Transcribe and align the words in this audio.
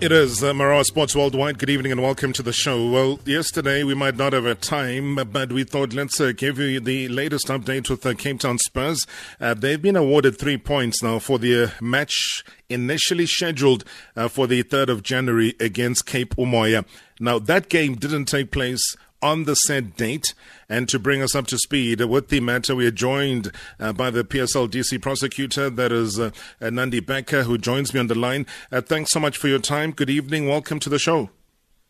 It 0.00 0.10
is 0.10 0.42
uh, 0.42 0.82
Sports 0.84 1.14
Worldwide. 1.14 1.58
Good 1.58 1.70
evening 1.70 1.92
and 1.92 2.02
welcome 2.02 2.32
to 2.32 2.42
the 2.42 2.52
show. 2.52 2.90
Well, 2.90 3.20
yesterday 3.24 3.84
we 3.84 3.94
might 3.94 4.16
not 4.16 4.32
have 4.32 4.46
a 4.46 4.54
time, 4.54 5.16
but 5.32 5.52
we 5.52 5.64
thought 5.64 5.92
let's 5.92 6.20
uh, 6.20 6.32
give 6.36 6.58
you 6.58 6.80
the 6.80 7.08
latest 7.08 7.48
update 7.48 7.88
with 7.88 8.02
the 8.02 8.14
Cape 8.14 8.40
Town 8.40 8.58
Spurs. 8.58 9.06
Uh, 9.40 9.54
they've 9.54 9.80
been 9.80 9.96
awarded 9.96 10.38
three 10.38 10.56
points 10.56 11.02
now 11.02 11.18
for 11.18 11.38
the 11.38 11.64
uh, 11.64 11.68
match 11.80 12.44
initially 12.68 13.26
scheduled 13.26 13.84
uh, 14.16 14.28
for 14.28 14.46
the 14.46 14.62
3rd 14.64 14.88
of 14.88 15.02
January 15.02 15.54
against 15.60 16.06
Cape 16.06 16.34
Umoya. 16.36 16.84
Now, 17.20 17.38
that 17.38 17.68
game 17.68 17.94
didn't 17.94 18.24
take 18.26 18.50
place 18.50 18.96
on 19.22 19.44
the 19.44 19.54
said 19.54 19.96
date. 19.96 20.34
And 20.68 20.88
to 20.88 20.98
bring 20.98 21.22
us 21.22 21.34
up 21.34 21.46
to 21.48 21.58
speed 21.58 22.00
with 22.00 22.28
the 22.28 22.40
matter, 22.40 22.74
we 22.74 22.86
are 22.86 22.90
joined 22.90 23.52
uh, 23.78 23.92
by 23.92 24.10
the 24.10 24.24
PSL 24.24 24.68
DC 24.68 25.00
prosecutor, 25.00 25.70
that 25.70 25.92
is 25.92 26.18
uh, 26.18 26.30
Nande 26.60 27.04
Becker, 27.04 27.44
who 27.44 27.56
joins 27.58 27.94
me 27.94 28.00
on 28.00 28.08
the 28.08 28.18
line. 28.18 28.46
Uh, 28.70 28.80
thanks 28.80 29.12
so 29.12 29.20
much 29.20 29.36
for 29.36 29.48
your 29.48 29.58
time. 29.58 29.92
Good 29.92 30.10
evening. 30.10 30.48
Welcome 30.48 30.80
to 30.80 30.90
the 30.90 30.98
show. 30.98 31.30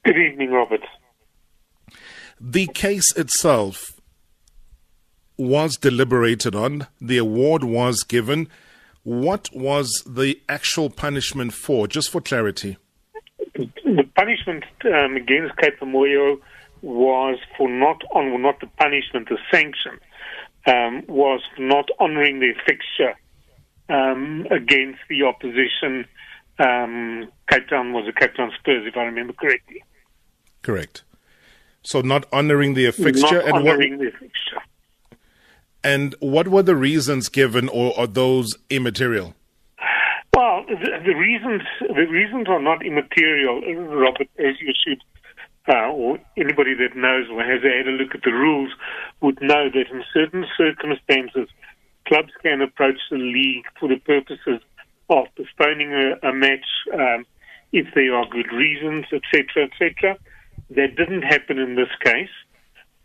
Good 0.05 0.19
evening, 0.19 0.51
Robert. 0.51 0.83
The 2.41 2.67
case 2.67 3.17
itself 3.17 4.01
was 5.37 5.77
deliberated 5.77 6.55
on, 6.55 6.87
the 7.01 7.19
award 7.19 7.65
was 7.65 8.03
given. 8.03 8.49
What 9.05 9.49
was 9.53 9.91
the 10.07 10.41
actual 10.49 10.91
punishment 10.91 11.53
for, 11.53 11.87
just 11.89 12.11
for 12.11 12.21
clarity? 12.21 12.77
The 13.55 14.09
punishment 14.17 14.65
um, 14.85 15.17
against 15.17 15.57
Cape 15.59 15.79
Umoya 15.81 16.39
was 16.83 17.39
for 17.57 17.69
not 17.69 18.03
on 18.13 18.43
not 18.43 18.61
the 18.61 18.67
punishment, 18.79 19.29
the 19.29 19.39
sanction 19.51 19.99
um, 20.67 21.05
was 21.09 21.41
for 21.57 21.63
not 21.63 21.89
honouring 22.01 22.41
their 22.41 22.55
fixture 22.67 23.15
um, 23.89 24.47
against 24.51 25.01
the 25.09 25.23
opposition. 25.23 26.07
Um, 26.59 27.31
Cape 27.51 27.69
Town 27.69 27.93
was 27.93 28.07
the 28.07 28.13
Cape 28.13 28.35
Town 28.35 28.53
Spurs, 28.59 28.87
if 28.87 28.97
I 28.97 29.05
remember 29.05 29.33
correctly. 29.33 29.83
Correct. 30.63 31.03
So 31.83 32.01
not 32.01 32.31
honouring 32.33 32.75
their 32.75 32.93
fixture 32.93 33.37
not 33.37 33.45
and 33.47 33.55
honouring 33.55 33.99
what, 33.99 34.01
their 34.01 34.11
fixture. 34.13 34.63
And 35.83 36.15
what 36.21 36.49
were 36.49 36.63
the 36.63 36.77
reasons 36.77 37.29
given, 37.29 37.69
or 37.69 37.99
are 37.99 38.07
those 38.07 38.57
immaterial? 38.71 39.35
Well, 40.37 40.65
the, 40.69 41.03
the 41.05 41.15
reasons 41.15 41.63
the 41.81 42.07
reasons 42.09 42.47
are 42.49 42.63
not 42.63 42.87
immaterial, 42.87 43.61
Robert, 43.89 44.29
as 44.39 44.55
you 44.61 44.73
should 44.87 45.03
uh, 45.69 45.91
or 45.91 46.19
anybody 46.37 46.75
that 46.75 46.97
knows 46.97 47.29
or 47.31 47.43
has 47.43 47.63
had 47.63 47.87
a 47.87 47.97
look 47.97 48.15
at 48.15 48.23
the 48.23 48.33
rules 48.33 48.71
would 49.21 49.41
know 49.41 49.69
that 49.71 49.91
in 49.91 50.03
certain 50.13 50.45
circumstances, 50.57 51.49
clubs 52.07 52.33
can 52.43 52.61
approach 52.61 52.99
the 53.11 53.17
league 53.17 53.65
for 53.79 53.89
the 53.89 53.99
purposes 53.99 54.61
of 55.09 55.27
postponing 55.37 55.93
a, 55.93 56.29
a 56.29 56.33
match 56.33 56.67
um, 56.95 57.25
if 57.73 57.87
there 57.95 58.15
are 58.15 58.27
good 58.27 58.53
reasons, 58.53 59.07
etc., 59.13 59.69
etc. 59.71 60.17
That 60.71 60.97
didn't 60.97 61.23
happen 61.23 61.59
in 61.59 61.77
this 61.77 61.91
case. 62.03 62.31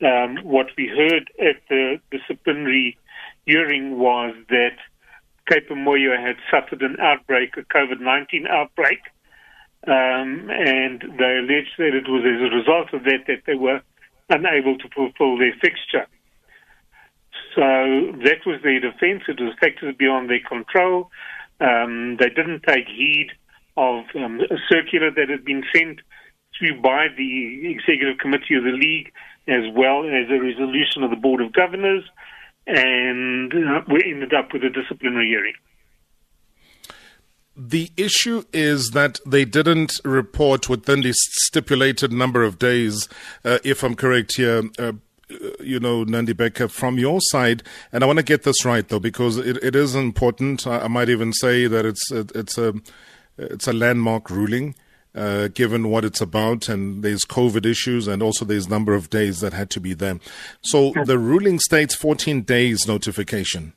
Um, 0.02 0.38
what 0.44 0.68
we 0.78 0.88
heard 0.88 1.30
at 1.40 1.62
the 1.70 2.00
disciplinary 2.12 2.98
hearing 3.46 3.98
was 3.98 4.36
that 4.50 4.78
Cape 5.50 5.70
Umoya 5.70 6.20
had 6.20 6.36
suffered 6.52 6.82
an 6.82 6.98
outbreak, 7.00 7.56
a 7.58 7.62
COVID 7.62 8.02
19 8.02 8.48
outbreak, 8.48 9.00
um, 9.86 10.50
and 10.50 11.02
they 11.18 11.38
alleged 11.38 11.76
that 11.78 11.94
it 11.94 12.08
was 12.08 12.24
as 12.26 12.42
a 12.42 12.56
result 12.56 12.94
of 12.94 13.04
that 13.04 13.26
that 13.28 13.44
they 13.46 13.56
were 13.56 13.82
unable 14.30 14.78
to 14.78 14.90
fulfill 14.90 15.38
their 15.38 15.54
fixture. 15.62 16.08
So 17.56 17.64
that 18.24 18.46
was 18.46 18.62
their 18.64 18.80
defense. 18.80 19.24
It 19.28 19.40
was 19.40 19.54
factors 19.60 19.96
beyond 19.98 20.30
their 20.30 20.42
control. 20.48 21.10
Um, 21.60 22.18
they 22.20 22.30
didn't 22.30 22.64
take 22.68 22.88
heed 22.88 23.30
of 23.78 24.06
um, 24.16 24.42
a 24.42 24.58
circular 24.70 25.12
that 25.12 25.30
had 25.30 25.46
been 25.46 25.64
sent 25.74 26.02
through 26.58 26.82
by 26.82 27.08
the 27.16 27.70
executive 27.70 28.18
committee 28.18 28.56
of 28.56 28.64
the 28.64 28.72
league, 28.72 29.12
as 29.48 29.64
well 29.74 30.04
as 30.04 30.30
a 30.30 30.42
resolution 30.42 31.04
of 31.04 31.10
the 31.10 31.16
board 31.16 31.42
of 31.42 31.54
governors, 31.54 32.04
and 32.66 33.54
uh, 33.54 33.82
we 33.92 34.04
ended 34.04 34.34
up 34.34 34.52
with 34.52 34.64
a 34.64 34.70
disciplinary 34.70 35.28
hearing. 35.28 35.54
The 37.60 37.90
issue 37.98 38.44
is 38.54 38.92
that 38.92 39.20
they 39.26 39.44
didn't 39.44 40.00
report 40.06 40.70
within 40.70 41.02
the 41.02 41.14
stipulated 41.14 42.12
number 42.12 42.44
of 42.44 42.60
days, 42.60 43.10
uh, 43.44 43.58
if 43.64 43.84
I'm 43.84 43.96
correct 43.96 44.38
here. 44.38 44.64
Uh, 44.78 44.94
you 45.60 45.80
know, 45.80 46.06
Nande 46.06 46.38
Becker, 46.38 46.68
from 46.68 47.00
your 47.00 47.20
side, 47.20 47.64
and 47.92 48.04
I 48.04 48.08
want 48.08 48.18
to 48.18 48.24
get 48.24 48.44
this 48.44 48.64
right 48.64 48.88
though, 48.88 49.00
because 49.00 49.38
it, 49.38 49.58
it 49.62 49.76
is 49.76 49.96
important. 49.96 50.66
I, 50.66 50.82
I, 50.82 50.88
might 50.88 51.10
even 51.10 51.34
say 51.34 51.68
that 51.68 51.86
it's 51.86 52.12
it, 52.12 52.32
it's 52.34 52.58
a 52.58 52.76
it's 53.38 53.68
a 53.68 53.74
landmark 53.74 54.30
ruling, 54.30 54.76
uh, 55.16 55.50
given 55.50 55.90
what 55.90 56.06
it's 56.06 56.22
about, 56.22 56.70
and 56.70 57.04
there's 57.04 57.26
COVID 57.26 57.66
issues, 57.66 58.08
and 58.08 58.24
also 58.24 58.46
there's 58.46 58.70
number 58.70 58.94
of 58.94 59.10
days 59.10 59.42
that 59.42 59.52
had 59.52 59.70
to 59.72 59.82
be 59.82 59.94
there. 59.94 60.20
So 60.62 60.94
the 61.06 61.18
ruling 61.18 61.60
states 61.60 61.94
14 61.96 62.44
days 62.44 62.88
notification. 62.88 63.74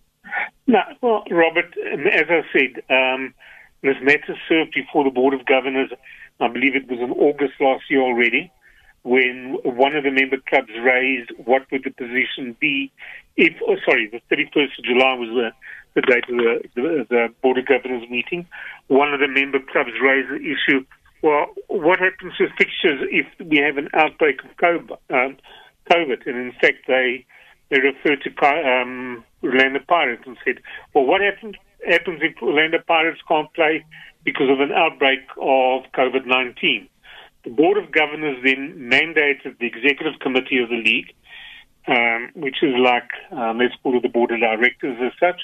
No, 0.69 0.83
well, 1.01 1.25
Robert, 1.31 1.75
as 2.13 2.27
I 2.29 2.43
said. 2.53 2.83
Um, 2.91 3.35
this 3.83 3.97
matter 4.03 4.37
served 4.49 4.73
before 4.75 5.05
the 5.05 5.11
Board 5.11 5.35
of 5.35 5.47
Governors, 5.47 5.91
I 6.41 6.49
believe 6.49 6.77
it 6.77 6.89
was 6.89 7.01
in 7.01 7.11
August 7.13 7.55
last 7.61 7.85
year 7.89 8.03
already, 8.03 8.51
when 9.03 9.57
one 9.65 9.97
of 9.97 10.05
the 10.05 10.11
member 10.11 10.37
clubs 10.49 10.71
raised 10.83 11.31
what 11.45 11.63
would 11.73 11.85
the 11.85 11.91
position 11.91 12.57
be 12.61 12.93
if, 13.37 13.55
oh, 13.67 13.77
sorry, 13.85 14.11
the 14.11 14.21
31st 14.35 14.79
of 14.79 14.85
July 14.85 15.15
was 15.15 15.31
the, 15.31 15.51
the 15.95 16.03
date 16.03 16.25
of 16.29 16.37
the, 16.37 16.61
the, 16.75 17.07
the 17.09 17.29
Board 17.43 17.59
of 17.59 17.67
Governors 17.67 18.09
meeting. 18.11 18.47
One 18.89 19.15
of 19.15 19.21
the 19.21 19.29
member 19.29 19.59
clubs 19.73 19.93
raised 20.03 20.29
the 20.29 20.37
issue 20.37 20.85
well, 21.23 21.47
what 21.69 21.99
happens 21.99 22.33
to 22.39 22.49
fixtures 22.57 23.07
if 23.11 23.27
we 23.47 23.59
have 23.59 23.77
an 23.77 23.89
outbreak 23.95 24.41
of 24.43 24.57
COVID? 24.57 24.97
Um? 25.11 25.37
And 25.93 26.23
in 26.25 26.53
fact, 26.61 26.87
they 26.87 27.27
they 27.69 27.81
referred 27.81 28.23
to 28.23 28.47
um, 28.47 29.25
Orlando 29.43 29.81
Pirates 29.89 30.23
and 30.25 30.37
said, 30.45 30.61
well, 30.95 31.05
what 31.05 31.21
happens 31.21 31.57
happens 31.87 32.21
if 32.23 32.41
Orlando 32.43 32.79
Pirates 32.87 33.21
can't 33.29 33.53
play 33.55 33.85
because 34.25 34.51
of 34.51 34.61
an 34.61 34.73
outbreak 34.73 35.21
of 35.41 35.83
COVID 35.95 36.27
19. 36.27 36.89
The 37.45 37.51
Board 37.51 37.79
of 37.79 37.91
Governors 37.91 38.37
then 38.45 38.77
mandated 38.79 39.59
the 39.59 39.67
Executive 39.67 40.21
Committee 40.21 40.59
of 40.59 40.69
the 40.69 40.77
League, 40.77 41.15
um, 41.89 42.31
which 42.35 42.63
is 42.63 42.75
like, 42.77 43.09
um, 43.33 43.59
let's 43.59 43.75
call 43.83 43.97
it 43.97 44.03
the 44.03 44.09
Board 44.09 44.31
of 44.31 44.41
Directors 44.41 44.99
as 45.01 45.13
such, 45.19 45.41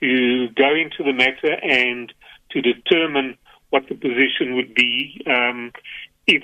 to 0.00 0.48
go 0.56 0.74
into 0.74 1.04
the 1.04 1.12
matter 1.12 1.54
and 1.62 2.12
to 2.50 2.62
determine 2.62 3.36
what 3.70 3.82
the 3.88 3.94
position 3.94 4.54
would 4.54 4.74
be 4.74 5.20
um, 5.26 5.72
if 6.26 6.42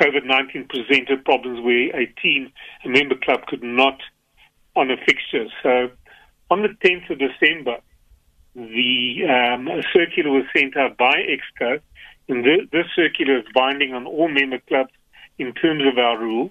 COVID 0.00 0.24
19 0.24 0.68
presented 0.68 1.24
problems 1.24 1.60
where 1.60 1.94
a 1.94 2.06
team, 2.22 2.50
a 2.84 2.88
member 2.88 3.16
club, 3.16 3.46
could 3.46 3.62
not 3.62 4.00
on 4.74 4.90
a 4.90 4.96
fixture. 4.96 5.46
So 5.62 5.90
on 6.50 6.62
the 6.62 6.68
10th 6.68 7.10
of 7.10 7.18
December, 7.18 7.78
the 8.56 9.20
um, 9.28 9.68
circular 9.92 10.30
was 10.30 10.44
sent 10.56 10.78
out 10.78 10.96
by 10.96 11.12
EXCO, 11.12 11.78
and 12.28 12.42
the, 12.42 12.66
this 12.72 12.86
circular 12.96 13.38
is 13.38 13.44
binding 13.54 13.92
on 13.92 14.06
all 14.06 14.28
member 14.28 14.58
clubs 14.66 14.90
in 15.38 15.52
terms 15.52 15.82
of 15.86 15.98
our 15.98 16.18
rules. 16.18 16.50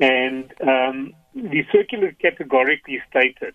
And 0.00 0.50
um, 0.62 1.12
the 1.34 1.64
circular 1.70 2.12
categorically 2.12 3.02
stated 3.10 3.54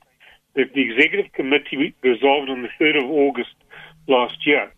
that 0.55 0.73
the 0.73 0.81
executive 0.81 1.33
committee 1.33 1.95
resolved 2.03 2.51
on 2.51 2.61
the 2.61 2.69
3rd 2.79 3.03
of 3.03 3.09
August 3.09 3.55
last 4.07 4.45
year 4.45 4.71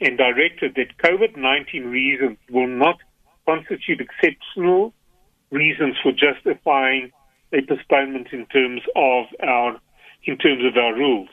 and 0.00 0.16
directed 0.16 0.74
that 0.76 0.96
COVID 1.04 1.36
19 1.36 1.84
reasons 1.84 2.38
will 2.50 2.66
not 2.66 2.98
constitute 3.46 4.00
exceptional 4.00 4.94
reasons 5.50 5.96
for 6.02 6.10
justifying 6.10 7.12
a 7.52 7.60
postponement 7.62 8.28
in 8.32 8.46
terms 8.46 8.80
of 8.96 9.26
our 9.42 9.78
in 10.24 10.38
terms 10.38 10.64
of 10.64 10.76
our 10.76 10.94
rules. 10.94 11.28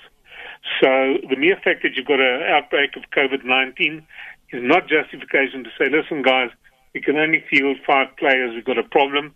So 0.82 1.18
the 1.30 1.36
mere 1.38 1.56
fact 1.56 1.84
that 1.84 1.96
you've 1.96 2.08
got 2.08 2.20
an 2.20 2.44
outbreak 2.44 2.96
of 2.96 3.04
COVID 3.16 3.44
19 3.44 4.06
is 4.54 4.62
not 4.64 4.88
justification 4.88 5.64
to 5.64 5.70
say, 5.78 5.90
listen, 5.90 6.22
guys, 6.22 6.50
we 6.94 7.02
can 7.02 7.18
only 7.18 7.44
field 7.50 7.78
five 7.86 8.08
players, 8.18 8.54
we've 8.54 8.66
got 8.66 8.78
a 8.78 8.84
problem. 8.84 9.34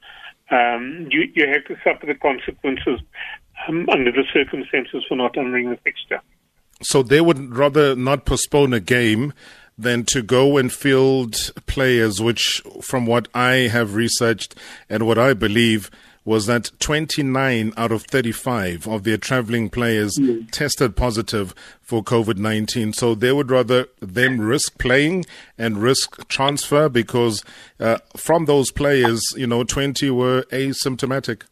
Um, 0.52 1.08
you, 1.10 1.32
you 1.34 1.48
have 1.48 1.66
to 1.66 1.76
suffer 1.84 2.06
the 2.06 2.16
consequences 2.16 3.00
um, 3.68 3.88
under 3.92 4.12
the 4.12 4.24
circumstances 4.34 5.04
for 5.08 5.16
not 5.16 5.38
honoring 5.38 5.70
the 5.70 5.78
fixture. 5.78 6.22
So 6.82 7.02
they 7.02 7.22
would 7.22 7.56
rather 7.56 7.96
not 7.96 8.26
postpone 8.26 8.74
a 8.74 8.80
game 8.80 9.34
than 9.78 10.04
to 10.06 10.22
go 10.22 10.58
and 10.58 10.72
field 10.72 11.36
players, 11.66 12.22
which, 12.22 12.62
from 12.82 13.06
what 13.06 13.28
I 13.34 13.68
have 13.72 13.96
researched 13.96 14.56
and 14.90 15.08
what 15.08 15.18
I 15.18 15.34
believe, 15.34 15.90
was 16.26 16.48
that 16.48 16.72
29 16.80 17.72
out 17.78 17.92
of 17.92 18.04
35 18.04 18.88
of 18.88 19.04
their 19.04 19.18
traveling 19.18 19.70
players 19.70 20.18
mm. 20.20 20.50
tested 20.52 20.96
positive 20.96 21.54
for 21.82 22.04
COVID 22.04 22.38
19. 22.38 22.94
So 22.94 23.14
they 23.16 23.32
would 23.32 23.52
rather 23.52 23.86
them 24.02 24.42
risk 24.42 24.78
playing 24.80 25.26
and 25.58 25.78
risk 25.78 26.28
transfer 26.28 26.90
because 26.90 27.44
uh, 27.80 28.00
from 28.18 28.46
those 28.46 28.72
players, 28.72 29.22
you 29.38 29.46
know, 29.46 29.64
20 29.64 30.10
were 30.10 30.42
asymptomatic. 30.52 31.44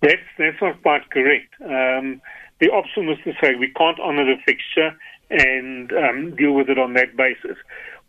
That's, 0.00 0.22
that's 0.38 0.60
not 0.62 0.80
quite 0.82 1.10
correct. 1.10 1.54
Um, 1.62 2.22
the 2.60 2.70
option 2.70 3.06
was 3.06 3.18
to 3.24 3.32
say 3.42 3.54
we 3.54 3.72
can't 3.76 4.00
honour 4.00 4.24
the 4.24 4.36
fixture 4.44 4.96
and 5.30 5.92
um, 5.92 6.34
deal 6.36 6.52
with 6.52 6.70
it 6.70 6.78
on 6.78 6.94
that 6.94 7.16
basis. 7.16 7.56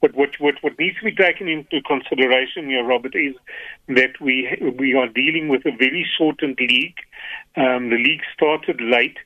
But 0.01 0.15
what, 0.15 0.29
what, 0.39 0.55
what 0.61 0.79
needs 0.79 0.97
to 0.99 1.05
be 1.05 1.15
taken 1.15 1.47
into 1.49 1.81
consideration 1.81 2.69
here, 2.69 2.85
Robert, 2.85 3.15
is 3.15 3.35
that 3.89 4.19
we 4.21 4.47
we 4.77 4.93
are 4.93 5.07
dealing 5.07 5.49
with 5.49 5.65
a 5.65 5.71
very 5.71 6.07
shortened 6.17 6.57
league. 6.59 6.97
Um, 7.57 7.89
the 7.89 7.97
league 7.97 8.21
started 8.33 8.79
late 8.81 9.17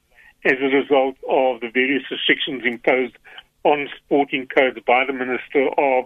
as 0.45 0.57
a 0.59 0.75
result 0.75 1.15
of 1.29 1.61
the 1.61 1.69
various 1.71 2.03
restrictions 2.09 2.63
imposed 2.65 3.15
on 3.63 3.87
sporting 3.97 4.47
codes 4.47 4.79
by 4.85 5.05
the 5.05 5.13
Minister 5.13 5.69
of 5.77 6.05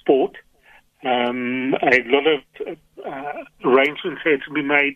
Sport. 0.00 0.36
Um, 1.04 1.74
a 1.80 2.02
lot 2.06 2.26
of 2.26 2.78
uh, 3.06 3.44
arrangements 3.64 4.22
had 4.24 4.40
to 4.46 4.52
be 4.52 4.62
made. 4.62 4.94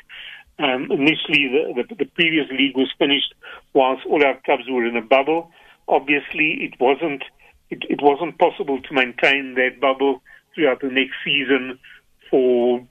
Um, 0.59 0.91
initially, 0.91 1.49
the, 1.49 1.85
the, 1.89 1.95
the 1.95 2.05
previous 2.07 2.49
league 2.51 2.77
was 2.77 2.93
finished 2.99 3.35
whilst 3.73 4.05
all 4.07 4.25
our 4.25 4.41
clubs 4.45 4.65
were 4.69 4.85
in 4.85 4.97
a 4.97 5.03
bubble. 5.03 5.51
Obviously, 5.89 6.65
it 6.65 6.81
wasn't 6.81 7.23
it, 7.73 7.85
it 7.89 8.01
wasn't 8.03 8.39
possible 8.39 8.81
to 8.83 8.95
maintain 8.95 9.55
that 9.55 9.81
bubble 9.81 10.23
throughout 10.55 10.83
the 10.83 10.89
next 10.89 11.15
season 11.25 11.79
for 12.31 12.87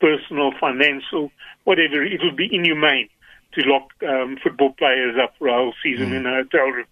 personal, 0.00 0.52
financial, 0.60 1.32
whatever. 1.64 2.04
It 2.04 2.20
would 2.22 2.36
be 2.36 2.48
inhumane 2.52 3.08
to 3.54 3.62
lock 3.64 3.90
um, 4.06 4.36
football 4.42 4.74
players 4.74 5.16
up 5.22 5.32
for 5.38 5.48
a 5.48 5.54
whole 5.54 5.74
season 5.82 6.10
mm. 6.10 6.16
in 6.16 6.26
a 6.26 6.34
hotel 6.42 6.66
room. 6.66 6.86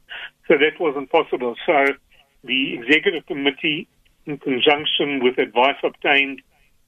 So 0.49 0.55
that 0.57 0.81
wasn't 0.81 1.11
possible. 1.11 1.55
So 1.67 1.93
the 2.43 2.75
executive 2.75 3.27
committee, 3.27 3.87
in 4.25 4.39
conjunction 4.39 5.23
with 5.23 5.37
advice 5.37 5.77
obtained, 5.85 6.41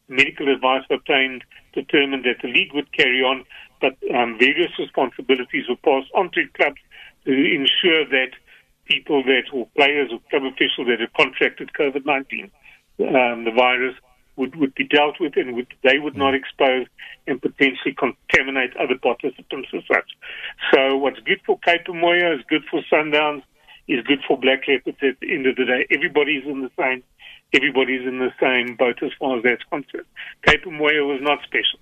medical 0.09 0.49
advice 0.49 0.85
obtained, 0.91 1.45
determined 1.75 2.25
that 2.25 2.41
the 2.43 2.49
league 2.49 2.73
would 2.73 2.91
carry 2.93 3.21
on, 3.21 3.45
but 3.83 3.97
um, 4.17 4.39
various 4.39 4.73
responsibilities 4.79 5.69
were 5.69 5.77
passed 5.77 6.11
on 6.15 6.31
to 6.31 6.49
clubs 6.56 6.81
to 7.27 7.33
ensure 7.33 8.09
that 8.09 8.31
people 8.88 9.23
that, 9.25 9.44
or 9.52 9.69
players 9.76 10.11
or 10.12 10.19
club 10.31 10.44
officials 10.44 10.88
that 10.88 11.00
had 11.00 11.12
contracted 11.12 11.70
COVID 11.79 12.05
19, 12.05 12.50
um, 13.00 13.44
the 13.44 13.52
virus, 13.55 13.94
would, 14.37 14.56
would 14.56 14.75
be 14.75 14.85
dealt 14.85 15.17
with 15.20 15.37
and 15.37 15.55
would, 15.55 15.67
they 15.82 15.99
would 15.99 16.17
not 16.17 16.35
expose 16.35 16.87
and 17.26 17.43
potentially 17.43 17.94
contaminate 17.94 18.76
other 18.76 18.96
participants 18.96 19.69
as 19.75 19.82
such. 19.93 20.11
So 20.73 20.96
what's 20.96 21.19
good 21.20 21.40
for 21.44 21.58
Cape 21.58 21.88
Moya 21.88 22.35
is 22.35 22.40
good 22.49 22.62
for 22.70 22.81
Sundowns, 22.90 23.43
is 23.88 24.05
good 24.06 24.20
for 24.26 24.38
Black 24.38 24.67
Leopards 24.69 24.99
at 25.02 25.19
the 25.20 25.35
end 25.35 25.46
of 25.46 25.56
the 25.56 25.64
day. 25.64 25.87
Everybody's 25.90 26.44
in 26.44 26.62
the 26.62 26.70
same 26.79 27.02
everybody's 27.55 28.06
in 28.06 28.19
the 28.19 28.32
same 28.40 28.76
boat 28.76 29.02
as 29.02 29.11
far 29.19 29.38
as 29.38 29.43
that's 29.43 29.64
concerned. 29.64 30.06
Cape 30.46 30.67
Moya 30.67 31.05
was 31.05 31.19
not 31.23 31.38
special. 31.44 31.81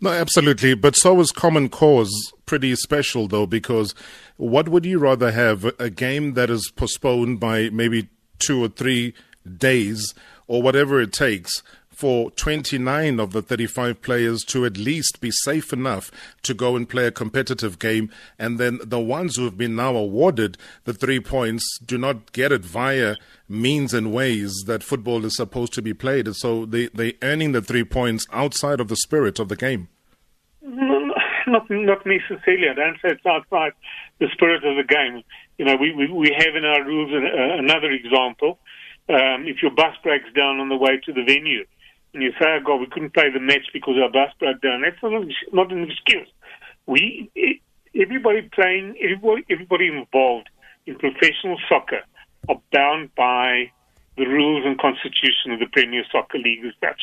No, 0.00 0.10
absolutely. 0.10 0.74
But 0.74 0.96
so 0.96 1.14
was 1.14 1.30
Common 1.30 1.68
Cause 1.68 2.32
pretty 2.46 2.74
special, 2.76 3.28
though, 3.28 3.46
because 3.46 3.94
what 4.36 4.68
would 4.68 4.86
you 4.86 4.98
rather 4.98 5.30
have? 5.30 5.64
A 5.78 5.90
game 5.90 6.34
that 6.34 6.50
is 6.50 6.72
postponed 6.74 7.40
by 7.40 7.70
maybe 7.70 8.08
two 8.38 8.64
or 8.64 8.68
three 8.68 9.14
days 9.56 10.14
or 10.46 10.62
whatever 10.62 11.00
it 11.00 11.12
takes 11.12 11.62
for 12.00 12.30
29 12.30 13.20
of 13.20 13.32
the 13.32 13.42
35 13.42 14.00
players 14.00 14.42
to 14.44 14.64
at 14.64 14.78
least 14.78 15.20
be 15.20 15.30
safe 15.30 15.70
enough 15.70 16.10
to 16.42 16.54
go 16.54 16.74
and 16.74 16.88
play 16.88 17.06
a 17.06 17.12
competitive 17.12 17.78
game. 17.78 18.10
And 18.38 18.58
then 18.58 18.80
the 18.82 18.98
ones 18.98 19.36
who 19.36 19.44
have 19.44 19.58
been 19.58 19.76
now 19.76 19.94
awarded 19.94 20.56
the 20.84 20.94
three 20.94 21.20
points 21.20 21.78
do 21.84 21.98
not 21.98 22.32
get 22.32 22.52
it 22.52 22.64
via 22.64 23.16
means 23.50 23.92
and 23.92 24.14
ways 24.14 24.64
that 24.66 24.82
football 24.82 25.26
is 25.26 25.36
supposed 25.36 25.74
to 25.74 25.82
be 25.82 25.92
played. 25.92 26.34
So 26.36 26.64
they, 26.64 26.86
they're 26.86 27.12
earning 27.20 27.52
the 27.52 27.60
three 27.60 27.84
points 27.84 28.26
outside 28.32 28.80
of 28.80 28.88
the 28.88 28.96
spirit 28.96 29.38
of 29.38 29.50
the 29.50 29.56
game. 29.56 29.88
not, 30.62 31.68
not 31.68 32.06
necessarily. 32.06 32.70
I 32.70 32.74
don't 32.74 32.96
say 33.02 33.10
it's 33.10 33.26
outside 33.26 33.72
the 34.20 34.28
spirit 34.32 34.64
of 34.64 34.76
the 34.76 34.84
game. 34.84 35.22
You 35.58 35.66
know, 35.66 35.76
we, 35.76 35.92
we, 35.92 36.10
we 36.10 36.34
have 36.34 36.56
in 36.56 36.64
our 36.64 36.82
rules 36.82 37.10
another 37.12 37.90
example. 37.90 38.58
Um, 39.10 39.44
if 39.46 39.60
your 39.60 39.72
bus 39.72 39.94
breaks 40.02 40.32
down 40.34 40.60
on 40.60 40.70
the 40.70 40.76
way 40.76 40.98
to 41.04 41.12
the 41.12 41.24
venue, 41.24 41.66
and 42.12 42.22
you 42.22 42.32
say, 42.32 42.46
oh 42.46 42.60
God, 42.64 42.80
we 42.80 42.86
couldn't 42.86 43.14
play 43.14 43.30
the 43.30 43.40
match 43.40 43.66
because 43.72 43.94
our 44.02 44.10
bus 44.10 44.32
broke 44.38 44.60
down. 44.60 44.82
That's 44.82 44.96
not, 45.02 45.24
not 45.52 45.72
an 45.72 45.90
excuse. 45.90 46.28
We, 46.86 47.30
everybody 47.94 48.48
playing, 48.52 48.96
everybody, 49.00 49.44
everybody 49.48 49.86
involved 49.88 50.48
in 50.86 50.96
professional 50.96 51.58
soccer 51.68 52.00
are 52.48 52.60
bound 52.72 53.14
by 53.14 53.70
the 54.16 54.26
rules 54.26 54.64
and 54.66 54.78
constitution 54.78 55.52
of 55.52 55.60
the 55.60 55.66
Premier 55.72 56.04
Soccer 56.10 56.38
League 56.38 56.64
as 56.64 56.74
such. 56.80 57.00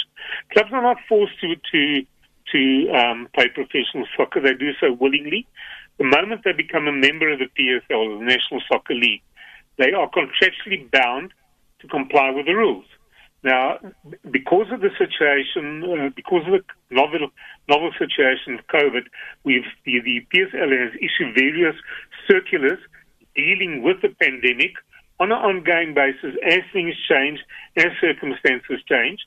Clubs 0.51 0.69
are 0.73 0.83
not 0.83 0.97
forced 1.07 1.39
to 1.41 1.55
to 1.71 2.05
to 2.51 2.89
um, 2.91 3.27
play 3.33 3.47
professional 3.49 4.05
soccer; 4.15 4.41
they 4.41 4.53
do 4.53 4.71
so 4.79 4.93
willingly. 4.93 5.47
The 5.97 6.05
moment 6.05 6.41
they 6.43 6.53
become 6.53 6.87
a 6.87 6.91
member 6.91 7.31
of 7.31 7.39
the 7.39 7.49
PSL, 7.57 8.19
the 8.19 8.25
National 8.25 8.61
Soccer 8.69 8.93
League, 8.93 9.23
they 9.77 9.93
are 9.93 10.09
contractually 10.09 10.89
bound 10.91 11.33
to 11.79 11.87
comply 11.87 12.29
with 12.29 12.45
the 12.45 12.53
rules. 12.53 12.85
Now, 13.43 13.77
because 14.31 14.67
of 14.71 14.81
the 14.81 14.89
situation, 14.97 15.83
uh, 15.83 16.09
because 16.15 16.43
of 16.47 16.53
the 16.53 16.63
novel 16.89 17.29
novel 17.69 17.91
situation 17.97 18.55
of 18.57 18.65
COVID, 18.67 19.05
we've 19.43 19.63
the, 19.85 19.99
the 20.01 20.25
PSL 20.33 20.71
has 20.71 20.93
issued 20.95 21.35
various 21.35 21.75
circulars 22.27 22.79
dealing 23.35 23.83
with 23.83 24.01
the 24.01 24.09
pandemic 24.09 24.73
on 25.19 25.31
an 25.31 25.37
ongoing 25.37 25.93
basis 25.93 26.35
as 26.45 26.61
things 26.73 26.95
change, 27.07 27.39
as 27.75 27.87
circumstances 28.01 28.81
change. 28.89 29.19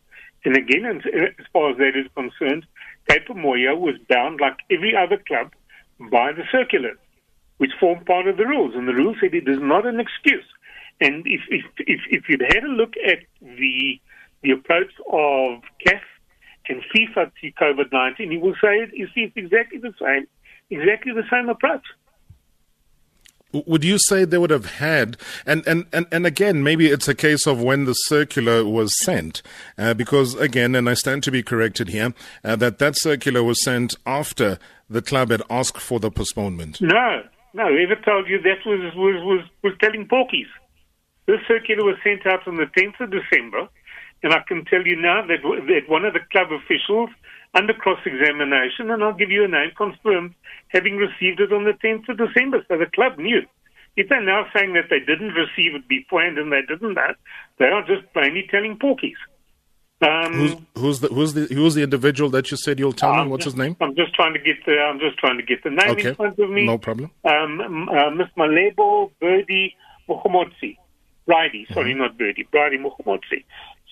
And 0.44 0.56
again, 0.56 0.86
as 0.86 1.46
far 1.52 1.70
as 1.70 1.78
that 1.78 1.94
is 1.94 2.06
concerned, 2.14 2.66
Cape 3.08 3.28
Moya 3.34 3.76
was 3.76 3.96
bound, 4.08 4.40
like 4.40 4.58
every 4.70 4.96
other 4.96 5.18
club, 5.18 5.52
by 6.10 6.32
the 6.32 6.44
circulars, 6.50 6.98
which 7.58 7.72
form 7.78 8.04
part 8.04 8.26
of 8.26 8.36
the 8.38 8.46
rules. 8.46 8.74
And 8.74 8.88
the 8.88 8.94
rules 8.94 9.18
said 9.20 9.34
it 9.34 9.48
is 9.48 9.58
not 9.60 9.86
an 9.86 10.00
excuse 10.00 10.46
and 11.00 11.26
if 11.26 11.40
if 11.48 11.64
if, 11.78 12.00
if 12.10 12.28
you'd 12.28 12.42
had 12.42 12.64
a 12.64 12.68
look 12.68 12.94
at 13.06 13.20
the 13.40 14.00
the 14.42 14.50
approach 14.52 14.92
of 15.10 15.62
CAF 15.86 16.00
and 16.68 16.82
FIFA 16.94 17.30
to 17.40 17.52
COVID 17.52 17.92
nineteen, 17.92 18.32
you 18.32 18.40
will 18.40 18.56
say 18.62 18.90
you 18.92 19.06
see 19.14 19.22
it's 19.22 19.36
exactly 19.36 19.78
the 19.78 19.94
same, 20.00 20.26
exactly 20.70 21.12
the 21.12 21.24
same 21.30 21.48
approach. 21.48 21.84
Would 23.52 23.82
you 23.82 23.98
say 23.98 24.24
they 24.24 24.38
would 24.38 24.50
have 24.50 24.74
had, 24.76 25.16
and, 25.44 25.66
and, 25.66 25.84
and, 25.92 26.06
and 26.12 26.24
again, 26.24 26.62
maybe 26.62 26.86
it's 26.86 27.08
a 27.08 27.16
case 27.16 27.48
of 27.48 27.60
when 27.60 27.84
the 27.84 27.94
circular 27.94 28.64
was 28.64 28.96
sent, 29.04 29.42
uh, 29.76 29.92
because 29.92 30.36
again, 30.36 30.76
and 30.76 30.88
I 30.88 30.94
stand 30.94 31.24
to 31.24 31.32
be 31.32 31.42
corrected 31.42 31.88
here, 31.88 32.14
uh, 32.44 32.54
that 32.56 32.78
that 32.78 32.96
circular 32.96 33.42
was 33.42 33.60
sent 33.64 33.96
after 34.06 34.60
the 34.88 35.02
club 35.02 35.32
had 35.32 35.42
asked 35.50 35.80
for 35.80 35.98
the 35.98 36.12
postponement. 36.12 36.80
No, 36.80 37.24
no, 37.52 37.66
whoever 37.66 37.96
told 37.96 38.28
you 38.28 38.40
that 38.40 38.64
was, 38.64 38.94
was, 38.94 39.16
was, 39.24 39.44
was 39.64 39.74
telling 39.80 40.06
porkies. 40.06 40.46
This 41.30 41.46
circular 41.46 41.84
was 41.84 41.94
sent 42.02 42.26
out 42.26 42.42
on 42.48 42.56
the 42.56 42.66
10th 42.66 42.98
of 42.98 43.14
December, 43.14 43.68
and 44.24 44.34
I 44.34 44.40
can 44.48 44.64
tell 44.64 44.82
you 44.84 45.00
now 45.00 45.22
that, 45.28 45.38
that 45.42 45.88
one 45.88 46.04
of 46.04 46.12
the 46.12 46.26
club 46.32 46.48
officials, 46.50 47.08
under 47.54 47.72
cross 47.72 48.00
examination, 48.04 48.90
and 48.90 49.04
I'll 49.04 49.14
give 49.14 49.30
you 49.30 49.44
a 49.44 49.48
name, 49.48 49.70
confirmed 49.76 50.34
having 50.74 50.96
received 50.96 51.38
it 51.38 51.52
on 51.52 51.62
the 51.62 51.78
10th 51.78 52.08
of 52.08 52.18
December. 52.18 52.66
So 52.66 52.78
the 52.78 52.86
club 52.86 53.16
knew. 53.18 53.42
If 53.96 54.08
they're 54.08 54.20
now 54.20 54.46
saying 54.56 54.72
that 54.72 54.90
they 54.90 54.98
didn't 54.98 55.34
receive 55.38 55.76
it 55.76 55.86
beforehand 55.86 56.36
and 56.36 56.50
they 56.50 56.62
didn't 56.66 56.94
that, 56.94 57.14
they 57.60 57.66
are 57.66 57.86
just 57.86 58.12
plainly 58.12 58.48
telling 58.50 58.76
porkies. 58.76 59.18
Um, 60.02 60.32
who's, 60.32 60.56
who's, 60.74 61.00
the 61.00 61.08
who's 61.08 61.34
the 61.34 61.54
who's 61.54 61.74
the 61.74 61.82
individual 61.82 62.30
that 62.30 62.50
you 62.50 62.56
said 62.56 62.78
you'll 62.78 62.92
tell 62.92 63.22
me? 63.22 63.30
What's 63.30 63.44
just, 63.44 63.54
his 63.54 63.62
name? 63.62 63.76
I'm 63.82 63.94
just 63.94 64.14
trying 64.14 64.32
to 64.32 64.40
get 64.40 64.56
the 64.64 64.72
I'm 64.72 64.98
just 64.98 65.18
trying 65.18 65.36
to 65.36 65.44
get 65.44 65.62
the 65.62 65.70
name 65.70 65.90
okay. 65.90 66.08
in 66.08 66.14
front 66.14 66.38
of 66.38 66.50
me. 66.50 66.64
No 66.64 66.78
problem. 66.78 67.10
Um, 67.24 67.88
uh, 67.88 68.10
Miss 68.10 68.28
Malebo 68.36 69.10
Birdie 69.20 69.76
Mukhomotsi. 70.08 70.78
Brady, 71.30 71.64
sorry, 71.72 71.92
mm-hmm. 71.92 72.00
not 72.00 72.18
Birdie, 72.18 72.48
Brady 72.50 72.76
Mukhomotsi. 72.76 73.44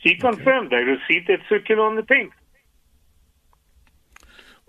She 0.02 0.16
confirmed 0.16 0.72
okay. 0.72 0.84
they 0.84 0.90
received 0.90 1.28
that 1.28 1.38
circular 1.48 1.84
on 1.84 1.94
the 1.94 2.02
10th. 2.02 2.32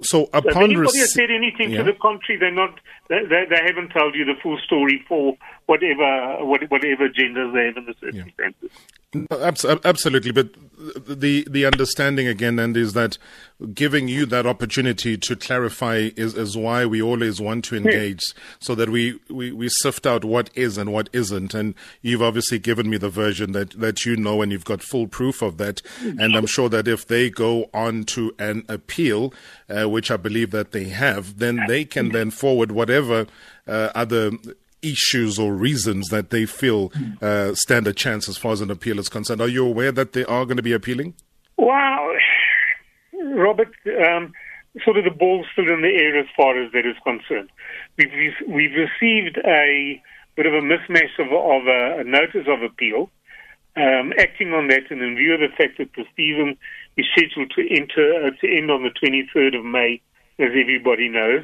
So 0.02 0.26
upon 0.26 0.44
so 0.44 0.50
if 0.50 0.56
anybody 0.58 1.00
has 1.00 1.14
said 1.14 1.32
anything 1.32 1.72
yeah. 1.72 1.80
to 1.80 1.84
the 1.84 1.98
contrary, 2.00 2.40
they're 2.40 2.52
not. 2.52 2.80
They, 3.10 3.22
they, 3.24 3.46
they, 3.50 3.62
haven't 3.66 3.90
told 3.90 4.16
you 4.16 4.24
the 4.24 4.36
full 4.42 4.58
story 4.60 5.04
for 5.08 5.36
whatever 5.70 6.44
whatever 6.44 7.08
genders 7.10 7.54
they 7.54 7.66
have 7.68 7.78
in 7.78 7.86
the 7.86 7.96
circumstances. 8.02 8.72
Yeah. 8.72 9.80
Absolutely, 9.84 10.32
but 10.32 10.50
the 11.08 11.46
the 11.50 11.66
understanding 11.66 12.28
again, 12.28 12.60
and 12.60 12.76
is 12.78 12.94
that 12.94 13.18
giving 13.74 14.08
you 14.08 14.26
that 14.28 14.46
opportunity 14.46 15.18
to 15.18 15.36
clarify 15.36 16.12
is, 16.16 16.36
is 16.36 16.56
why 16.56 16.86
we 16.86 17.02
always 17.02 17.42
want 17.42 17.66
to 17.66 17.76
engage, 17.76 18.22
yeah. 18.36 18.42
so 18.60 18.76
that 18.76 18.90
we, 18.90 19.20
we, 19.30 19.52
we 19.52 19.68
sift 19.68 20.06
out 20.06 20.24
what 20.24 20.50
is 20.56 20.78
and 20.78 20.94
what 20.94 21.10
isn't. 21.12 21.54
And 21.54 21.76
you've 22.02 22.22
obviously 22.22 22.58
given 22.60 22.90
me 22.90 22.98
the 22.98 23.10
version 23.10 23.52
that, 23.52 23.72
that 23.72 24.06
you 24.06 24.16
know, 24.16 24.42
and 24.42 24.52
you've 24.52 24.64
got 24.64 24.82
full 24.82 25.08
proof 25.08 25.42
of 25.42 25.58
that. 25.58 25.82
And 26.02 26.36
I'm 26.36 26.46
sure 26.46 26.70
that 26.70 26.88
if 26.88 27.06
they 27.08 27.30
go 27.30 27.70
on 27.74 28.06
to 28.06 28.34
an 28.40 28.64
appeal, 28.70 29.34
uh, 29.70 29.90
which 29.90 30.10
I 30.10 30.18
believe 30.18 30.52
that 30.52 30.72
they 30.72 30.86
have, 30.86 31.40
then 31.40 31.60
they 31.68 31.84
can 31.84 32.10
then 32.10 32.32
forward 32.32 32.72
whatever 32.72 33.28
uh, 33.68 33.90
other 33.94 34.32
issues 34.82 35.38
or 35.38 35.54
reasons 35.54 36.08
that 36.10 36.30
they 36.30 36.46
feel 36.46 36.92
uh, 37.22 37.54
stand 37.54 37.88
a 37.88 37.94
chance 37.94 38.30
as 38.30 38.38
far 38.38 38.52
as 38.52 38.62
an 38.62 38.72
appeal 38.72 39.00
is 39.00 39.10
concerned. 39.10 39.42
Are 39.42 39.48
you 39.48 39.66
aware 39.66 39.92
that 39.92 40.14
they 40.14 40.24
are 40.26 40.46
going 40.46 40.58
to 40.58 40.64
be 40.64 40.74
appealing? 40.74 41.14
Well, 41.58 42.14
Robert, 43.36 43.72
um, 44.08 44.34
sort 44.84 44.98
of 44.98 45.04
the 45.04 45.12
ball's 45.12 45.48
still 45.52 45.70
in 45.70 45.82
the 45.82 45.94
air 45.94 46.18
as 46.20 46.28
far 46.36 46.62
as 46.62 46.72
that 46.72 46.86
is 46.86 46.96
concerned. 47.04 47.50
We've 47.98 48.34
we've 48.48 48.76
received 48.76 49.38
a 49.46 50.02
bit 50.36 50.46
of 50.46 50.54
a 50.54 50.62
mismatch 50.62 51.20
of, 51.20 51.28
of 51.28 51.68
a, 51.68 52.00
a 52.02 52.04
notice 52.04 52.48
of 52.48 52.62
appeal. 52.64 53.10
um, 53.76 54.14
acting 54.20 54.54
on 54.54 54.68
that 54.68 54.90
and 54.90 55.02
in 55.02 55.16
view 55.16 55.34
of 55.34 55.40
the 55.40 55.56
fact 55.56 55.78
that 55.78 55.94
the 55.96 56.06
season 56.16 56.58
is 56.98 57.06
scheduled 57.12 57.52
to 57.52 57.62
enter 57.70 58.26
uh, 58.26 58.32
to 58.42 58.58
end 58.58 58.72
on 58.72 58.84
the 58.84 58.90
23rd 58.90 59.58
of 59.58 59.66
May, 59.66 60.02
as 60.40 60.50
everybody 60.50 61.08
knows, 61.08 61.44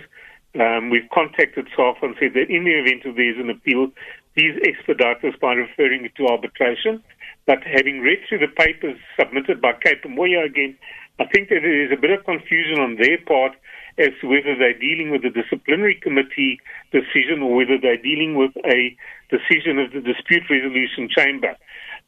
um, 0.59 0.89
we've 0.89 1.09
contacted 1.13 1.67
SAFA 1.75 2.05
and 2.05 2.15
said 2.19 2.33
that 2.33 2.49
in 2.49 2.63
the 2.63 2.71
event 2.71 3.05
of 3.05 3.15
there's 3.15 3.37
an 3.37 3.49
appeal, 3.49 3.91
please 4.35 4.59
expedite 4.63 5.21
this 5.21 5.35
by 5.41 5.53
referring 5.53 6.05
it 6.05 6.15
to 6.15 6.27
arbitration. 6.27 7.03
But 7.45 7.63
having 7.63 8.01
read 8.01 8.19
through 8.27 8.39
the 8.39 8.47
papers 8.47 8.97
submitted 9.19 9.61
by 9.61 9.73
Cape 9.73 10.03
Moya 10.07 10.45
again, 10.45 10.77
I 11.19 11.25
think 11.25 11.49
that 11.49 11.61
there 11.61 11.85
is 11.85 11.91
a 11.91 11.99
bit 11.99 12.11
of 12.11 12.25
confusion 12.25 12.79
on 12.79 12.97
their 12.97 13.17
part 13.19 13.53
as 13.97 14.09
to 14.19 14.27
whether 14.27 14.55
they're 14.57 14.77
dealing 14.77 15.11
with 15.11 15.23
a 15.23 15.29
disciplinary 15.29 15.95
committee 15.95 16.59
decision 16.91 17.41
or 17.41 17.55
whether 17.55 17.77
they're 17.79 18.01
dealing 18.01 18.35
with 18.35 18.51
a 18.65 18.95
decision 19.29 19.79
of 19.79 19.91
the 19.91 20.01
dispute 20.01 20.43
resolution 20.49 21.07
chamber. 21.07 21.55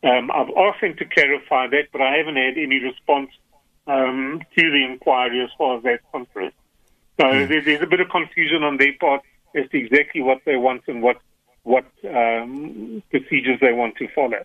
Um, 0.04 0.30
I've 0.32 0.52
asked 0.58 0.82
them 0.82 0.96
to 0.98 1.06
clarify 1.06 1.68
that, 1.68 1.88
but 1.92 2.02
I 2.02 2.18
haven't 2.18 2.36
had 2.36 2.58
any 2.58 2.80
response 2.84 3.30
um, 3.88 4.42
to 4.58 4.64
the 4.72 4.84
inquiry 4.84 5.42
as 5.42 5.50
far 5.58 5.78
as 5.78 5.84
that's 5.84 6.04
concerned. 6.12 6.52
So 7.18 7.24
mm. 7.24 7.48
there, 7.48 7.62
there's 7.62 7.82
a 7.82 7.88
bit 7.88 8.00
of 8.00 8.10
confusion 8.10 8.64
on 8.64 8.78
their 8.78 8.94
part 9.00 9.22
as 9.56 9.70
to 9.70 9.78
exactly 9.78 10.22
what 10.22 10.40
they 10.46 10.56
want 10.56 10.84
and 10.88 11.02
what 11.02 11.18
what 11.64 11.86
um, 12.10 13.04
procedures 13.10 13.60
they 13.60 13.74
want 13.74 13.96
to 13.98 14.08
follow. 14.16 14.44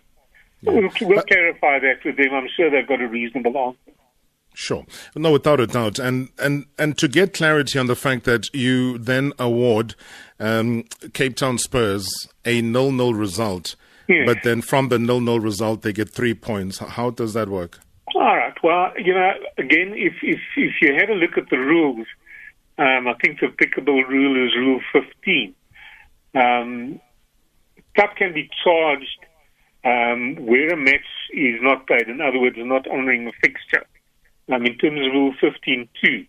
Yeah. 0.61 0.71
We'll, 0.73 0.89
we'll 1.01 1.15
but, 1.17 1.27
clarify 1.27 1.79
that 1.79 2.03
with 2.03 2.17
them. 2.17 2.33
I'm 2.33 2.49
sure 2.55 2.69
they've 2.69 2.87
got 2.87 3.01
a 3.01 3.07
reasonable 3.07 3.57
answer. 3.57 3.97
Sure. 4.53 4.85
No, 5.15 5.31
without 5.31 5.59
a 5.59 5.67
doubt. 5.67 5.99
And, 5.99 6.29
and, 6.37 6.65
and 6.77 6.97
to 6.97 7.07
get 7.07 7.33
clarity 7.33 7.79
on 7.79 7.87
the 7.87 7.95
fact 7.95 8.25
that 8.25 8.53
you 8.53 8.97
then 8.97 9.33
award 9.39 9.95
um, 10.39 10.83
Cape 11.13 11.35
Town 11.35 11.57
Spurs 11.57 12.07
a 12.45 12.61
nil-nil 12.61 13.13
result, 13.13 13.75
yes. 14.07 14.25
but 14.25 14.43
then 14.43 14.61
from 14.61 14.89
the 14.89 14.99
nil-nil 14.99 15.39
result 15.39 15.81
they 15.81 15.93
get 15.93 16.09
three 16.09 16.33
points. 16.33 16.77
How 16.79 17.09
does 17.09 17.33
that 17.33 17.49
work? 17.49 17.79
All 18.15 18.21
right. 18.35 18.53
Well, 18.61 18.91
you 18.97 19.13
know, 19.13 19.31
again, 19.57 19.93
if 19.95 20.13
if 20.21 20.39
if 20.55 20.73
you 20.81 20.93
had 20.93 21.09
a 21.09 21.15
look 21.15 21.37
at 21.37 21.49
the 21.49 21.57
rules, 21.57 22.05
um, 22.77 23.07
I 23.07 23.13
think 23.21 23.39
the 23.39 23.47
applicable 23.47 24.03
rule 24.03 24.47
is 24.47 24.55
Rule 24.55 24.81
15. 24.91 25.55
Um, 26.35 26.99
club 27.95 28.09
can 28.17 28.33
be 28.33 28.49
charged 28.63 29.19
um, 29.85 30.45
where 30.45 30.73
a 30.73 30.77
match 30.77 31.05
is 31.33 31.59
not 31.61 31.85
played. 31.87 32.07
In 32.07 32.21
other 32.21 32.39
words, 32.39 32.55
not 32.59 32.87
honouring 32.87 33.27
a 33.27 33.31
fixture 33.41 33.85
um, 34.51 34.65
in 34.65 34.77
terms 34.77 35.05
of 35.05 35.13
Rule 35.13 35.33
15.2. 35.41 36.27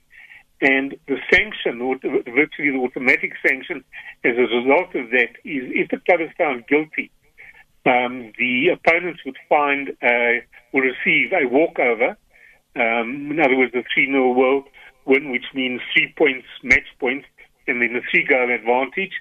And 0.61 0.97
the 1.09 1.17
sanction, 1.33 1.79
virtually 2.01 2.71
the 2.71 2.79
automatic 2.79 3.33
sanction, 3.47 3.85
as 4.25 4.37
a 4.37 4.43
result 4.43 4.95
of 4.95 5.11
that, 5.11 5.37
is 5.45 5.63
if 5.75 5.91
the 5.91 5.99
club 5.99 6.21
is 6.21 6.31
found 6.39 6.67
guilty, 6.69 7.11
um, 7.87 8.33
the 8.39 8.69
opponents 8.69 9.21
would 9.27 9.37
find 9.49 9.91
uh, 10.03 10.41
will 10.73 10.81
receive 10.81 11.33
a 11.33 11.47
walkover. 11.47 12.17
Um, 12.77 13.31
in 13.31 13.41
other 13.41 13.57
words, 13.57 13.73
the 13.73 13.85
3 13.95 14.07
0 14.07 14.65
win, 15.05 15.31
which 15.31 15.47
means 15.55 15.81
three 15.93 16.13
points, 16.17 16.47
match 16.63 16.87
points, 16.99 17.27
and 17.67 17.81
then 17.81 17.97
a 17.97 18.01
three 18.11 18.25
goal 18.25 18.51
advantage, 18.51 19.13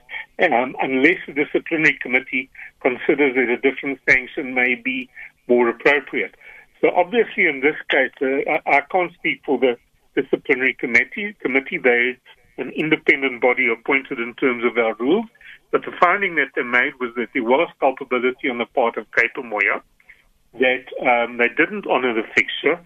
um, 0.42 0.76
unless 0.82 1.18
the 1.28 1.34
disciplinary 1.34 1.98
committee 2.02 2.50
considers 2.82 3.36
that 3.36 3.50
a 3.50 3.58
different 3.58 4.00
sanction 4.10 4.54
may 4.54 4.76
be 4.76 5.10
more 5.48 5.70
appropriate. 5.70 6.36
So 6.82 6.90
obviously, 6.96 7.46
in 7.46 7.62
this 7.62 7.76
case, 7.90 8.12
uh, 8.22 8.52
I, 8.52 8.78
I, 8.78 8.82
can't 8.92 9.14
speak 9.14 9.42
for 9.46 9.58
the 9.58 9.78
disciplinary 10.16 10.74
committee. 10.74 11.34
Committee, 11.40 11.78
they 11.78 12.18
an 12.58 12.72
independent 12.72 13.42
body 13.42 13.68
appointed 13.72 14.20
in 14.20 14.34
terms 14.36 14.64
of 14.64 14.78
our 14.78 14.94
rules. 14.96 15.26
But 15.72 15.82
the 15.86 15.92
finding 16.00 16.36
that 16.36 16.52
they 16.56 16.62
made 16.62 16.94
was 17.00 17.12
that 17.16 17.30
there 17.34 17.44
was 17.44 17.70
culpability 17.80 18.50
on 18.50 18.60
the 18.60 18.66
part 18.66 18.98
of 18.98 19.08
Cape 19.12 19.32
Moya, 19.44 19.82
that 20.60 20.86
um, 21.02 21.38
they 21.38 21.50
didn't 21.50 21.88
honour 21.88 22.14
the 22.14 22.28
fixture. 22.36 22.80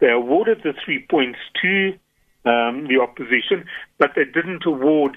They 0.00 0.10
awarded 0.10 0.62
the 0.64 0.74
three 0.84 1.06
points 1.08 1.38
to 1.62 1.96
um, 2.44 2.88
the 2.88 2.98
opposition, 3.00 3.64
but 3.98 4.10
they 4.16 4.24
didn't 4.24 4.64
award 4.66 5.16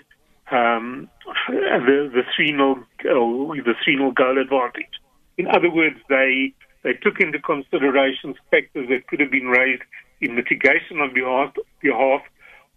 um, 0.51 1.10
the 1.48 2.10
the 2.13 2.24
three 2.36 2.51
nil 2.51 2.75
the 3.03 3.74
three 3.84 3.96
nil 3.96 4.12
goal 4.12 4.39
advantage. 4.39 5.01
In 5.38 5.48
other 5.48 5.70
words, 5.70 5.98
they 6.10 6.53
they 6.84 6.94
took 6.94 7.20
into 7.20 7.39
consideration 7.39 8.36
factors 8.51 8.88
that 8.89 9.08
could 9.08 9.20
have 9.20 9.32
been 9.32 9.48
raised 9.48 9.82
in 10.22 10.36
mitigation 10.36 11.00
on 11.00 11.13
behalf, 11.13 11.53
behalf 11.82 12.22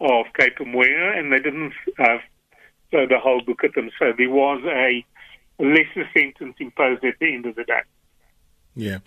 of 0.01 0.27
Cape 0.39 0.59
Moya, 0.67 1.13
and 1.15 1.33
they 1.33 1.39
didn't 1.39 1.73
uh, 1.99 2.19
throw 2.91 3.07
the 3.07 3.19
whole 3.19 3.43
book 3.43 3.65
at 3.65 3.75
them. 3.75 3.91
So 3.99 4.13
there 4.17 4.31
was 4.31 4.63
a 4.65 5.05
lesser 5.63 6.09
sentence 6.17 6.55
imposed 6.59 7.05
at 7.05 7.15
the 7.21 7.35
end 7.35 7.47
of 7.47 7.57
the 7.57 7.65
day. 7.65 7.83
Yeah, 8.79 8.99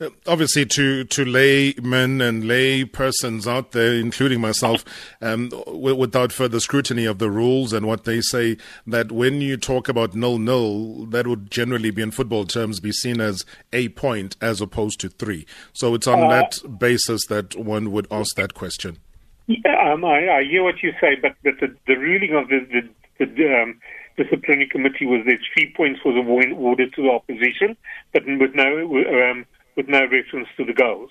uh, 0.00 0.08
obviously, 0.26 0.66
to 0.66 1.04
to 1.04 1.24
laymen 1.24 2.20
and 2.20 2.48
lay 2.48 2.84
persons 2.84 3.46
out 3.46 3.70
there, 3.70 3.94
including 3.94 4.40
myself, 4.40 4.84
um, 5.22 5.50
w- 5.50 5.94
without 5.94 6.32
further 6.32 6.58
scrutiny 6.58 7.04
of 7.04 7.20
the 7.20 7.30
rules 7.30 7.72
and 7.72 7.86
what 7.86 8.02
they 8.02 8.22
say, 8.22 8.56
that 8.88 9.12
when 9.12 9.40
you 9.40 9.56
talk 9.56 9.88
about 9.88 10.16
nil 10.16 10.38
nil, 10.38 11.06
that 11.06 11.28
would 11.28 11.48
generally 11.48 11.92
be 11.92 12.02
in 12.02 12.10
football 12.10 12.44
terms 12.44 12.80
be 12.80 12.90
seen 12.90 13.20
as 13.20 13.46
a 13.72 13.90
point 13.90 14.36
as 14.40 14.60
opposed 14.60 14.98
to 14.98 15.08
three. 15.08 15.46
So 15.72 15.94
it's 15.94 16.08
on 16.08 16.24
uh, 16.24 16.28
that 16.30 16.78
basis 16.80 17.24
that 17.26 17.54
one 17.54 17.92
would 17.92 18.08
ask 18.10 18.34
that 18.34 18.54
question. 18.54 18.98
Yeah, 19.46 19.92
um, 19.92 20.04
I, 20.04 20.28
I, 20.28 20.42
hear 20.42 20.64
what 20.64 20.82
you 20.82 20.92
say, 21.00 21.14
but, 21.22 21.36
but 21.44 21.54
the, 21.60 21.72
the 21.86 21.94
ruling 21.94 22.34
of 22.34 22.48
the, 22.48 22.66
the, 23.20 23.26
the 23.26 23.62
um, 23.62 23.80
disciplinary 24.22 24.68
committee 24.68 25.06
was 25.06 25.24
that 25.26 25.38
three 25.54 25.72
points 25.76 26.00
was 26.04 26.16
awarded 26.16 26.92
to 26.94 27.02
the 27.02 27.10
opposition, 27.10 27.76
but 28.12 28.22
with 28.26 28.54
no 28.54 28.68
um, 29.30 29.46
with 29.76 29.88
no 29.88 30.00
reference 30.00 30.48
to 30.56 30.64
the 30.64 30.72
goals. 30.72 31.10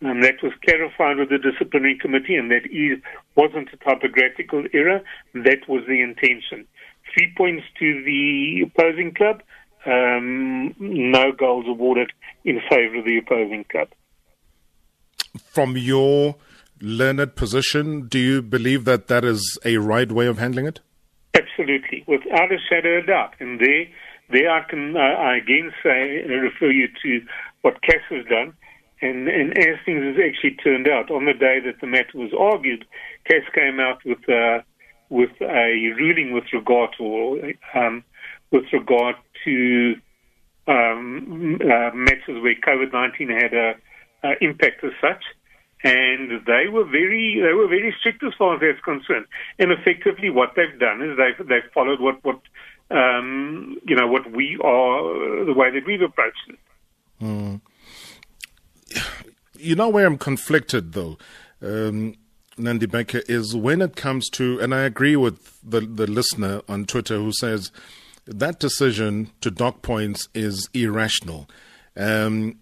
And 0.00 0.22
that 0.22 0.42
was 0.42 0.52
clarified 0.64 1.16
with 1.16 1.30
the 1.30 1.38
disciplinary 1.38 1.96
committee, 1.98 2.36
and 2.36 2.50
that 2.50 2.66
is, 2.70 3.02
wasn't 3.34 3.68
a 3.72 3.76
typographical 3.78 4.64
error. 4.74 5.00
That 5.32 5.66
was 5.68 5.84
the 5.88 6.02
intention. 6.02 6.66
Three 7.14 7.32
points 7.36 7.64
to 7.78 8.02
the 8.04 8.66
opposing 8.66 9.14
club, 9.14 9.42
um, 9.86 10.74
no 10.78 11.32
goals 11.32 11.64
awarded 11.66 12.12
in 12.44 12.60
favour 12.68 12.98
of 12.98 13.04
the 13.06 13.18
opposing 13.18 13.64
club. 13.70 13.88
From 15.38 15.78
your 15.78 16.36
learned 16.80 17.34
position, 17.36 18.06
do 18.08 18.18
you 18.18 18.42
believe 18.42 18.84
that 18.84 19.08
that 19.08 19.24
is 19.24 19.58
a 19.64 19.78
right 19.78 20.10
way 20.12 20.26
of 20.26 20.38
handling 20.38 20.66
it? 20.66 20.80
Absolutely, 21.58 22.04
without 22.06 22.52
a 22.52 22.58
shadow 22.68 22.98
of 22.98 23.06
doubt. 23.06 23.34
And 23.40 23.58
there, 23.58 23.86
there 24.30 24.50
I 24.50 24.62
can 24.68 24.94
uh, 24.94 25.00
I 25.00 25.36
again 25.36 25.72
say 25.82 26.20
and 26.20 26.42
refer 26.42 26.70
you 26.70 26.88
to 27.02 27.20
what 27.62 27.80
CAS 27.80 28.02
has 28.10 28.26
done. 28.26 28.52
And, 29.00 29.26
and 29.28 29.56
as 29.58 29.76
things 29.84 30.04
has 30.04 30.16
actually 30.22 30.56
turned 30.62 30.86
out, 30.86 31.10
on 31.10 31.24
the 31.24 31.32
day 31.32 31.60
that 31.60 31.80
the 31.80 31.86
matter 31.86 32.12
was 32.14 32.32
argued, 32.38 32.84
CAS 33.26 33.42
came 33.54 33.80
out 33.80 34.04
with 34.04 34.28
uh, 34.28 34.60
with 35.08 35.30
a 35.40 35.92
ruling 35.98 36.32
with 36.32 36.44
regard 36.52 36.90
to 36.98 37.54
um, 37.74 38.04
with 38.50 38.64
regard 38.72 39.16
to 39.44 39.94
um, 40.68 41.58
uh, 41.62 41.90
matters 41.94 42.42
where 42.42 42.54
COVID 42.54 42.92
nineteen 42.92 43.30
had 43.30 43.54
a, 43.54 43.74
a 44.24 44.32
impact 44.42 44.84
as 44.84 44.92
such 45.00 45.24
and 45.86 46.44
they 46.46 46.68
were 46.68 46.84
very 46.84 47.40
they 47.40 47.52
were 47.52 47.68
very 47.68 47.94
strict 48.00 48.22
as 48.24 48.32
far 48.36 48.54
as 48.54 48.60
that's 48.60 48.84
concerned. 48.84 49.26
And 49.58 49.70
effectively, 49.70 50.30
what 50.30 50.54
they've 50.56 50.78
done 50.78 51.00
is 51.00 51.16
they've 51.16 51.46
they've 51.46 51.70
followed 51.72 52.00
what 52.00 52.24
what 52.24 52.40
um, 52.90 53.78
you 53.86 53.94
know 53.94 54.08
what 54.08 54.30
we 54.32 54.58
are 54.64 55.44
the 55.44 55.54
way 55.54 55.70
that 55.70 55.86
we've 55.86 56.02
approached 56.02 56.48
it. 56.48 56.58
Mm. 57.22 57.60
You 59.58 59.76
know 59.76 59.88
where 59.88 60.06
I'm 60.06 60.18
conflicted 60.18 60.92
though. 60.92 61.18
Um, 61.62 62.14
Nande 62.58 62.90
Becker 62.90 63.22
is 63.28 63.54
when 63.54 63.80
it 63.80 63.94
comes 63.96 64.28
to, 64.30 64.58
and 64.60 64.74
I 64.74 64.82
agree 64.82 65.14
with 65.14 65.60
the 65.62 65.80
the 65.80 66.08
listener 66.08 66.62
on 66.68 66.86
Twitter 66.86 67.16
who 67.16 67.32
says 67.32 67.70
that 68.26 68.58
decision 68.58 69.30
to 69.40 69.52
dock 69.52 69.82
points 69.82 70.28
is 70.34 70.68
irrational. 70.74 71.48
Um, 71.96 72.58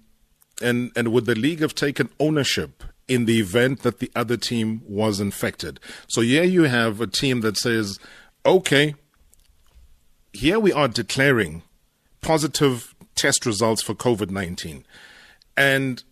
and 0.61 0.93
and 0.95 1.09
would 1.09 1.25
the 1.25 1.35
league 1.35 1.61
have 1.61 1.75
taken 1.75 2.11
ownership 2.21 2.85
in 3.09 3.27
the 3.27 3.39
event 3.39 3.83
that 3.83 3.99
the 3.99 4.11
other 4.17 4.37
team 4.37 4.83
was 4.87 5.21
infected. 5.21 5.81
So 6.09 6.21
here 6.21 6.45
you 6.45 6.65
have 6.65 7.01
a 7.01 7.07
team 7.07 7.41
that 7.41 7.57
says, 7.57 7.99
okay, 8.47 8.95
here 10.33 10.59
we 10.59 10.73
are 10.73 10.89
declaring 10.89 11.63
positive 12.21 12.95
test 13.15 13.47
results 13.47 13.83
for 13.83 13.95
COVID 13.95 14.31
19. 14.31 14.85
And 15.57 16.03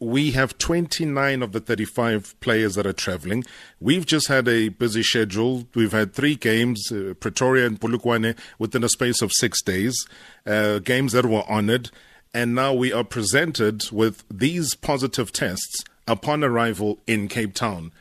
we 0.00 0.30
have 0.32 0.58
29 0.58 1.42
of 1.42 1.52
the 1.52 1.60
35 1.60 2.38
players 2.40 2.76
that 2.76 2.86
are 2.86 2.92
traveling. 2.92 3.44
We've 3.80 4.06
just 4.06 4.28
had 4.28 4.46
a 4.46 4.68
busy 4.68 5.02
schedule. 5.02 5.66
We've 5.74 5.92
had 5.92 6.14
three 6.14 6.36
games, 6.36 6.90
uh, 6.92 7.14
Pretoria 7.18 7.66
and 7.66 7.80
Polokwane, 7.80 8.38
within 8.58 8.84
a 8.84 8.88
space 8.88 9.22
of 9.22 9.32
six 9.32 9.60
days, 9.62 10.06
uh, 10.46 10.78
games 10.78 11.12
that 11.12 11.26
were 11.26 11.42
honored. 11.48 11.90
And 12.32 12.54
now 12.54 12.74
we 12.74 12.92
are 12.92 13.04
presented 13.04 13.90
with 13.90 14.24
these 14.30 14.74
positive 14.74 15.32
tests 15.32 15.82
upon 16.08 16.42
arrival 16.42 16.98
in 17.06 17.28
Cape 17.28 17.54
Town. 17.54 17.92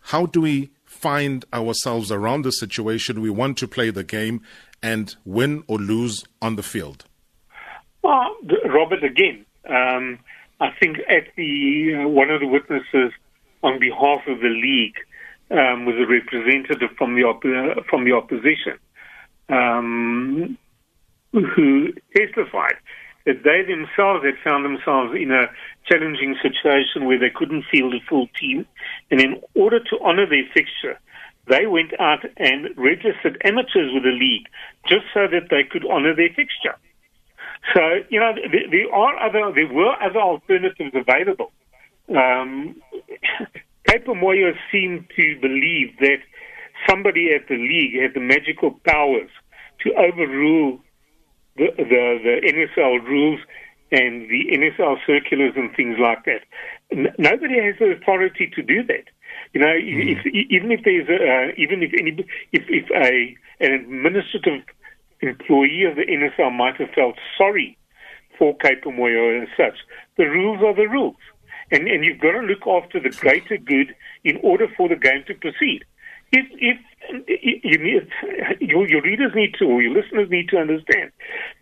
How 0.00 0.26
do 0.26 0.40
we 0.42 0.70
find 0.84 1.44
ourselves 1.52 2.12
around 2.12 2.42
the 2.42 2.52
situation? 2.52 3.20
We 3.20 3.30
want 3.30 3.58
to 3.58 3.66
play 3.66 3.90
the 3.90 4.04
game 4.04 4.42
and 4.82 5.16
win 5.24 5.64
or 5.66 5.78
lose 5.78 6.24
on 6.40 6.54
the 6.54 6.62
field. 6.62 7.06
Well, 8.02 8.36
Robert, 8.66 9.02
again, 9.02 9.44
um, 9.68 10.20
I 10.60 10.70
think 10.78 10.98
at 11.08 11.34
the 11.36 12.04
uh, 12.04 12.08
one 12.08 12.30
of 12.30 12.40
the 12.40 12.46
witnesses 12.46 13.12
on 13.62 13.80
behalf 13.80 14.20
of 14.28 14.40
the 14.40 14.48
league 14.48 14.94
um, 15.50 15.86
was 15.86 15.96
a 15.96 16.06
representative 16.06 16.90
from 16.96 17.16
the 17.16 17.22
op- 17.22 17.86
from 17.88 18.04
the 18.04 18.12
opposition 18.12 18.78
um, 19.48 20.56
who 21.32 21.92
testified 22.16 22.76
that 23.26 23.42
they 23.42 23.62
themselves 23.66 24.24
had 24.24 24.38
found 24.42 24.64
themselves 24.64 25.12
in 25.14 25.30
a 25.32 25.50
challenging 25.90 26.36
situation 26.40 27.04
where 27.04 27.18
they 27.18 27.30
couldn't 27.30 27.64
field 27.70 27.92
a 27.94 28.00
full 28.08 28.28
team, 28.38 28.64
and 29.10 29.20
in 29.20 29.42
order 29.54 29.80
to 29.80 29.98
honour 30.00 30.26
their 30.26 30.46
fixture, 30.54 30.98
they 31.48 31.66
went 31.66 31.92
out 32.00 32.24
and 32.38 32.70
registered 32.76 33.40
amateurs 33.44 33.92
with 33.92 34.02
the 34.02 34.14
league 34.14 34.46
just 34.88 35.04
so 35.12 35.26
that 35.30 35.50
they 35.50 35.64
could 35.68 35.84
honour 35.84 36.14
their 36.14 36.30
fixture. 36.34 36.74
So 37.74 37.80
you 38.08 38.20
know 38.20 38.32
there, 38.70 38.94
are 38.94 39.18
other 39.18 39.52
there 39.54 39.72
were 39.72 39.94
other 40.00 40.20
alternatives 40.20 40.94
available. 40.94 41.52
Um, 42.08 42.80
Cape 43.86 44.06
Moyo 44.06 44.52
seemed 44.70 45.06
to 45.16 45.38
believe 45.40 45.96
that 46.00 46.18
somebody 46.88 47.30
at 47.34 47.48
the 47.48 47.56
league 47.56 48.00
had 48.00 48.14
the 48.14 48.20
magical 48.20 48.78
powers 48.84 49.30
to 49.82 49.92
overrule 49.94 50.80
the, 51.56 51.68
the, 51.76 52.18
the 52.22 52.36
NSL 52.52 53.04
rules 53.04 53.40
and 53.92 54.28
the 54.28 54.46
NSL 54.52 54.96
circulars 55.06 55.52
and 55.56 55.74
things 55.74 55.96
like 55.98 56.24
that. 56.24 56.42
N- 56.90 57.14
nobody 57.18 57.60
has 57.62 57.76
the 57.78 57.92
authority 57.92 58.50
to 58.54 58.62
do 58.62 58.82
that. 58.84 59.04
You 59.52 59.60
know, 59.60 59.66
mm. 59.66 60.16
if, 60.16 60.26
even 60.50 60.72
if 60.72 60.80
there's 60.84 61.08
a, 61.08 61.14
uh, 61.14 61.52
even 61.56 61.82
if 61.82 61.92
any, 61.98 62.26
if, 62.52 62.64
if 62.68 62.90
a 62.90 63.36
an 63.64 63.72
administrative 63.72 64.64
employee 65.20 65.84
of 65.84 65.96
the 65.96 66.02
NSL 66.02 66.54
might 66.54 66.76
have 66.76 66.90
felt 66.90 67.14
sorry 67.38 67.78
for 68.38 68.56
Cape 68.58 68.84
Moyo 68.84 69.38
and 69.38 69.48
such, 69.56 69.78
the 70.16 70.24
rules 70.24 70.62
are 70.62 70.74
the 70.74 70.88
rules, 70.88 71.16
and 71.70 71.86
and 71.86 72.04
you've 72.04 72.20
got 72.20 72.32
to 72.32 72.40
look 72.40 72.66
after 72.66 73.00
the 73.00 73.10
greater 73.10 73.56
good 73.56 73.94
in 74.24 74.38
order 74.42 74.66
for 74.76 74.88
the 74.88 74.96
game 74.96 75.24
to 75.28 75.34
proceed. 75.34 75.84
If 76.32 76.46
if 76.52 76.78
you 77.16 77.78
need, 77.78 78.08
your, 78.60 78.88
your 78.88 79.02
readers 79.02 79.32
need 79.34 79.54
to, 79.58 79.64
or 79.64 79.82
your 79.82 79.94
listeners 79.94 80.28
need 80.30 80.48
to 80.48 80.58
understand 80.58 81.12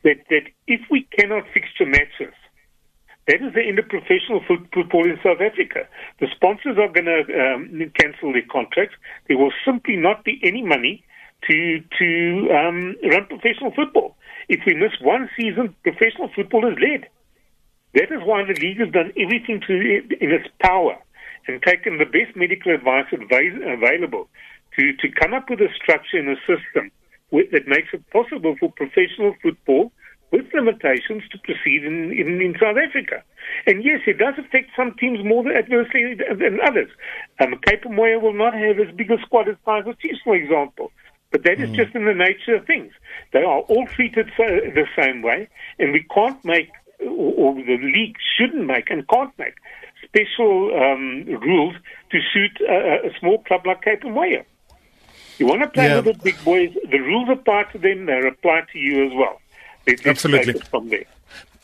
that, 0.02 0.16
that 0.30 0.48
if 0.66 0.80
we 0.90 1.06
cannot 1.18 1.44
fixture 1.52 1.86
matches, 1.86 2.32
that 3.26 3.40
is 3.42 3.54
the 3.54 3.62
end 3.62 3.78
of 3.78 3.88
professional 3.88 4.40
football 4.46 5.04
in 5.04 5.18
South 5.22 5.40
Africa. 5.40 5.88
The 6.20 6.28
sponsors 6.34 6.76
are 6.78 6.92
going 6.92 7.06
to 7.06 7.24
um, 7.40 7.92
cancel 7.98 8.32
their 8.32 8.44
contracts. 8.50 8.96
There 9.28 9.38
will 9.38 9.52
simply 9.64 9.96
not 9.96 10.24
be 10.24 10.40
any 10.42 10.62
money 10.62 11.04
to 11.48 11.80
to 11.98 12.48
um, 12.52 12.96
run 13.10 13.26
professional 13.26 13.72
football. 13.74 14.16
If 14.48 14.60
we 14.66 14.74
miss 14.74 14.92
one 15.00 15.30
season, 15.38 15.74
professional 15.82 16.30
football 16.34 16.68
is 16.70 16.76
dead. 16.76 17.08
That 17.94 18.12
is 18.12 18.20
why 18.24 18.44
the 18.44 18.58
league 18.60 18.80
has 18.80 18.90
done 18.92 19.12
everything 19.16 19.60
to, 19.68 19.72
in 20.20 20.30
its 20.32 20.48
power 20.60 20.98
and 21.46 21.62
taken 21.62 21.98
the 21.98 22.04
best 22.04 22.36
medical 22.36 22.74
advice 22.74 23.06
available 23.12 24.28
to, 24.78 24.92
to 24.94 25.08
come 25.08 25.34
up 25.34 25.50
with 25.50 25.60
a 25.60 25.68
structure 25.74 26.18
and 26.18 26.28
a 26.28 26.36
system 26.46 26.90
with, 27.30 27.50
that 27.52 27.66
makes 27.66 27.88
it 27.92 28.08
possible 28.10 28.56
for 28.58 28.72
professional 28.72 29.34
football 29.42 29.92
with 30.32 30.46
limitations 30.52 31.22
to 31.30 31.38
proceed 31.38 31.84
in, 31.84 32.12
in, 32.12 32.40
in, 32.40 32.54
South 32.60 32.76
Africa. 32.76 33.22
And 33.66 33.84
yes, 33.84 34.00
it 34.06 34.18
does 34.18 34.34
affect 34.36 34.70
some 34.76 34.94
teams 34.98 35.24
more 35.24 35.46
adversely 35.52 36.16
than 36.16 36.58
others. 36.66 36.90
Um, 37.40 37.54
Cape 37.64 37.88
Moya 37.88 38.18
will 38.18 38.32
not 38.32 38.52
have 38.54 38.80
as 38.80 38.92
big 38.96 39.10
a 39.12 39.18
squad 39.22 39.48
as 39.48 39.54
Kaizer 39.66 39.96
Chiefs, 40.00 40.18
for 40.24 40.34
example. 40.34 40.90
But 41.30 41.44
that 41.44 41.58
mm. 41.58 41.64
is 41.64 41.68
hmm. 41.70 41.76
just 41.76 41.94
in 41.94 42.04
the 42.04 42.14
nature 42.14 42.56
of 42.56 42.66
things. 42.66 42.92
They 43.32 43.40
are 43.40 43.60
all 43.60 43.86
treated 43.86 44.30
so, 44.36 44.44
the 44.44 44.86
same 44.98 45.22
way, 45.22 45.48
and 45.78 45.92
we 45.92 46.04
can't 46.14 46.44
make, 46.44 46.70
or, 47.00 47.34
or 47.34 47.54
the 47.54 47.78
league 47.82 48.16
shouldn't 48.36 48.66
make, 48.66 48.90
and 48.90 49.06
can't 49.08 49.36
make 49.38 49.54
special 50.04 50.70
um, 50.74 51.24
rules 51.26 51.74
to 52.10 52.18
suit 52.32 52.60
a, 52.68 53.08
a, 53.08 53.18
small 53.18 53.38
club 53.42 53.66
like 53.66 53.82
Cape 53.82 54.04
Moya. 54.04 54.44
You 55.38 55.46
want 55.46 55.62
to 55.62 55.68
play 55.68 55.88
yeah. 55.88 55.96
with 55.96 56.04
the 56.04 56.14
big 56.22 56.42
boys, 56.44 56.72
the 56.90 56.98
rules 56.98 57.28
apply 57.28 57.64
to 57.72 57.78
them, 57.78 58.06
they 58.06 58.26
apply 58.26 58.62
to 58.72 58.78
you 58.78 59.06
as 59.06 59.12
well. 59.14 59.40
Absolutely. 60.06 60.54
From 60.60 60.88
there. 60.88 61.04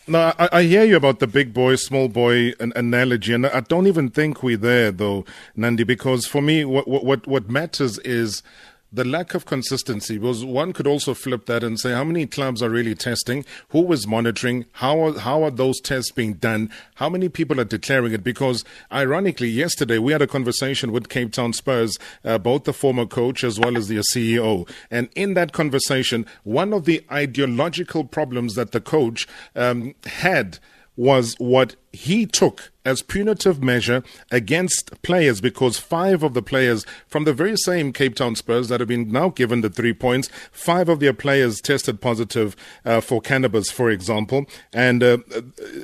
No, 0.06 0.32
I, 0.38 0.48
I, 0.52 0.62
hear 0.64 0.82
you 0.84 0.96
about 0.96 1.20
the 1.20 1.28
big 1.28 1.54
boy, 1.54 1.76
small 1.76 2.08
boy 2.08 2.52
an 2.58 2.72
analogy, 2.74 3.32
and 3.32 3.46
I 3.46 3.60
don't 3.60 3.86
even 3.86 4.10
think 4.10 4.42
we're 4.42 4.56
there, 4.56 4.90
though, 4.90 5.24
Nande, 5.56 5.86
because 5.86 6.26
for 6.26 6.42
me, 6.42 6.64
what, 6.64 6.88
what, 6.88 7.26
what 7.28 7.48
matters 7.48 7.98
is 7.98 8.42
the 8.92 9.04
lack 9.04 9.34
of 9.34 9.46
consistency 9.46 10.18
was 10.18 10.44
one 10.44 10.72
could 10.72 10.86
also 10.86 11.14
flip 11.14 11.46
that 11.46 11.62
and 11.62 11.78
say 11.78 11.92
how 11.92 12.04
many 12.04 12.26
clubs 12.26 12.62
are 12.62 12.70
really 12.70 12.94
testing? 12.94 13.44
Who 13.68 13.92
is 13.92 14.06
monitoring? 14.06 14.66
How 14.72 15.00
are, 15.00 15.18
how 15.18 15.44
are 15.44 15.50
those 15.50 15.80
tests 15.80 16.10
being 16.10 16.34
done? 16.34 16.70
How 16.96 17.08
many 17.08 17.28
people 17.28 17.60
are 17.60 17.64
declaring 17.64 18.12
it? 18.12 18.24
Because 18.24 18.64
ironically 18.92 19.48
yesterday 19.48 19.98
we 19.98 20.12
had 20.12 20.22
a 20.22 20.26
conversation 20.26 20.90
with 20.92 21.08
Cape 21.08 21.32
Town 21.32 21.52
Spurs 21.52 21.98
uh, 22.24 22.38
both 22.38 22.64
the 22.64 22.72
former 22.72 23.06
coach 23.06 23.44
as 23.44 23.60
well 23.60 23.76
as 23.76 23.88
the 23.88 24.02
CEO 24.14 24.68
and 24.90 25.08
in 25.14 25.34
that 25.34 25.52
conversation 25.52 26.26
one 26.42 26.72
of 26.72 26.84
the 26.84 27.04
ideological 27.12 28.04
problems 28.04 28.54
that 28.54 28.72
the 28.72 28.80
coach 28.80 29.28
um, 29.54 29.94
had 30.04 30.58
was 31.00 31.34
what 31.38 31.76
he 31.94 32.26
took 32.26 32.70
as 32.84 33.00
punitive 33.00 33.62
measure 33.62 34.02
against 34.30 35.00
players 35.00 35.40
because 35.40 35.78
five 35.78 36.22
of 36.22 36.34
the 36.34 36.42
players 36.42 36.84
from 37.06 37.24
the 37.24 37.32
very 37.32 37.56
same 37.56 37.90
Cape 37.90 38.14
Town 38.14 38.36
Spurs 38.36 38.68
that 38.68 38.80
have 38.80 38.88
been 38.90 39.10
now 39.10 39.30
given 39.30 39.62
the 39.62 39.70
three 39.70 39.94
points, 39.94 40.28
five 40.52 40.90
of 40.90 41.00
their 41.00 41.14
players 41.14 41.62
tested 41.62 42.02
positive 42.02 42.54
uh, 42.84 43.00
for 43.00 43.22
cannabis, 43.22 43.70
for 43.70 43.88
example, 43.88 44.44
and 44.74 45.02
uh, 45.02 45.16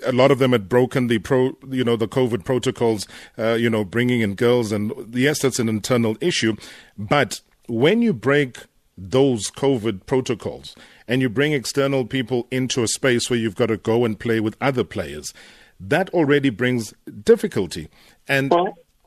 a 0.04 0.12
lot 0.12 0.30
of 0.30 0.38
them 0.38 0.52
had 0.52 0.68
broken 0.68 1.06
the 1.06 1.18
pro, 1.18 1.56
you 1.70 1.82
know, 1.82 1.96
the 1.96 2.06
COVID 2.06 2.44
protocols, 2.44 3.08
uh, 3.38 3.54
you 3.54 3.70
know, 3.70 3.84
bringing 3.84 4.20
in 4.20 4.34
girls, 4.34 4.70
and 4.70 4.92
yes, 5.14 5.40
that's 5.40 5.58
an 5.58 5.70
internal 5.70 6.18
issue, 6.20 6.54
but 6.98 7.40
when 7.68 8.02
you 8.02 8.12
break 8.12 8.58
those 8.98 9.50
COVID 9.50 10.04
protocols 10.04 10.76
and 11.08 11.22
you 11.22 11.28
bring 11.28 11.52
external 11.52 12.04
people 12.04 12.46
into 12.50 12.82
a 12.82 12.88
space 12.88 13.30
where 13.30 13.38
you've 13.38 13.54
got 13.54 13.66
to 13.66 13.76
go 13.76 14.04
and 14.04 14.18
play 14.18 14.40
with 14.40 14.56
other 14.60 14.84
players, 14.84 15.32
that 15.78 16.10
already 16.10 16.50
brings 16.50 16.94
difficulty. 17.22 17.88
And 18.28 18.52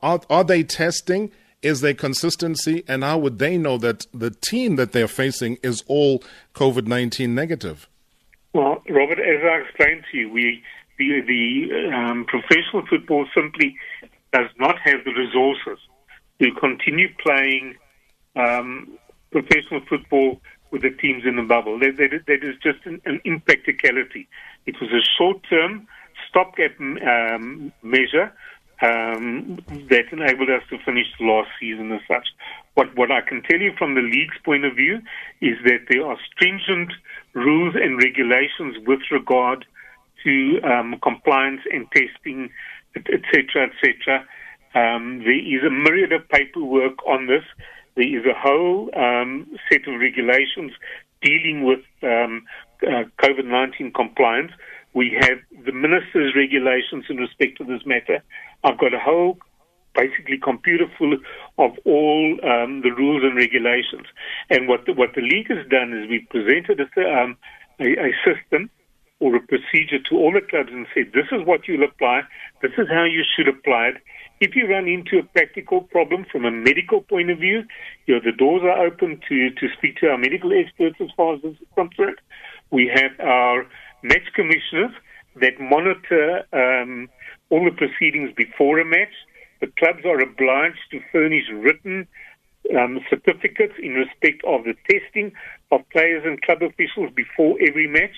are, 0.02 0.20
are 0.30 0.44
they 0.44 0.62
testing? 0.62 1.30
Is 1.62 1.80
there 1.80 1.94
consistency? 1.94 2.84
And 2.88 3.04
how 3.04 3.18
would 3.18 3.38
they 3.38 3.58
know 3.58 3.76
that 3.78 4.06
the 4.14 4.30
team 4.30 4.76
that 4.76 4.92
they're 4.92 5.08
facing 5.08 5.58
is 5.62 5.84
all 5.86 6.22
COVID 6.54 6.86
19 6.86 7.34
negative? 7.34 7.88
Well, 8.52 8.82
Robert, 8.88 9.20
as 9.20 9.44
I 9.44 9.62
explained 9.66 10.04
to 10.10 10.18
you, 10.18 10.30
we 10.30 10.62
the, 10.98 11.20
the 11.26 11.94
um, 11.94 12.26
professional 12.26 12.84
football 12.86 13.26
simply 13.34 13.76
does 14.32 14.48
not 14.58 14.76
have 14.84 15.02
the 15.04 15.12
resources 15.12 15.78
to 16.42 16.50
continue 16.60 17.08
playing 17.22 17.74
um, 18.36 18.98
professional 19.30 19.80
football 19.88 20.40
with 20.70 20.82
the 20.82 20.90
teams 20.90 21.24
in 21.26 21.36
the 21.36 21.42
bubble. 21.42 21.78
That, 21.78 21.98
is 22.00 22.56
just 22.62 22.84
an, 22.84 23.00
an, 23.04 23.20
impracticality. 23.24 24.28
It 24.66 24.76
was 24.80 24.90
a 24.90 25.02
short-term 25.18 25.86
stopgap 26.28 26.78
um, 26.80 27.72
measure 27.82 28.32
um, 28.82 29.58
that 29.90 30.04
enabled 30.12 30.48
us 30.50 30.62
to 30.70 30.78
finish 30.84 31.06
the 31.18 31.26
last 31.26 31.50
season 31.60 31.92
as 31.92 32.00
such. 32.08 32.28
What, 32.74 32.96
what 32.96 33.10
I 33.10 33.20
can 33.20 33.42
tell 33.42 33.60
you 33.60 33.72
from 33.76 33.94
the 33.94 34.00
league's 34.00 34.38
point 34.44 34.64
of 34.64 34.74
view 34.74 35.00
is 35.40 35.58
that 35.64 35.86
there 35.88 36.06
are 36.06 36.16
stringent 36.32 36.92
rules 37.34 37.74
and 37.74 37.98
regulations 37.98 38.76
with 38.86 39.00
regard 39.10 39.66
to 40.24 40.60
um, 40.62 40.96
compliance 41.02 41.60
and 41.72 41.86
testing, 41.92 42.50
etc., 42.96 43.68
etc. 43.68 44.24
Um, 44.74 45.18
there 45.20 45.32
is 45.32 45.64
a 45.66 45.70
myriad 45.70 46.12
of 46.12 46.28
paperwork 46.28 47.04
on 47.06 47.26
this. 47.26 47.44
There 47.96 48.06
is 48.06 48.24
a 48.24 48.38
whole 48.38 48.90
um, 48.96 49.46
set 49.70 49.86
of 49.88 50.00
regulations 50.00 50.72
dealing 51.22 51.64
with 51.64 51.80
um, 52.02 52.44
uh, 52.82 53.04
COVID 53.22 53.44
19 53.44 53.92
compliance. 53.92 54.52
We 54.94 55.16
have 55.20 55.38
the 55.64 55.72
minister's 55.72 56.34
regulations 56.34 57.04
in 57.08 57.16
respect 57.16 57.58
to 57.58 57.64
this 57.64 57.84
matter. 57.86 58.22
I've 58.64 58.78
got 58.78 58.94
a 58.94 58.98
whole 58.98 59.38
basically 59.94 60.38
computer 60.38 60.86
full 60.98 61.14
of 61.58 61.72
all 61.84 62.38
um, 62.44 62.82
the 62.82 62.90
rules 62.90 63.22
and 63.22 63.36
regulations. 63.36 64.06
And 64.48 64.68
what 64.68 64.86
the, 64.86 64.92
what 64.92 65.14
the 65.14 65.22
league 65.22 65.48
has 65.48 65.66
done 65.68 65.92
is 65.92 66.08
we 66.08 66.26
presented 66.30 66.80
a, 66.80 67.00
um, 67.00 67.36
a, 67.80 67.84
a 67.84 68.12
system 68.24 68.70
or 69.20 69.36
a 69.36 69.40
procedure 69.40 70.02
to 70.08 70.16
all 70.16 70.32
the 70.32 70.40
clubs 70.40 70.70
and 70.72 70.86
said, 70.94 71.12
this 71.14 71.26
is 71.30 71.46
what 71.46 71.68
you'll 71.68 71.84
apply, 71.84 72.22
this 72.62 72.72
is 72.78 72.88
how 72.88 73.04
you 73.04 73.22
should 73.36 73.48
apply 73.48 73.88
it, 73.88 73.96
if 74.40 74.56
you 74.56 74.66
run 74.66 74.88
into 74.88 75.18
a 75.18 75.22
practical 75.22 75.82
problem 75.82 76.24
from 76.32 76.46
a 76.46 76.50
medical 76.50 77.02
point 77.02 77.30
of 77.30 77.38
view, 77.38 77.62
you 78.06 78.14
know, 78.14 78.20
the 78.24 78.32
doors 78.32 78.62
are 78.62 78.86
open 78.86 79.20
to, 79.28 79.50
to 79.50 79.68
speak 79.76 79.98
to 79.98 80.08
our 80.08 80.16
medical 80.16 80.50
experts 80.52 80.96
as 80.98 81.08
far 81.14 81.34
as 81.34 81.42
this 81.42 81.52
is 81.52 81.68
concerned. 81.74 82.18
We 82.70 82.90
have 82.94 83.12
our 83.20 83.66
match 84.02 84.32
commissioners 84.34 84.92
that 85.36 85.60
monitor 85.60 86.42
um, 86.54 87.10
all 87.50 87.64
the 87.64 87.76
proceedings 87.76 88.32
before 88.34 88.78
a 88.78 88.84
match. 88.84 89.12
The 89.60 89.66
clubs 89.78 90.06
are 90.06 90.20
obliged 90.20 90.78
to 90.92 91.00
furnish 91.12 91.44
written 91.52 92.08
um, 92.74 93.00
certificates 93.10 93.74
in 93.82 93.92
respect 93.92 94.42
of 94.46 94.64
the 94.64 94.74
testing 94.88 95.32
of 95.70 95.80
players 95.90 96.24
and 96.24 96.40
club 96.40 96.62
officials 96.62 97.10
before 97.14 97.58
every 97.60 97.86
match. 97.86 98.16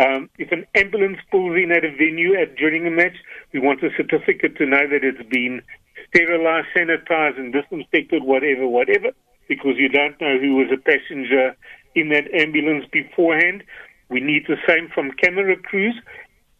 Um, 0.00 0.30
if 0.38 0.50
an 0.50 0.64
ambulance 0.74 1.18
pulls 1.30 1.56
in 1.56 1.70
at 1.70 1.84
a 1.84 1.90
venue 1.90 2.34
at, 2.34 2.56
during 2.56 2.86
a 2.86 2.90
match, 2.90 3.16
we 3.52 3.60
want 3.60 3.82
a 3.82 3.90
certificate 3.96 4.56
to 4.56 4.64
know 4.64 4.88
that 4.88 5.04
it's 5.04 5.28
been 5.28 5.60
sterilized, 6.08 6.68
sanitized, 6.74 7.38
and 7.38 7.52
disinfected, 7.52 8.24
whatever, 8.24 8.66
whatever, 8.66 9.10
because 9.46 9.74
you 9.76 9.90
don't 9.90 10.18
know 10.18 10.38
who 10.38 10.56
was 10.56 10.68
a 10.72 10.80
passenger 10.80 11.54
in 11.94 12.08
that 12.08 12.32
ambulance 12.32 12.86
beforehand. 12.90 13.62
We 14.08 14.20
need 14.20 14.44
the 14.48 14.56
same 14.66 14.88
from 14.88 15.12
camera 15.12 15.56
crews. 15.56 16.00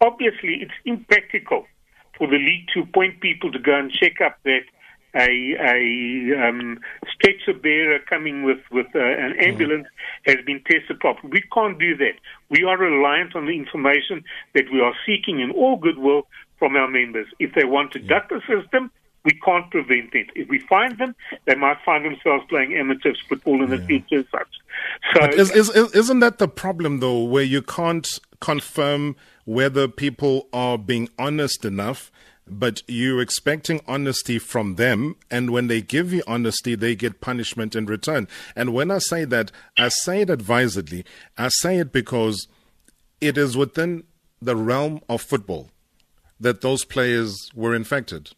Obviously, 0.02 0.60
it's 0.60 0.76
impractical 0.84 1.64
for 2.18 2.26
the 2.26 2.36
league 2.36 2.68
to 2.74 2.80
appoint 2.80 3.22
people 3.22 3.50
to 3.52 3.58
go 3.58 3.74
and 3.74 3.90
check 3.90 4.20
up 4.20 4.36
that 4.44 4.64
a, 5.14 5.28
a 5.58 6.48
um, 6.48 6.78
stretcher 7.12 7.58
bearer 7.58 7.98
coming 8.08 8.44
with, 8.44 8.60
with 8.70 8.86
uh, 8.94 8.98
an 8.98 9.32
mm-hmm. 9.32 9.40
ambulance 9.42 9.86
mm. 9.86 10.34
has 10.34 10.44
been 10.44 10.62
tested 10.70 11.00
properly. 11.00 11.30
We 11.32 11.42
can't 11.52 11.78
do 11.78 11.96
that. 11.96 12.14
We 12.48 12.64
are 12.64 12.78
reliant 12.78 13.34
on 13.34 13.46
the 13.46 13.56
information 13.56 14.24
that 14.54 14.64
we 14.72 14.80
are 14.80 14.94
seeking 15.06 15.40
in 15.40 15.50
all 15.50 15.76
goodwill 15.76 16.26
from 16.58 16.76
our 16.76 16.88
members. 16.88 17.26
If 17.38 17.54
they 17.54 17.64
want 17.64 17.92
to 17.92 17.98
duck 17.98 18.28
the 18.28 18.40
system, 18.46 18.90
we 19.24 19.32
can't 19.44 19.70
prevent 19.70 20.14
it. 20.14 20.28
If 20.34 20.48
we 20.48 20.60
find 20.60 20.96
them, 20.98 21.14
they 21.44 21.54
might 21.54 21.76
find 21.84 22.04
themselves 22.04 22.44
playing 22.48 22.74
amateur 22.74 23.12
football 23.28 23.62
in 23.62 23.70
the 23.70 23.78
future. 23.78 24.24
Such. 24.30 24.48
So, 25.12 25.20
but 25.20 25.34
is, 25.34 25.50
is, 25.50 25.70
isn't 25.70 26.20
that 26.20 26.38
the 26.38 26.48
problem, 26.48 27.00
though, 27.00 27.24
where 27.24 27.42
you 27.42 27.60
can't 27.60 28.08
confirm 28.40 29.16
whether 29.44 29.88
people 29.88 30.48
are 30.52 30.78
being 30.78 31.08
honest 31.18 31.64
enough? 31.64 32.10
But 32.46 32.82
you're 32.86 33.20
expecting 33.20 33.80
honesty 33.86 34.38
from 34.38 34.74
them. 34.74 35.16
And 35.30 35.50
when 35.50 35.68
they 35.68 35.80
give 35.80 36.12
you 36.12 36.22
honesty, 36.26 36.74
they 36.74 36.94
get 36.94 37.20
punishment 37.20 37.76
in 37.76 37.86
return. 37.86 38.28
And 38.56 38.74
when 38.74 38.90
I 38.90 38.98
say 38.98 39.24
that, 39.26 39.52
I 39.78 39.88
say 39.88 40.22
it 40.22 40.30
advisedly. 40.30 41.04
I 41.38 41.48
say 41.48 41.78
it 41.78 41.92
because 41.92 42.48
it 43.20 43.38
is 43.38 43.56
within 43.56 44.04
the 44.40 44.56
realm 44.56 45.00
of 45.08 45.22
football 45.22 45.70
that 46.40 46.62
those 46.62 46.84
players 46.84 47.50
were 47.54 47.74
infected. 47.74 48.30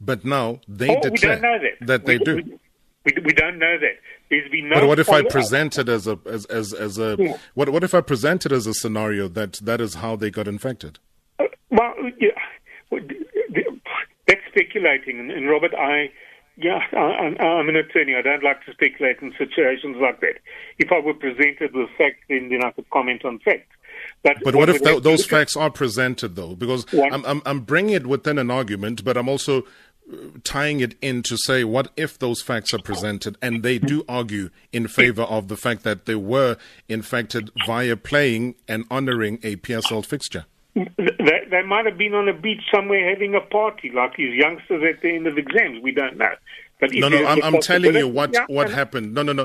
But 0.00 0.24
now 0.24 0.60
they 0.66 0.96
oh, 0.96 1.00
declare 1.00 1.38
that. 1.38 1.86
that. 1.86 2.06
they 2.06 2.16
we, 2.16 2.24
do. 2.24 2.58
We, 3.04 3.12
we, 3.24 3.32
don't 3.32 3.58
know 3.58 3.78
that. 3.78 3.98
There's 4.30 4.50
been 4.50 4.70
no 4.70 4.80
but 4.80 4.88
what 4.88 4.98
if 4.98 5.10
I 5.10 5.22
present 5.22 5.78
it 5.78 5.88
as 5.88 6.06
a 6.06 6.18
as 6.24 6.46
as, 6.46 6.72
as 6.72 6.98
a 6.98 7.16
yeah. 7.18 7.36
what 7.54 7.68
what 7.68 7.84
if 7.84 7.94
I 7.94 8.00
present 8.00 8.46
it 8.46 8.52
as 8.52 8.66
a 8.66 8.72
scenario 8.72 9.28
that 9.28 9.54
that 9.54 9.80
is 9.80 9.96
how 9.96 10.16
they 10.16 10.30
got 10.30 10.48
infected? 10.48 10.98
Uh, 11.38 11.44
well, 11.70 11.92
yeah, 12.18 12.30
that's 12.90 14.40
speculating. 14.48 15.18
And, 15.20 15.30
and 15.30 15.48
Robert, 15.48 15.74
I, 15.74 16.10
yeah, 16.56 16.80
I, 16.92 17.42
I'm 17.42 17.68
an 17.68 17.76
attorney. 17.76 18.14
I 18.14 18.22
don't 18.22 18.44
like 18.44 18.64
to 18.66 18.72
speculate 18.72 19.20
in 19.20 19.32
situations 19.38 19.96
like 20.00 20.20
that. 20.20 20.34
If 20.78 20.92
I 20.92 21.00
were 21.00 21.14
presented 21.14 21.74
with 21.74 21.88
facts, 21.96 22.20
then, 22.28 22.48
then 22.50 22.64
I 22.64 22.70
could 22.70 22.88
comment 22.90 23.24
on 23.24 23.38
facts. 23.40 23.74
But, 24.22 24.36
but 24.42 24.54
what 24.54 24.68
if 24.68 24.82
th- 24.82 25.02
those 25.02 25.24
facts 25.24 25.56
are 25.56 25.70
presented, 25.70 26.36
though? 26.36 26.54
Because 26.54 26.86
I'm, 26.94 27.24
I'm, 27.24 27.42
I'm 27.46 27.60
bringing 27.60 27.94
it 27.94 28.06
within 28.06 28.38
an 28.38 28.50
argument, 28.50 29.04
but 29.04 29.16
I'm 29.16 29.28
also 29.28 29.62
uh, 30.12 30.16
tying 30.44 30.80
it 30.80 30.94
in 31.00 31.22
to 31.24 31.36
say, 31.36 31.64
what 31.64 31.90
if 31.96 32.18
those 32.18 32.42
facts 32.42 32.74
are 32.74 32.82
presented 32.82 33.36
and 33.40 33.62
they 33.62 33.78
do 33.78 34.04
argue 34.08 34.50
in 34.72 34.88
favor 34.88 35.22
of 35.22 35.48
the 35.48 35.56
fact 35.56 35.82
that 35.84 36.06
they 36.06 36.14
were 36.14 36.56
infected 36.88 37.50
via 37.66 37.96
playing 37.96 38.54
and 38.68 38.84
honoring 38.90 39.38
a 39.42 39.56
PSL 39.56 40.04
fixture? 40.04 40.46
They, 40.74 41.40
they 41.50 41.62
might 41.62 41.86
have 41.86 41.98
been 41.98 42.14
on 42.14 42.28
a 42.28 42.32
beach 42.32 42.62
somewhere 42.72 43.10
having 43.10 43.34
a 43.34 43.40
party, 43.40 43.90
like 43.94 44.16
these 44.16 44.34
youngsters 44.36 44.82
at 44.88 45.02
the 45.02 45.14
end 45.14 45.26
of 45.26 45.36
exams. 45.36 45.82
We 45.82 45.92
don't 45.92 46.16
know. 46.16 46.34
But 46.80 46.92
no, 46.94 47.08
no, 47.08 47.26
I'm, 47.26 47.42
I'm 47.42 47.60
telling 47.60 47.94
you 47.94 48.08
what 48.08 48.32
yeah, 48.32 48.46
what 48.48 48.70
happened. 48.70 49.12
No, 49.12 49.22
no, 49.22 49.32
no. 49.32 49.44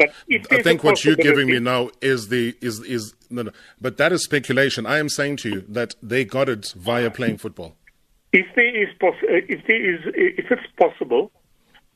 I 0.52 0.62
think 0.62 0.84
what 0.84 1.04
you're 1.04 1.18
giving 1.18 1.48
me 1.48 1.60
now 1.60 1.90
is 2.02 2.30
the 2.30 2.56
is 2.62 2.80
is 2.82 3.14
no, 3.30 3.42
no. 3.42 3.52
But 3.82 3.98
that 3.98 4.14
is 4.14 4.24
speculation. 4.24 4.86
I 4.86 5.00
am 5.00 5.10
saying 5.10 5.38
to 5.38 5.50
you 5.50 5.66
that 5.68 5.96
they 6.02 6.24
got 6.24 6.48
it 6.48 6.72
via 6.78 7.12
playing 7.12 7.38
football. 7.38 7.76
If 8.32 8.46
there 8.56 8.82
is 8.82 8.88
poss- 9.00 9.24
uh, 9.24 9.44
if 9.50 9.66
there 9.68 9.96
is 9.96 10.02
if 10.16 10.46
it's 10.50 10.68
possible 10.80 11.32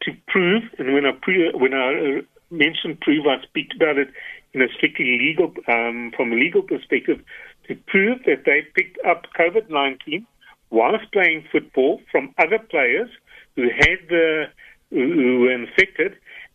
to 0.02 0.12
prove, 0.28 0.64
and 0.78 0.94
when 0.94 1.06
I 1.06 1.12
pre- 1.22 1.54
when 1.54 1.74
I 1.74 2.20
uh, 2.20 2.22
mention 2.52 2.98
prove, 3.00 3.26
I 3.26 3.42
speak 3.44 3.70
about 3.76 3.98
it 3.98 4.10
in 4.54 4.62
a 4.62 4.68
strictly 4.76 5.20
legal 5.20 5.54
um, 5.68 6.12
from 6.18 6.34
a 6.34 6.36
legal 6.36 6.64
perspective 6.64 7.22
to 7.70 7.76
prove 7.88 8.20
that 8.26 8.44
they 8.46 8.68
picked 8.76 8.98
up 9.08 9.28
COVID 9.40 9.70
19 9.70 10.26
whilst 10.72 11.12
playing 11.14 11.46
football 11.52 12.02
from 12.12 12.34
other 12.38 12.60
players 12.60 13.10
who 13.56 13.64
had 13.64 14.00
the 14.10 14.46
who 14.92 15.42
were 15.42 15.54
infected, 15.54 16.14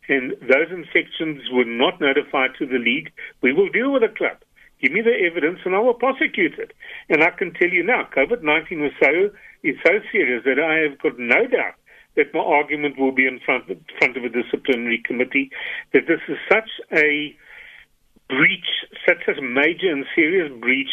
and 0.08 0.32
those 0.42 0.70
infections 0.70 1.42
were 1.52 1.64
not 1.64 2.00
notified 2.00 2.50
to 2.58 2.66
the 2.66 2.78
league. 2.78 3.12
We 3.42 3.52
will 3.52 3.68
deal 3.68 3.92
with 3.92 4.02
the 4.02 4.08
club. 4.08 4.38
Give 4.82 4.90
me 4.90 5.02
the 5.02 5.14
evidence, 5.14 5.60
and 5.64 5.74
I 5.74 5.78
will 5.78 5.94
prosecute 5.94 6.58
it. 6.58 6.72
And 7.08 7.22
I 7.22 7.30
can 7.30 7.54
tell 7.54 7.70
you 7.70 7.84
now, 7.84 8.08
COVID 8.14 8.42
19 8.42 8.80
was 8.80 8.92
so 9.00 9.30
is 9.62 9.76
so 9.86 10.00
serious 10.10 10.42
that 10.44 10.58
I 10.58 10.82
have 10.88 10.98
got 10.98 11.18
no 11.18 11.46
doubt 11.46 11.78
that 12.16 12.34
my 12.34 12.40
argument 12.40 12.98
will 12.98 13.12
be 13.12 13.26
in 13.26 13.40
front, 13.44 13.66
front 13.98 14.16
of 14.16 14.24
a 14.24 14.28
disciplinary 14.28 15.02
committee. 15.04 15.50
That 15.92 16.06
this 16.06 16.20
is 16.28 16.36
such 16.50 16.70
a 16.92 17.34
breach, 18.28 18.66
such 19.06 19.28
a 19.28 19.40
major 19.42 19.90
and 19.90 20.04
serious 20.14 20.50
breach 20.60 20.90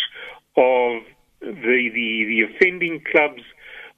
of 0.58 1.04
the, 1.42 1.90
the, 1.94 2.26
the 2.28 2.42
offending 2.50 3.04
club's 3.12 3.44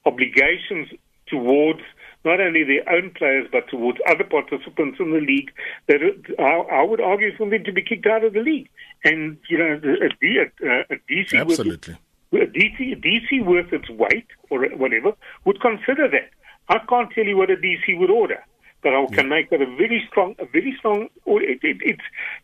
obligations 0.06 0.90
towards 1.28 1.82
not 2.26 2.40
only 2.40 2.64
their 2.64 2.88
own 2.90 3.12
players 3.12 3.48
but 3.52 3.68
towards 3.70 3.98
other 4.10 4.24
participants 4.24 4.98
in 5.00 5.12
the 5.12 5.20
league 5.20 5.52
that 5.88 6.00
I, 6.40 6.80
I 6.80 6.84
would 6.84 7.02
argue 7.02 7.36
for 7.36 7.50
them 7.50 7.64
to 7.64 7.74
be 7.74 7.82
kicked 7.82 8.06
out 8.06 8.24
of 8.24 8.34
the 8.34 8.40
league. 8.40 8.70
And 9.04 9.38
you 9.50 9.58
know, 9.58 9.80
a, 9.84 10.68
a, 10.68 10.80
a 10.90 11.00
DC 11.10 11.40
absolutely. 11.40 11.98
Worth, 12.32 12.50
a 12.50 12.52
DC, 12.52 12.94
a 12.94 12.96
DC 12.96 13.46
worth 13.46 13.74
its 13.74 13.90
weight 13.90 14.28
or 14.50 14.66
whatever 14.70 15.14
would 15.46 15.62
consider 15.62 16.08
that. 16.10 16.30
I 16.70 16.80
can't 16.88 17.12
tell 17.12 17.26
you 17.26 17.38
what 17.38 17.52
a 17.52 17.56
DC 17.56 18.00
would 18.00 18.10
order 18.10 18.44
but 18.84 18.94
I 18.94 19.06
can 19.08 19.30
make 19.30 19.50
that 19.50 19.62
a 19.62 19.66
very 19.66 20.06
strong, 20.10 20.36
a 20.40 20.46
very 20.46 20.76
strong. 20.78 21.08
It, 21.26 21.60
it, 21.64 21.78
it's 21.82 22.02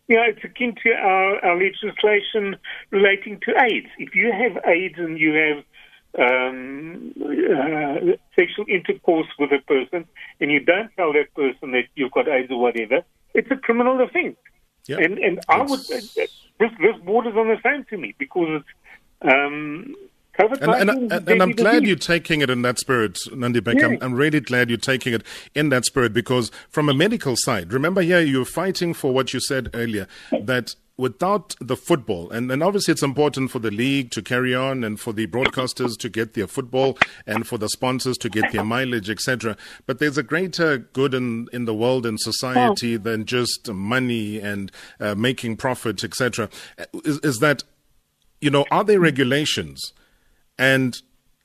you 0.07 0.15
know 0.15 0.23
it's 0.23 0.43
akin 0.43 0.75
to 0.83 0.91
our, 0.93 1.45
our 1.45 1.57
legislation 1.57 2.55
relating 2.91 3.39
to 3.41 3.51
AIDS. 3.61 3.87
If 3.97 4.15
you 4.15 4.31
have 4.31 4.63
AIDS 4.65 4.95
and 4.97 5.19
you 5.19 5.33
have 5.33 5.63
um, 6.17 7.13
uh, 7.21 8.15
sexual 8.35 8.65
intercourse 8.67 9.27
with 9.37 9.51
a 9.51 9.59
person, 9.67 10.05
and 10.39 10.51
you 10.51 10.61
don't 10.61 10.89
tell 10.95 11.13
that 11.13 11.33
person 11.35 11.71
that 11.71 11.83
you've 11.95 12.11
got 12.11 12.27
AIDS 12.27 12.51
or 12.51 12.59
whatever, 12.59 13.01
it's 13.33 13.51
a 13.51 13.57
criminal 13.57 14.01
offence. 14.01 14.37
Yep. 14.87 14.99
And 14.99 15.19
and 15.19 15.39
I 15.49 15.61
would 15.61 15.79
uh, 15.79 16.01
this 16.15 16.31
this 16.79 16.97
borders 17.03 17.35
on 17.35 17.47
the 17.49 17.59
same 17.63 17.85
to 17.89 17.97
me 17.97 18.15
because 18.17 18.63
um, 19.21 19.93
and, 20.39 20.89
and, 20.89 21.11
and, 21.11 21.29
and, 21.29 21.41
I'm 21.41 21.51
glad 21.51 21.85
you're 21.85 21.95
taking 21.95 22.41
it 22.41 22.49
in 22.49 22.61
that 22.61 22.79
spirit, 22.79 23.19
Nande 23.31 23.63
Beck. 23.63 23.77
Yeah. 23.77 23.87
I'm, 23.87 23.97
I'm, 24.01 24.13
really 24.13 24.39
glad 24.39 24.69
you're 24.69 24.77
taking 24.77 25.13
it 25.13 25.23
in 25.53 25.69
that 25.69 25.85
spirit 25.85 26.13
because, 26.13 26.51
from 26.69 26.89
a 26.89 26.93
medical 26.93 27.35
side, 27.35 27.73
remember 27.73 28.01
here 28.01 28.21
you're 28.21 28.45
fighting 28.45 28.93
for 28.93 29.13
what 29.13 29.33
you 29.33 29.39
said 29.39 29.69
earlier 29.73 30.07
that 30.31 30.75
without 30.99 31.55
the 31.61 31.77
football, 31.77 32.29
and, 32.29 32.51
and 32.51 32.61
obviously 32.61 32.91
it's 32.91 33.01
important 33.01 33.49
for 33.49 33.59
the 33.59 33.71
league 33.71 34.11
to 34.11 34.21
carry 34.21 34.53
on 34.53 34.83
and 34.83 34.99
for 34.99 35.13
the 35.13 35.25
broadcasters 35.27 35.97
to 35.97 36.09
get 36.09 36.33
their 36.33 36.45
football 36.45 36.97
and 37.25 37.47
for 37.47 37.57
the 37.57 37.69
sponsors 37.69 38.17
to 38.17 38.29
get 38.29 38.51
their 38.51 38.65
mileage, 38.65 39.09
etc. 39.09 39.55
But 39.85 39.99
there's 39.99 40.17
a 40.17 40.23
greater 40.23 40.77
good 40.77 41.13
in, 41.13 41.47
in 41.53 41.63
the 41.63 41.73
world 41.73 42.05
and 42.05 42.19
society 42.19 42.95
oh. 42.95 42.97
than 42.97 43.25
just 43.25 43.71
money 43.71 44.39
and 44.39 44.73
uh, 44.99 45.15
making 45.15 45.55
profit, 45.55 46.03
etc. 46.03 46.49
Is, 47.05 47.19
is 47.19 47.37
that, 47.39 47.63
you 48.41 48.49
know, 48.49 48.65
are 48.69 48.83
there 48.83 48.99
regulations? 48.99 49.93
And 50.59 51.01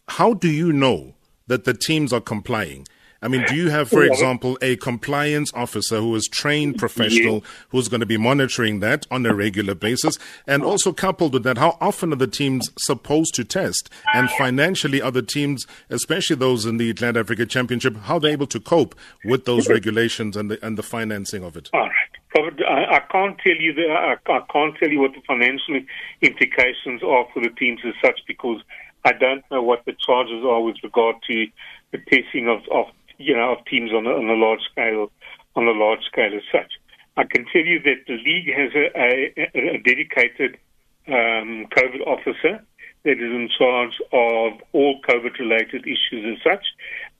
how 0.09 0.35
do 0.35 0.51
you 0.51 0.73
know 0.73 1.15
that 1.47 1.65
the 1.65 1.73
teams 1.73 2.13
are 2.13 2.21
complying? 2.21 2.87
I 3.23 3.29
mean, 3.29 3.43
do 3.49 3.55
you 3.55 3.71
have, 3.71 3.89
for 3.89 4.05
example, 4.05 4.59
a 4.61 4.77
compliance 4.77 5.51
officer 5.55 5.99
who 5.99 6.15
is 6.15 6.29
trained 6.29 6.77
professional 6.77 7.43
who's 7.71 7.89
going 7.89 8.01
to 8.01 8.07
be 8.07 8.19
monitoring 8.19 8.81
that 8.81 9.07
on 9.11 9.25
a 9.25 9.35
regular 9.35 9.75
basis? 9.75 10.19
And 10.47 10.63
also 10.63 10.93
coupled 10.93 11.33
with 11.33 11.43
that, 11.45 11.57
how 11.57 11.79
often 11.81 12.13
are 12.13 12.17
the 12.17 12.27
teams 12.27 12.69
supposed 12.79 13.35
to 13.37 13.45
test? 13.45 13.89
And 14.13 14.29
financially, 14.33 15.01
are 15.01 15.11
the 15.11 15.23
teams, 15.23 15.67
especially 15.89 16.37
those 16.37 16.67
in 16.67 16.77
the 16.77 16.93
GladAfrica 16.93 17.49
Championship, 17.49 17.97
how 17.97 18.17
are 18.17 18.21
they 18.21 18.33
able 18.33 18.47
to 18.49 18.61
cope 18.61 18.95
with 19.25 19.47
those 19.47 19.71
regulations 19.71 20.37
and 20.37 20.51
the, 20.51 20.63
and 20.63 20.77
the 20.77 20.83
financing 20.83 21.43
of 21.43 21.57
it? 21.57 21.71
All 21.73 21.81
right. 21.81 21.91
I, 22.37 23.01
can't 23.11 23.39
tell 23.39 23.57
you 23.57 23.73
the, 23.73 23.87
I, 23.89 24.17
I 24.27 24.41
can't 24.53 24.77
tell 24.77 24.91
you 24.91 25.01
what 25.01 25.13
the 25.15 25.23
financial 25.27 25.81
implications 26.21 27.03
are 27.03 27.27
for 27.33 27.41
the 27.41 27.51
teams 27.57 27.81
as 27.87 27.95
such 28.03 28.21
because 28.27 28.61
I 29.05 29.13
don't 29.13 29.45
know 29.51 29.63
what 29.63 29.85
the 29.85 29.93
charges 29.93 30.45
are 30.45 30.63
with 30.63 30.77
regard 30.83 31.17
to 31.29 31.47
the 31.93 31.99
testing 31.99 32.49
of, 32.49 32.61
of 32.73 32.87
you 33.19 33.37
know 33.37 33.53
of 33.53 33.65
teams 33.67 33.93
on 33.93 34.07
a, 34.07 34.11
on 34.11 34.29
a 34.29 34.35
large 34.35 34.61
scale 34.71 35.11
on 35.57 35.67
a 35.67 35.73
large 35.73 36.03
scale 36.05 36.35
as 36.35 36.43
such. 36.51 36.73
I 37.17 37.25
can 37.25 37.45
tell 37.53 37.63
you 37.63 37.81
that 37.81 38.07
the 38.09 38.15
league 38.15 38.51
has 38.53 38.73
a, 38.75 38.91
a, 38.99 39.75
a 39.75 39.79
dedicated 39.79 40.59
um, 41.07 41.67
COVID 41.77 42.07
officer 42.07 42.65
that 43.05 43.13
is 43.13 43.21
in 43.21 43.49
charge 43.57 43.93
of 44.13 44.61
all 44.73 45.01
COVID 45.09 45.39
related 45.39 45.87
issues 45.87 46.37
as 46.37 46.43
such. 46.43 46.67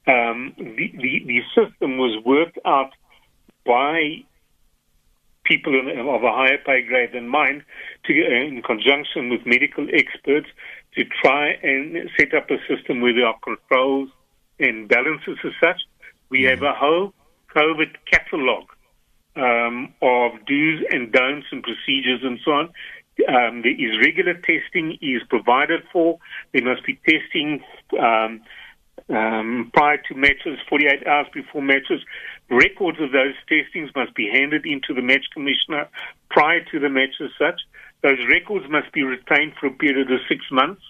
Um, 0.07 0.55
the, 0.57 0.93
the, 0.97 1.23
the 1.27 1.41
system 1.55 1.99
was 1.99 2.23
worked 2.25 2.59
out 2.65 2.91
by 3.65 4.25
people 5.45 5.79
of 5.79 6.23
a 6.25 6.33
higher 6.33 6.59
pay 6.65 6.83
grade 6.83 7.11
than 7.13 7.29
mine, 7.29 7.63
to, 8.07 8.13
uh, 8.13 8.49
in 8.49 8.63
conjunction 8.63 9.29
with 9.29 9.45
medical 9.45 9.87
experts, 9.93 10.49
to 10.97 11.05
try 11.23 11.51
and 11.63 12.11
set 12.17 12.35
up 12.35 12.51
a 12.51 12.59
system 12.69 13.01
where 13.01 13.15
there 13.15 13.27
are 13.27 13.39
controls 13.43 14.11
and 14.59 14.89
balances 14.89 15.39
as 15.45 15.53
such. 15.61 15.81
We 16.31 16.43
have 16.45 16.63
a 16.63 16.73
whole 16.73 17.13
COVID 17.55 17.97
catalogue 18.11 18.71
um, 19.37 19.95
of 20.01 20.33
do's 20.47 20.85
and 20.91 21.13
don'ts 21.13 21.47
and 21.51 21.63
procedures 21.63 22.21
and 22.23 22.39
so 22.45 22.51
on. 22.53 22.71
Um, 23.29 23.63
there 23.63 23.73
is 23.73 23.99
regular 24.03 24.35
testing 24.35 24.99
is 25.01 25.23
provided 25.29 25.83
for. 25.93 26.19
There 26.53 26.65
must 26.65 26.85
be 26.85 26.99
testing 27.07 27.63
um, 27.99 28.43
um, 29.09 29.71
prior 29.73 29.99
to 30.09 30.15
matches, 30.15 30.59
48 30.69 31.07
hours 31.07 31.27
before 31.33 31.63
matches. 31.63 32.01
Records 32.51 32.99
of 33.01 33.13
those 33.13 33.35
testings 33.49 33.91
must 33.95 34.15
be 34.15 34.29
handed 34.33 34.67
into 34.67 34.95
the 34.95 35.03
match 35.03 35.27
commissioner 35.33 35.89
prior 36.31 36.65
to 36.73 36.81
the 36.81 36.89
match 36.89 37.15
as 37.21 37.31
such. 37.39 37.61
Those 38.05 38.19
records 38.29 38.67
must 38.69 38.93
be 38.93 39.03
retained 39.03 39.55
for 39.59 39.67
a 39.67 39.71
period 39.71 40.13
of 40.13 40.21
six 40.29 40.45
months. 40.53 40.83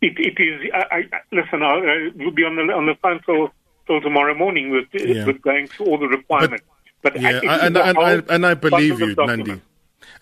It, 0.00 0.12
it 0.18 0.40
is. 0.40 0.70
I, 0.72 0.98
I, 0.98 1.20
listen, 1.32 1.64
I, 1.64 1.74
I 1.74 2.10
will 2.14 2.30
be 2.30 2.44
on 2.44 2.54
the 2.54 2.72
on 2.72 2.86
the 2.86 2.94
phone 3.02 3.20
till 3.26 3.50
till 3.88 4.00
tomorrow 4.00 4.36
morning 4.36 4.70
with, 4.70 4.86
yeah. 4.92 5.26
with 5.26 5.42
going 5.42 5.66
through 5.66 5.86
all 5.86 5.98
the 5.98 6.06
requirements. 6.06 6.64
But, 7.02 7.14
but 7.14 7.20
yeah, 7.20 7.40
and, 7.42 7.76
and, 7.76 7.98
I, 7.98 8.22
and 8.32 8.46
I 8.46 8.54
believe 8.54 9.00
you, 9.00 9.16
Nande. 9.16 9.60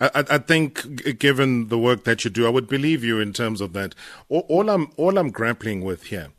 I, 0.01 0.09
I, 0.27 0.37
think, 0.39 1.19
given 1.19 1.67
the 1.67 1.77
work 1.77 2.03
that 2.05 2.25
you 2.25 2.31
do, 2.31 2.47
I 2.47 2.49
would 2.49 2.67
believe 2.67 3.03
you 3.03 3.19
in 3.19 3.31
terms 3.31 3.61
of 3.61 3.73
that. 3.73 3.93
All, 4.27 4.45
all 4.49 4.69
I'm 4.71 4.91
all 4.97 5.19
I'm 5.19 5.29
grappling 5.29 5.83
with 5.83 6.05
here 6.05 6.29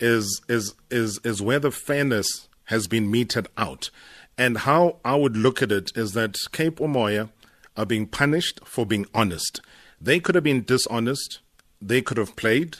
is 0.00 0.42
is 0.48 0.74
is 0.90 1.20
is 1.22 1.40
where 1.40 1.60
the 1.60 1.70
fairness 1.70 2.48
has 2.64 2.88
been 2.88 3.12
meted 3.12 3.46
out, 3.56 3.90
and 4.36 4.58
how 4.58 4.96
I 5.04 5.14
would 5.14 5.36
look 5.36 5.62
at 5.62 5.70
it 5.70 5.92
is 5.94 6.14
that 6.14 6.36
Cape 6.50 6.80
Umoya 6.80 7.30
are 7.76 7.86
being 7.86 8.06
punished 8.06 8.60
for 8.64 8.84
being 8.84 9.06
honest. 9.14 9.60
They 10.00 10.20
could 10.20 10.34
have 10.34 10.44
been 10.44 10.64
dishonest. 10.64 11.40
They 11.80 12.02
could 12.02 12.16
have 12.16 12.36
played. 12.36 12.78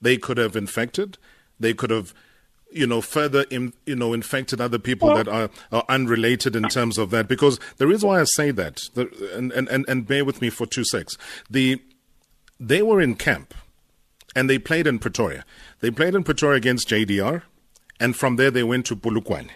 They 0.00 0.16
could 0.16 0.38
have 0.38 0.56
infected. 0.56 1.18
They 1.58 1.74
could 1.74 1.90
have 1.90 2.14
you 2.72 2.86
know, 2.86 3.00
further, 3.00 3.44
in, 3.50 3.72
you 3.86 3.96
know, 3.96 4.12
infected 4.12 4.60
other 4.60 4.78
people 4.78 5.14
that 5.14 5.28
are, 5.28 5.50
are 5.72 5.84
unrelated 5.88 6.54
in 6.54 6.64
terms 6.64 6.98
of 6.98 7.10
that. 7.10 7.28
Because 7.28 7.58
the 7.78 7.86
reason 7.86 8.08
why 8.08 8.20
I 8.20 8.24
say 8.24 8.50
that, 8.52 8.82
the, 8.94 9.10
and, 9.36 9.52
and, 9.52 9.84
and 9.88 10.06
bear 10.06 10.24
with 10.24 10.40
me 10.40 10.50
for 10.50 10.66
two 10.66 10.84
secs, 10.84 11.16
the, 11.50 11.80
they 12.58 12.82
were 12.82 13.00
in 13.00 13.16
camp 13.16 13.54
and 14.36 14.48
they 14.48 14.58
played 14.58 14.86
in 14.86 14.98
Pretoria. 14.98 15.44
They 15.80 15.90
played 15.90 16.14
in 16.14 16.22
Pretoria 16.22 16.56
against 16.56 16.88
JDR, 16.88 17.42
and 17.98 18.16
from 18.16 18.36
there 18.36 18.50
they 18.50 18.62
went 18.62 18.86
to 18.86 18.96
Polokwane, 18.96 19.50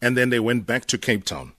and 0.00 0.16
then 0.16 0.30
they 0.30 0.40
went 0.40 0.66
back 0.66 0.84
to 0.86 0.98
Cape 0.98 1.24
Town. 1.24 1.52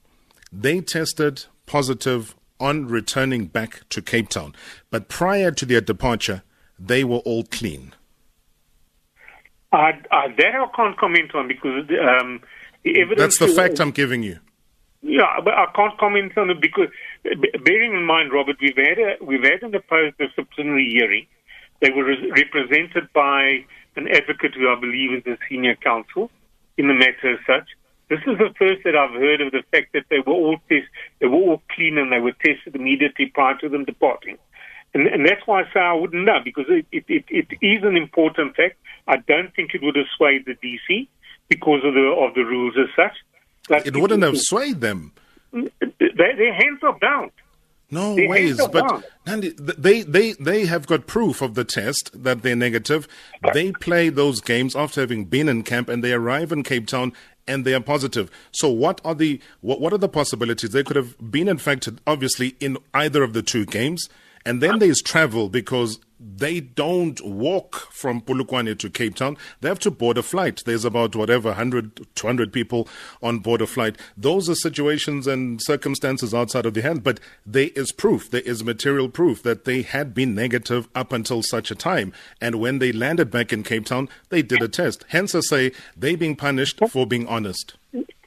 They 0.52 0.80
tested 0.80 1.46
positive 1.66 2.36
on 2.60 2.86
returning 2.86 3.46
back 3.46 3.88
to 3.90 4.00
Cape 4.00 4.28
Town, 4.28 4.54
but 4.90 5.08
prior 5.08 5.50
to 5.50 5.66
their 5.66 5.80
departure, 5.80 6.42
they 6.78 7.04
were 7.04 7.18
all 7.18 7.44
clean. 7.44 7.94
Uh, 9.72 9.92
uh, 10.10 10.28
that 10.38 10.54
I 10.54 10.66
can't 10.76 10.96
comment 10.96 11.34
on 11.34 11.48
because 11.48 11.84
um, 11.90 12.40
the 12.84 13.00
evidence. 13.00 13.18
That's 13.18 13.38
the 13.38 13.48
fact 13.48 13.80
I'm 13.80 13.90
giving 13.90 14.22
you. 14.22 14.38
Yeah, 15.02 15.40
but 15.44 15.52
I 15.52 15.66
can't 15.74 15.98
comment 15.98 16.36
on 16.38 16.48
it 16.50 16.60
because, 16.60 16.88
bearing 17.64 17.92
in 17.92 18.06
mind, 18.06 18.32
Robert, 18.32 18.56
we've 18.60 18.76
had 18.76 18.98
a, 18.98 19.22
we've 19.22 19.42
had 19.42 19.62
an 19.62 19.74
opposed 19.74 20.16
disciplinary 20.16 20.88
hearing. 20.90 21.26
They 21.80 21.90
were 21.90 22.04
re- 22.04 22.30
represented 22.30 23.12
by 23.12 23.66
an 23.96 24.08
advocate 24.08 24.54
who 24.54 24.70
I 24.70 24.80
believe 24.80 25.12
is 25.12 25.26
a 25.26 25.36
senior 25.48 25.74
counsel 25.76 26.30
in 26.78 26.88
the 26.88 26.94
matter 26.94 27.34
as 27.34 27.38
such. 27.46 27.68
This 28.08 28.20
is 28.26 28.38
the 28.38 28.52
first 28.58 28.84
that 28.84 28.94
I've 28.94 29.14
heard 29.14 29.40
of 29.40 29.52
the 29.52 29.62
fact 29.70 29.92
that 29.94 30.04
they 30.10 30.18
were 30.18 30.34
all 30.34 30.58
test, 30.68 30.86
they 31.20 31.26
were 31.26 31.38
all 31.38 31.62
clean 31.74 31.98
and 31.98 32.12
they 32.12 32.20
were 32.20 32.32
tested 32.32 32.74
immediately 32.74 33.26
prior 33.26 33.56
to 33.58 33.68
them 33.68 33.84
departing. 33.84 34.36
And, 34.92 35.08
and 35.08 35.26
that's 35.26 35.46
why 35.46 35.62
I 35.62 35.64
say 35.72 35.80
I 35.80 35.94
wouldn't 35.94 36.24
know 36.24 36.38
because 36.44 36.66
it, 36.68 36.86
it, 36.92 37.04
it, 37.08 37.24
it 37.28 37.66
is 37.66 37.82
an 37.82 37.96
important 37.96 38.56
fact. 38.56 38.76
I 39.08 39.16
don't 39.16 39.54
think 39.54 39.74
it 39.74 39.82
would 39.82 39.96
have 39.96 40.06
swayed 40.16 40.44
the 40.46 40.54
DC 40.54 41.08
because 41.48 41.80
of 41.84 41.94
the 41.94 42.00
of 42.00 42.34
the 42.34 42.42
rules 42.42 42.74
as 42.78 42.88
such. 42.94 43.16
But 43.68 43.86
it 43.86 43.96
wouldn't 43.96 44.22
have 44.22 44.38
swayed 44.38 44.80
them. 44.80 45.12
They, 45.52 45.70
their 46.00 46.54
hands 46.54 46.80
are 46.82 46.98
bound. 46.98 47.32
No 47.90 48.14
ways, 48.16 48.56
but 48.72 49.04
Nande, 49.26 49.54
they 49.56 50.02
they 50.02 50.32
they 50.32 50.64
have 50.66 50.86
got 50.86 51.06
proof 51.06 51.42
of 51.42 51.54
the 51.54 51.64
test 51.64 52.10
that 52.24 52.42
they're 52.42 52.56
negative. 52.56 53.06
They 53.52 53.72
play 53.72 54.08
those 54.08 54.40
games 54.40 54.74
after 54.74 55.00
having 55.00 55.26
been 55.26 55.48
in 55.48 55.62
camp, 55.62 55.88
and 55.88 56.02
they 56.02 56.12
arrive 56.12 56.50
in 56.50 56.62
Cape 56.62 56.86
Town 56.86 57.12
and 57.46 57.64
they 57.64 57.74
are 57.74 57.80
positive. 57.80 58.30
So 58.52 58.68
what 58.68 59.00
are 59.04 59.14
the 59.14 59.40
what, 59.60 59.80
what 59.80 59.92
are 59.92 59.98
the 59.98 60.08
possibilities? 60.08 60.70
They 60.70 60.84
could 60.84 60.96
have 60.96 61.30
been 61.30 61.48
infected, 61.48 62.00
obviously, 62.06 62.56
in 62.60 62.78
either 62.92 63.22
of 63.22 63.32
the 63.32 63.42
two 63.42 63.66
games. 63.66 64.08
And 64.46 64.62
then 64.62 64.78
there's 64.78 65.00
travel 65.00 65.48
because 65.48 65.98
they 66.18 66.60
don't 66.60 67.20
walk 67.24 67.92
from 67.92 68.20
Polokwane 68.20 68.78
to 68.78 68.90
Cape 68.90 69.16
Town. 69.16 69.36
They 69.60 69.68
have 69.68 69.78
to 69.80 69.90
board 69.90 70.18
a 70.18 70.22
flight. 70.22 70.62
There's 70.64 70.84
about 70.84 71.16
whatever 71.16 71.48
100, 71.50 72.14
200 72.14 72.52
people 72.52 72.88
on 73.22 73.40
board 73.40 73.60
a 73.60 73.66
flight. 73.66 73.98
Those 74.16 74.48
are 74.48 74.54
situations 74.54 75.26
and 75.26 75.60
circumstances 75.62 76.32
outside 76.32 76.66
of 76.66 76.74
the 76.74 76.82
hand, 76.82 77.02
but 77.02 77.20
there 77.44 77.70
is 77.74 77.92
proof. 77.92 78.30
There 78.30 78.40
is 78.42 78.64
material 78.64 79.08
proof 79.08 79.42
that 79.42 79.64
they 79.64 79.82
had 79.82 80.14
been 80.14 80.34
negative 80.34 80.88
up 80.94 81.12
until 81.12 81.42
such 81.42 81.70
a 81.70 81.74
time. 81.74 82.12
And 82.40 82.56
when 82.56 82.78
they 82.78 82.92
landed 82.92 83.30
back 83.30 83.52
in 83.52 83.62
Cape 83.62 83.86
Town, 83.86 84.08
they 84.28 84.42
did 84.42 84.62
a 84.62 84.68
test. 84.68 85.04
Hence, 85.08 85.34
I 85.34 85.40
say 85.40 85.72
they 85.96 86.14
being 86.14 86.36
punished 86.36 86.80
for 86.88 87.06
being 87.06 87.26
honest. 87.26 87.74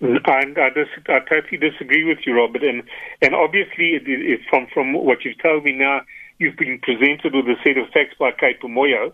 I, 0.01 0.53
I, 0.57 0.69
dis- 0.69 0.87
I 1.07 1.19
totally 1.19 1.57
disagree 1.57 2.03
with 2.03 2.19
you, 2.25 2.35
Robert. 2.35 2.63
And 2.63 2.83
and 3.21 3.33
obviously, 3.33 3.95
it, 3.95 4.03
it, 4.05 4.41
from 4.49 4.67
from 4.73 4.93
what 4.93 5.25
you've 5.25 5.41
told 5.41 5.63
me 5.63 5.73
now, 5.73 6.01
you've 6.39 6.57
been 6.57 6.79
presented 6.79 7.33
with 7.33 7.45
a 7.45 7.55
set 7.63 7.77
of 7.77 7.89
facts 7.89 8.15
by 8.19 8.31
Cape 8.31 8.61
Moyo. 8.61 9.13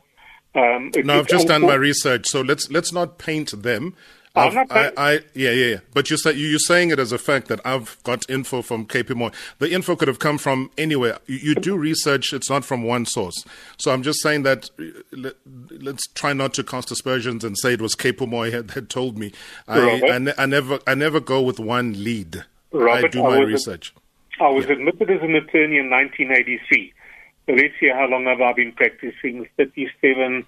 Um, 0.55 0.91
no, 1.03 1.19
I've 1.19 1.27
just 1.27 1.47
done 1.47 1.62
my 1.62 1.75
research, 1.75 2.27
so 2.27 2.41
let's 2.41 2.69
let's 2.69 2.93
not 2.93 3.17
paint 3.17 3.63
them. 3.63 3.95
I'm 4.36 4.53
not 4.53 4.71
I, 4.71 4.91
I, 4.97 5.12
yeah, 5.36 5.51
yeah, 5.51 5.65
yeah. 5.65 5.77
But 5.93 6.09
you 6.09 6.17
say 6.17 6.33
you're 6.33 6.57
saying 6.57 6.89
it 6.89 6.97
as 6.97 7.12
a 7.12 7.19
fact 7.19 7.47
that 7.49 7.59
I've 7.63 8.01
got 8.03 8.27
info 8.29 8.63
from 8.63 8.86
KP 8.86 9.09
Moyo. 9.09 9.33
The 9.59 9.71
info 9.71 9.95
could 9.95 10.07
have 10.07 10.17
come 10.17 10.39
from 10.39 10.71
anywhere. 10.75 11.19
You, 11.27 11.38
you, 11.38 11.55
do 11.55 11.77
research; 11.77 12.33
it's 12.33 12.49
not 12.49 12.65
from 12.65 12.81
one 12.83 13.05
source. 13.05 13.45
So 13.77 13.91
I'm 13.91 14.01
just 14.01 14.21
saying 14.21 14.41
that 14.43 14.71
let, 15.12 15.36
us 15.95 16.01
try 16.15 16.33
not 16.33 16.53
to 16.55 16.63
cast 16.63 16.89
aspersions 16.89 17.43
and 17.43 17.57
say 17.57 17.73
it 17.73 17.81
was 17.81 17.95
KP 17.95 18.27
Moyo 18.27 18.51
had, 18.51 18.71
had 18.71 18.89
told 18.89 19.19
me. 19.19 19.31
I, 19.67 20.01
I, 20.01 20.17
ne- 20.17 20.33
I, 20.38 20.45
never, 20.47 20.79
I 20.88 20.95
never 20.95 21.19
go 21.19 21.41
with 21.41 21.59
one 21.59 22.03
lead. 22.03 22.43
Robert, 22.71 23.05
I 23.05 23.07
do 23.09 23.23
my 23.23 23.38
I 23.38 23.39
research. 23.41 23.93
A, 24.39 24.45
I 24.45 24.49
was 24.49 24.65
yeah. 24.65 24.73
admitted 24.73 25.12
as 25.12 25.21
an 25.21 25.36
attorney 25.36 25.77
in 25.77 25.91
1983. 25.91 26.93
Let's 27.47 27.73
see 27.79 27.89
how 27.89 28.08
long 28.08 28.25
have 28.25 28.41
I 28.41 28.53
been 28.53 28.71
practicing? 28.71 29.47
37, 29.58 30.45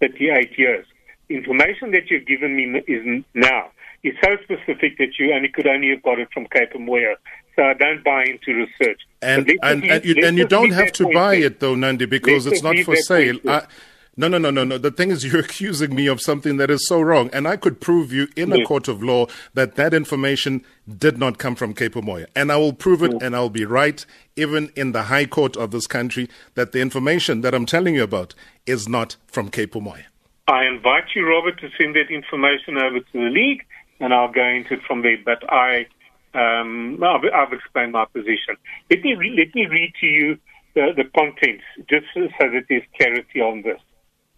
38 0.00 0.58
years 0.58 0.86
information 1.34 1.90
that 1.92 2.10
you've 2.10 2.26
given 2.26 2.56
me 2.56 2.82
is 2.86 3.24
now 3.34 3.70
is 4.02 4.14
so 4.22 4.36
specific 4.42 4.98
that 4.98 5.18
you 5.18 5.32
only 5.32 5.48
could 5.48 5.66
only 5.66 5.90
have 5.90 6.02
got 6.02 6.18
it 6.18 6.28
from 6.32 6.46
Cape 6.46 6.70
and 6.74 6.88
Moyo. 6.88 7.14
So 7.54 7.62
I 7.62 7.74
don't 7.74 8.02
buy 8.02 8.24
into 8.24 8.54
research. 8.54 9.00
And 9.20 9.48
and, 9.62 9.84
and, 9.84 10.04
you, 10.04 10.26
and 10.26 10.38
you 10.38 10.46
don't 10.46 10.72
have 10.72 10.92
to 10.92 11.08
buy 11.12 11.34
it 11.36 11.60
though, 11.60 11.74
Nande, 11.74 12.08
because 12.08 12.46
it's 12.46 12.62
not 12.62 12.76
for 12.78 12.96
sale. 12.96 13.38
I, 13.46 13.66
no, 14.14 14.28
no, 14.28 14.36
no, 14.36 14.50
no, 14.50 14.62
no. 14.62 14.76
The 14.76 14.90
thing 14.90 15.10
is, 15.10 15.24
you're 15.32 15.40
accusing 15.40 15.94
me 15.94 16.06
of 16.06 16.20
something 16.20 16.58
that 16.58 16.70
is 16.70 16.86
so 16.86 17.00
wrong, 17.00 17.30
and 17.32 17.48
I 17.48 17.56
could 17.56 17.80
prove 17.80 18.12
you 18.12 18.28
in 18.36 18.52
a 18.52 18.64
court 18.64 18.88
of 18.88 19.02
law 19.02 19.26
that 19.54 19.76
that 19.76 19.94
information 19.94 20.64
did 20.98 21.18
not 21.18 21.38
come 21.38 21.54
from 21.54 21.72
Cape 21.72 21.94
Moyo, 21.94 22.26
and 22.36 22.52
I 22.52 22.56
will 22.56 22.74
prove 22.74 23.02
it, 23.02 23.22
and 23.22 23.34
I'll 23.34 23.48
be 23.48 23.64
right, 23.64 24.04
even 24.36 24.70
in 24.76 24.92
the 24.92 25.04
High 25.04 25.26
Court 25.26 25.56
of 25.56 25.70
this 25.70 25.86
country, 25.86 26.28
that 26.54 26.72
the 26.72 26.80
information 26.80 27.40
that 27.40 27.54
I'm 27.54 27.66
telling 27.66 27.94
you 27.94 28.02
about 28.02 28.34
is 28.66 28.88
not 28.88 29.16
from 29.26 29.50
Cape 29.50 29.72
Moyo. 29.72 30.04
I 30.48 30.64
invite 30.66 31.04
you, 31.14 31.26
Robert, 31.26 31.58
to 31.60 31.70
send 31.80 31.94
that 31.96 32.10
information 32.10 32.76
over 32.76 32.98
to 33.00 33.12
the 33.12 33.30
league, 33.30 33.64
and 34.00 34.12
I'll 34.12 34.32
go 34.32 34.44
into 34.44 34.74
it 34.74 34.80
from 34.86 35.02
there. 35.02 35.16
But 35.24 35.50
I, 35.50 35.86
um, 36.34 37.02
I've, 37.02 37.22
I've, 37.32 37.52
explained 37.52 37.92
my 37.92 38.04
position. 38.06 38.56
Let 38.90 39.02
me 39.02 39.14
re- 39.14 39.36
let 39.38 39.54
me 39.54 39.66
read 39.66 39.92
to 40.00 40.06
you 40.06 40.38
the, 40.74 40.92
the 40.96 41.04
contents, 41.16 41.64
just 41.88 42.06
so 42.14 42.28
that 42.40 42.64
there's 42.68 42.82
clarity 42.98 43.40
on 43.40 43.62
this. 43.62 43.80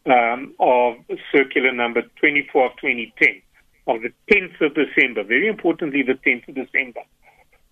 Um, 0.06 0.54
of 0.60 0.96
circular 1.32 1.72
number 1.72 2.02
24 2.20 2.66
of 2.66 2.72
2010 2.78 3.40
of 3.86 4.02
the 4.02 4.12
10th 4.30 4.60
of 4.60 4.74
December. 4.74 5.24
Very 5.24 5.48
importantly, 5.48 6.02
the 6.02 6.14
10th 6.14 6.48
of 6.48 6.54
December. 6.56 7.00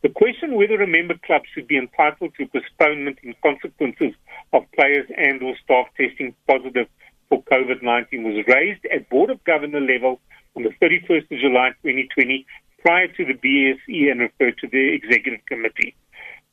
The 0.02 0.08
question 0.08 0.54
whether 0.56 0.80
a 0.82 0.86
member 0.86 1.14
club 1.24 1.42
should 1.52 1.68
be 1.68 1.78
entitled 1.78 2.32
to 2.38 2.46
postponement 2.46 3.18
in 3.22 3.34
consequences 3.42 4.14
of 4.52 4.62
players 4.74 5.06
and 5.16 5.42
or 5.42 5.54
staff 5.62 5.86
testing 5.96 6.34
positive 6.48 6.88
for 7.28 7.42
COVID 7.44 7.82
19 7.82 8.24
was 8.24 8.44
raised 8.48 8.84
at 8.86 9.08
Board 9.08 9.30
of 9.30 9.42
Governor 9.44 9.80
level 9.80 10.20
on 10.56 10.64
the 10.64 10.74
31st 10.82 11.30
of 11.30 11.38
July 11.38 11.70
2020 11.82 12.44
prior 12.80 13.06
to 13.08 13.24
the 13.24 13.34
BSE 13.34 14.10
and 14.10 14.20
referred 14.20 14.58
to 14.58 14.68
the 14.68 14.92
Executive 14.92 15.44
Committee. 15.46 15.94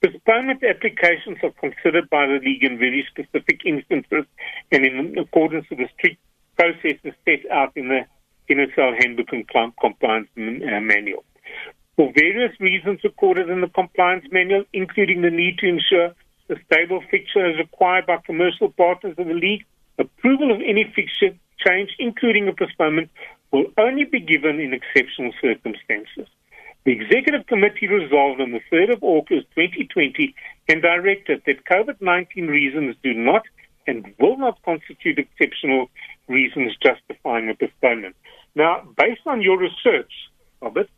Postponement 0.02 0.64
applications 0.64 1.40
are 1.44 1.52
considered 1.60 2.10
by 2.10 2.26
the 2.26 2.40
League 2.40 2.64
in 2.64 2.78
very 2.78 3.06
specific 3.10 3.66
instances 3.66 4.26
and 4.72 4.86
in 4.86 5.18
accordance 5.18 5.70
with 5.70 5.80
the 5.80 5.90
strict 5.98 6.18
processes 6.58 7.14
set 7.26 7.50
out 7.52 7.74
in 7.76 7.90
the 7.90 8.06
NSL 8.50 8.96
Handbook 8.98 9.28
and 9.34 9.46
Compliance 9.78 10.30
uh, 10.38 10.80
Manual. 10.80 11.26
for 11.98 12.14
various 12.16 12.58
reasons 12.62 13.04
recorded 13.04 13.50
in 13.50 13.60
the 13.60 13.68
compliance 13.68 14.26
manual, 14.32 14.64
including 14.72 15.22
the 15.22 15.30
need 15.30 15.58
to 15.58 15.68
ensure 15.68 16.16
a 16.50 16.56
stable 16.66 17.04
fixture 17.12 17.46
as 17.46 17.58
required 17.58 18.06
by 18.06 18.16
commercial 18.26 18.70
partners 18.70 19.16
of 19.18 19.28
the 19.28 19.34
league. 19.34 19.66
Approval 19.98 20.50
of 20.50 20.62
any 20.62 20.86
fixture 20.96 21.36
change, 21.58 21.94
including 22.00 22.48
a 22.48 22.54
postponement, 22.54 23.10
will 23.52 23.66
only 23.78 24.06
be 24.06 24.22
given 24.22 24.62
in 24.62 24.74
exceptional 24.74 25.34
circumstances. 25.42 26.28
The 26.86 26.92
Executive 26.92 27.46
Committee 27.48 27.88
resolved 27.88 28.42
on 28.42 28.52
the 28.52 28.62
3rd 28.72 28.94
of 28.94 29.04
August 29.04 29.48
2020 29.56 30.34
and 30.70 30.82
directed 30.82 31.42
that 31.46 31.66
COVID 31.66 32.02
19 32.02 32.48
reasons 32.48 32.96
do 33.04 33.14
not 33.14 33.44
and 33.86 34.14
will 34.20 34.38
not 34.38 34.62
constitute 34.64 35.18
exceptional 35.20 35.90
reasons 36.28 36.74
justifying 36.82 37.50
a 37.50 37.56
postponement. 37.56 38.16
Now, 38.56 38.88
based 38.98 39.22
on 39.26 39.42
your 39.42 39.58
research, 39.58 40.12
Robert, 40.62 40.90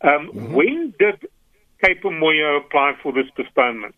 um, 0.00 0.10
mm-hmm. 0.10 0.54
when 0.54 0.94
did 0.98 1.26
Cape 1.84 2.02
Umoya 2.02 2.58
apply 2.58 2.94
for 3.02 3.12
this 3.12 3.26
postponement? 3.36 3.94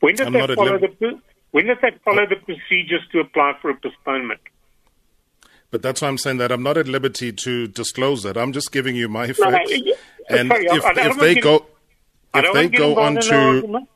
When 0.00 0.16
did, 0.16 0.32
that 0.32 0.54
follow, 0.56 0.78
the, 0.78 1.20
when 1.52 1.66
did 1.66 1.78
that 1.82 2.02
follow 2.04 2.26
the 2.28 2.36
procedures 2.36 3.02
to 3.12 3.20
apply 3.20 3.52
for 3.60 3.70
a 3.70 3.76
postponement? 3.76 4.40
But 5.72 5.80
that's 5.80 6.02
why 6.02 6.08
I'm 6.08 6.18
saying 6.18 6.36
that 6.36 6.52
I'm 6.52 6.62
not 6.62 6.76
at 6.76 6.86
liberty 6.86 7.32
to 7.32 7.66
disclose 7.66 8.26
it. 8.26 8.36
I'm 8.36 8.52
just 8.52 8.70
giving 8.72 8.94
you 8.94 9.08
my 9.08 9.28
facts. 9.28 9.72
No, 9.72 9.94
and 10.28 10.48
sorry, 10.48 10.66
if, 10.66 10.84
if 10.84 11.18
they 11.18 11.34
go, 11.34 11.66
if 12.34 12.54
they 12.54 12.68
go 12.68 13.00
on 13.00 13.16
to, 13.16 13.86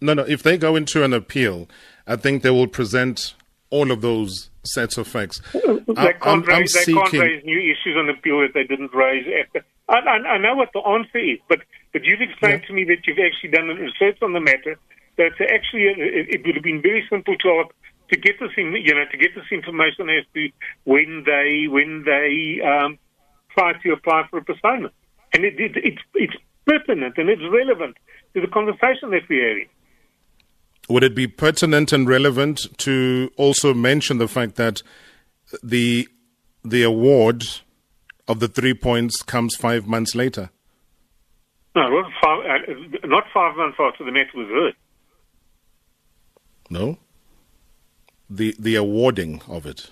no, 0.00 0.14
no, 0.14 0.22
if 0.22 0.44
they 0.44 0.56
go 0.56 0.76
into 0.76 1.02
an 1.02 1.12
appeal, 1.12 1.68
I 2.06 2.14
think 2.14 2.42
they 2.42 2.50
will 2.50 2.68
present 2.68 3.34
all 3.70 3.90
of 3.90 4.02
those 4.02 4.50
sets 4.62 4.96
of 4.98 5.08
facts. 5.08 5.42
They, 5.52 5.60
can't, 5.60 6.16
I'm, 6.22 6.42
raise, 6.42 6.76
I'm 6.76 6.84
they 6.84 6.92
can't 6.92 7.12
raise 7.12 7.44
new 7.44 7.58
issues 7.58 7.96
on 7.96 8.08
appeal 8.08 8.40
that 8.42 8.54
they 8.54 8.62
didn't 8.64 8.94
raise 8.94 9.26
after. 9.44 9.64
I, 9.88 9.98
I, 9.98 10.28
I 10.34 10.38
know 10.38 10.54
what 10.54 10.70
the 10.74 10.80
answer 10.80 11.18
is, 11.18 11.40
but, 11.48 11.58
but 11.92 12.04
you've 12.04 12.20
explained 12.20 12.62
yeah. 12.62 12.68
to 12.68 12.72
me 12.72 12.84
that 12.84 13.04
you've 13.04 13.18
actually 13.18 13.50
done 13.50 13.66
research 13.66 14.18
on 14.22 14.32
the 14.32 14.40
matter. 14.40 14.78
That 15.16 15.32
actually 15.40 15.84
it, 15.84 16.28
it 16.34 16.46
would 16.46 16.54
have 16.54 16.64
been 16.64 16.82
very 16.82 17.04
simple 17.10 17.36
to 17.36 17.48
to 18.10 18.16
get 18.16 18.38
this 18.40 18.50
in, 18.56 18.74
you 18.76 18.94
know 18.94 19.04
to 19.10 19.16
get 19.16 19.34
this 19.34 19.44
information 19.50 20.08
as 20.10 20.24
to 20.34 20.48
when 20.84 21.24
they 21.26 21.66
when 21.68 22.04
they 22.04 22.60
um, 22.62 22.98
try 23.50 23.72
to 23.82 23.92
apply 23.92 24.24
for 24.30 24.38
a 24.38 24.44
persona, 24.44 24.90
and 25.32 25.44
it, 25.44 25.58
it, 25.58 25.72
it's 25.76 26.02
it's 26.14 26.34
pertinent 26.66 27.16
and 27.18 27.28
it's 27.28 27.42
relevant 27.50 27.96
to 28.34 28.40
the 28.40 28.48
conversation 28.48 29.10
that 29.10 29.22
we're 29.28 29.48
having. 29.48 29.68
Would 30.88 31.02
it 31.02 31.14
be 31.14 31.26
pertinent 31.26 31.92
and 31.92 32.08
relevant 32.08 32.60
to 32.78 33.30
also 33.36 33.74
mention 33.74 34.18
the 34.18 34.28
fact 34.28 34.56
that 34.56 34.82
the 35.62 36.08
the 36.64 36.82
award 36.82 37.44
of 38.28 38.40
the 38.40 38.48
three 38.48 38.74
points 38.74 39.22
comes 39.22 39.56
five 39.56 39.86
months 39.86 40.14
later? 40.14 40.50
No, 41.74 41.88
not 41.88 42.12
five, 42.22 42.38
uh, 42.46 43.06
not 43.06 43.24
five 43.34 43.56
months 43.56 43.76
after 43.80 44.04
the 44.04 44.12
matter 44.12 44.30
was 44.34 44.48
heard. 44.48 44.74
No, 46.70 46.98
the 48.28 48.54
the 48.58 48.74
awarding 48.76 49.42
of 49.48 49.66
it. 49.66 49.90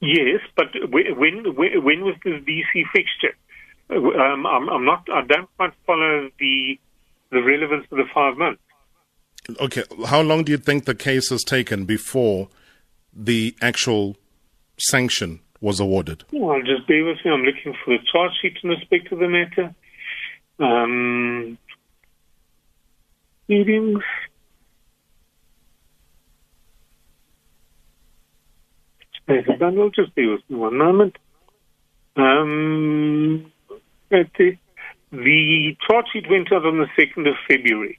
Yes, 0.00 0.40
but 0.56 0.66
when 0.90 1.16
when, 1.16 1.84
when 1.84 2.04
was 2.04 2.16
the 2.24 2.30
DC 2.30 2.82
fixture? 2.92 3.36
Um, 3.90 4.46
I'm, 4.46 4.68
I'm, 4.68 4.84
not. 4.84 5.06
I 5.12 5.22
don't 5.26 5.48
quite 5.56 5.72
follow 5.86 6.30
the 6.38 6.78
the 7.30 7.42
relevance 7.42 7.86
of 7.90 7.98
the 7.98 8.04
five 8.14 8.36
months. 8.36 8.62
Okay, 9.60 9.82
how 10.06 10.20
long 10.20 10.44
do 10.44 10.52
you 10.52 10.58
think 10.58 10.84
the 10.84 10.94
case 10.94 11.30
has 11.30 11.42
taken 11.42 11.84
before 11.84 12.48
the 13.12 13.54
actual 13.60 14.16
sanction 14.78 15.40
was 15.60 15.78
awarded? 15.80 16.24
Well, 16.32 16.60
just 16.60 16.86
bear 16.86 17.04
with 17.04 17.18
me. 17.24 17.30
I'm 17.30 17.42
looking 17.42 17.74
for 17.84 17.96
the 17.96 18.04
charge 18.10 18.32
sheet 18.40 18.56
in 18.62 18.70
respect 18.70 19.08
to 19.10 19.16
the 19.16 19.28
matter. 19.28 19.74
Um, 20.58 21.58
meetings. 23.48 24.02
Daniel, 29.40 29.90
just 29.90 30.14
bear 30.14 30.30
with 30.30 30.40
me 30.48 30.56
one 30.56 30.76
moment. 30.76 31.16
Um, 32.16 33.50
the, 34.10 34.58
the 35.10 35.76
charge 35.86 36.06
sheet 36.12 36.28
went 36.28 36.52
out 36.52 36.66
on 36.66 36.78
the 36.78 36.86
2nd 36.98 37.28
of 37.28 37.34
February. 37.48 37.98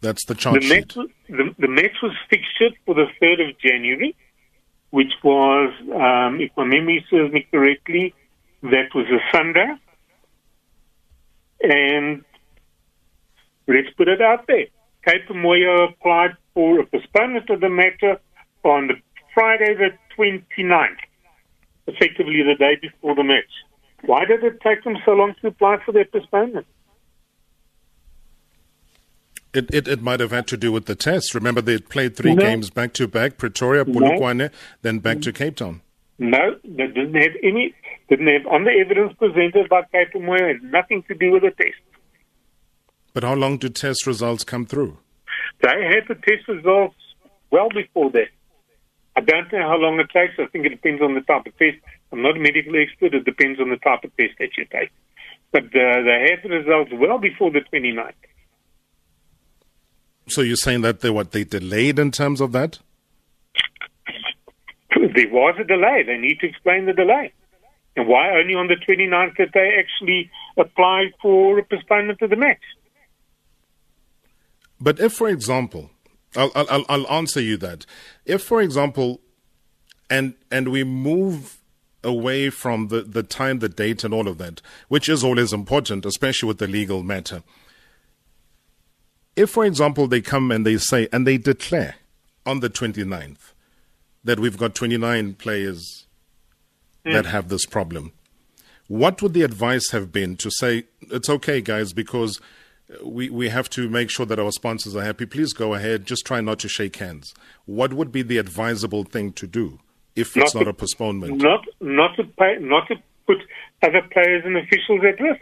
That's 0.00 0.24
the 0.24 0.34
charge 0.34 0.62
the 0.62 0.68
match, 0.68 0.94
the, 1.28 1.54
the, 1.58 1.68
match 1.68 1.96
was 2.02 2.12
fixtured 2.28 2.74
for 2.84 2.94
the 2.94 3.06
3rd 3.20 3.50
of 3.50 3.58
January, 3.58 4.16
which 4.90 5.12
was, 5.22 5.72
um, 5.94 6.40
if 6.40 6.50
my 6.56 6.64
memory 6.64 7.04
serves 7.08 7.32
me 7.32 7.46
correctly, 7.50 8.12
that 8.62 8.92
was 8.94 9.06
a 9.06 9.20
Sunday. 9.36 9.74
And 11.62 12.24
let's 13.68 13.90
put 13.96 14.08
it 14.08 14.20
out 14.20 14.46
there. 14.48 14.66
Cape 15.04 15.28
Umoya 15.28 15.90
applied 15.90 16.36
for 16.54 16.80
a 16.80 16.86
postponement 16.86 17.48
of 17.50 17.60
the 17.60 17.68
matter 17.68 18.20
on 18.64 18.88
the 18.88 18.94
Friday 19.34 19.74
the 19.74 19.90
29th, 20.16 20.96
effectively 21.86 22.42
the 22.42 22.56
day 22.58 22.76
before 22.80 23.14
the 23.14 23.24
match. 23.24 23.44
Why 24.04 24.24
did 24.24 24.42
it 24.44 24.60
take 24.60 24.84
them 24.84 24.96
so 25.04 25.12
long 25.12 25.34
to 25.40 25.48
apply 25.48 25.78
for 25.84 25.92
their 25.92 26.04
postponement? 26.04 26.66
It, 29.54 29.72
it, 29.72 29.86
it 29.86 30.02
might 30.02 30.20
have 30.20 30.30
had 30.30 30.46
to 30.48 30.56
do 30.56 30.72
with 30.72 30.86
the 30.86 30.94
test. 30.94 31.34
Remember, 31.34 31.60
they 31.60 31.78
played 31.78 32.16
three 32.16 32.34
no. 32.34 32.42
games 32.42 32.70
back 32.70 32.94
to 32.94 33.06
back: 33.06 33.36
Pretoria, 33.36 33.84
Polokwane, 33.84 34.36
no. 34.36 34.48
then 34.80 34.98
back 34.98 35.20
to 35.22 35.32
Cape 35.32 35.56
Town. 35.56 35.82
No, 36.18 36.56
they 36.64 36.86
didn't 36.86 37.14
have 37.14 37.32
any. 37.42 37.74
Didn't 38.08 38.28
have 38.28 38.46
on 38.46 38.64
the 38.64 38.70
evidence 38.70 39.12
presented 39.18 39.68
by 39.68 39.82
Cape 39.92 40.12
had 40.12 40.62
nothing 40.62 41.02
to 41.08 41.14
do 41.14 41.32
with 41.32 41.42
the 41.42 41.50
test. 41.50 41.76
But 43.12 43.24
how 43.24 43.34
long 43.34 43.58
do 43.58 43.68
test 43.68 44.06
results 44.06 44.42
come 44.42 44.64
through? 44.64 44.98
They 45.62 45.68
had 45.68 46.08
the 46.08 46.14
test 46.14 46.48
results 46.48 46.96
well 47.50 47.68
before 47.68 48.10
that. 48.10 48.28
I 49.14 49.20
don't 49.20 49.52
know 49.52 49.68
how 49.68 49.76
long 49.76 50.00
it 50.00 50.10
takes. 50.10 50.34
I 50.38 50.46
think 50.46 50.66
it 50.66 50.70
depends 50.70 51.02
on 51.02 51.14
the 51.14 51.20
type 51.20 51.46
of 51.46 51.56
test. 51.58 51.76
I'm 52.10 52.22
not 52.22 52.36
a 52.36 52.40
medical 52.40 52.74
expert. 52.76 53.14
It 53.14 53.24
depends 53.24 53.60
on 53.60 53.70
the 53.70 53.76
type 53.76 54.04
of 54.04 54.16
test 54.16 54.34
that 54.38 54.56
you 54.56 54.64
take. 54.64 54.90
But 55.52 55.64
uh, 55.64 56.02
they 56.02 56.28
had 56.30 56.42
the 56.42 56.48
results 56.48 56.90
well 56.94 57.18
before 57.18 57.50
the 57.50 57.60
29th. 57.72 58.12
So 60.28 60.40
you're 60.40 60.56
saying 60.56 60.80
that 60.82 61.00
they 61.00 61.10
what 61.10 61.32
they 61.32 61.44
delayed 61.44 61.98
in 61.98 62.10
terms 62.10 62.40
of 62.40 62.52
that? 62.52 62.78
There 65.14 65.28
was 65.30 65.56
a 65.60 65.64
delay. 65.64 66.04
They 66.06 66.16
need 66.16 66.40
to 66.40 66.48
explain 66.48 66.86
the 66.86 66.92
delay. 66.92 67.32
And 67.96 68.08
why 68.08 68.30
only 68.30 68.54
on 68.54 68.68
the 68.68 68.76
29th 68.76 69.36
that 69.36 69.50
they 69.52 69.76
actually 69.78 70.30
applied 70.56 71.12
for 71.20 71.58
a 71.58 71.64
postponement 71.64 72.22
of 72.22 72.30
the 72.30 72.36
match? 72.36 72.62
But 74.82 75.00
if, 75.00 75.12
for 75.12 75.28
example, 75.28 75.90
I'll, 76.36 76.50
I'll, 76.54 76.84
I'll 76.88 77.10
answer 77.10 77.40
you 77.40 77.56
that. 77.58 77.86
If, 78.24 78.42
for 78.42 78.60
example, 78.60 79.20
and 80.10 80.34
and 80.50 80.68
we 80.68 80.84
move 80.84 81.58
away 82.04 82.50
from 82.50 82.88
the, 82.88 83.02
the 83.02 83.22
time, 83.22 83.60
the 83.60 83.68
date, 83.68 84.02
and 84.02 84.12
all 84.12 84.26
of 84.26 84.38
that, 84.38 84.60
which 84.88 85.08
is 85.08 85.22
always 85.22 85.52
important, 85.52 86.04
especially 86.04 86.48
with 86.48 86.58
the 86.58 86.66
legal 86.66 87.02
matter 87.02 87.42
if, 89.36 89.50
for 89.50 89.64
example, 89.64 90.06
they 90.06 90.20
come 90.20 90.50
and 90.50 90.66
they 90.66 90.76
say, 90.76 91.08
and 91.12 91.26
they 91.26 91.38
declare 91.38 91.96
on 92.44 92.60
the 92.60 92.68
29th 92.68 93.52
that 94.24 94.38
we've 94.38 94.58
got 94.58 94.74
29 94.74 95.34
players 95.34 96.06
mm. 97.04 97.12
that 97.12 97.26
have 97.26 97.48
this 97.48 97.66
problem, 97.66 98.12
what 98.88 99.22
would 99.22 99.32
the 99.32 99.42
advice 99.42 99.90
have 99.90 100.12
been 100.12 100.36
to 100.36 100.50
say, 100.50 100.84
it's 101.10 101.30
okay, 101.30 101.60
guys, 101.60 101.92
because 101.92 102.40
we, 103.02 103.30
we 103.30 103.48
have 103.48 103.70
to 103.70 103.88
make 103.88 104.10
sure 104.10 104.26
that 104.26 104.38
our 104.38 104.50
sponsors 104.52 104.96
are 104.96 105.02
happy. 105.02 105.26
Please 105.26 105.52
go 105.52 105.74
ahead. 105.74 106.06
Just 106.06 106.26
try 106.26 106.40
not 106.40 106.58
to 106.60 106.68
shake 106.68 106.96
hands. 106.96 107.34
What 107.66 107.92
would 107.94 108.12
be 108.12 108.22
the 108.22 108.38
advisable 108.38 109.04
thing 109.04 109.32
to 109.34 109.46
do 109.46 109.78
if 110.16 110.36
not 110.36 110.44
it's 110.44 110.54
not 110.54 110.64
to, 110.64 110.70
a 110.70 110.72
postponement? 110.74 111.40
Not 111.42 111.64
not 111.80 112.16
to 112.16 112.24
pay, 112.24 112.56
not 112.60 112.88
to 112.88 112.96
put 113.26 113.38
other 113.82 114.02
players 114.12 114.42
and 114.44 114.56
officials 114.56 115.00
at 115.06 115.20
risk. 115.20 115.40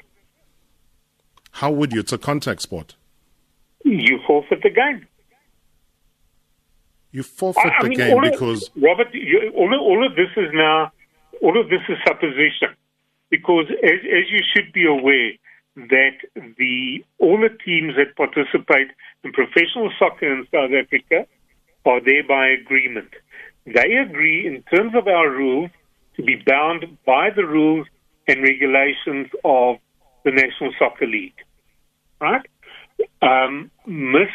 How 1.52 1.70
would 1.70 1.92
you? 1.92 2.00
It's 2.00 2.12
a 2.12 2.18
contact 2.18 2.62
sport 2.62 2.94
you 3.84 4.18
forfeit 4.26 4.62
the 4.62 4.70
game. 4.70 5.06
You 7.12 7.22
forfeit 7.22 7.64
I, 7.64 7.78
I 7.78 7.82
the 7.82 7.88
mean, 7.88 7.98
game 7.98 8.20
because 8.22 8.68
of, 8.68 8.82
Robert, 8.82 9.08
you, 9.12 9.52
all, 9.56 9.74
of, 9.74 9.80
all 9.80 10.06
of 10.06 10.14
this 10.14 10.30
is 10.36 10.50
now 10.52 10.92
all 11.42 11.60
of 11.60 11.68
this 11.68 11.80
is 11.88 11.96
supposition 12.06 12.76
because 13.30 13.66
as, 13.82 13.98
as 14.04 14.30
you 14.30 14.40
should 14.54 14.72
be 14.72 14.86
aware 14.86 15.32
that 15.76 16.16
the 16.34 17.04
all 17.18 17.38
the 17.38 17.56
teams 17.64 17.94
that 17.96 18.16
participate 18.16 18.88
in 19.24 19.32
professional 19.32 19.90
soccer 19.98 20.32
in 20.32 20.46
South 20.52 20.70
Africa 20.72 21.26
are 21.86 22.00
there 22.04 22.24
by 22.26 22.48
agreement. 22.48 23.10
They 23.66 23.94
agree 23.94 24.46
in 24.46 24.62
terms 24.74 24.94
of 24.94 25.06
our 25.06 25.30
rules 25.30 25.70
to 26.16 26.22
be 26.22 26.42
bound 26.46 26.98
by 27.06 27.30
the 27.34 27.44
rules 27.44 27.86
and 28.26 28.42
regulations 28.42 29.28
of 29.44 29.76
the 30.24 30.30
National 30.32 30.72
Soccer 30.78 31.06
League. 31.06 31.34
Right? 32.20 32.46
Um, 33.22 33.70
Miss, 33.86 34.28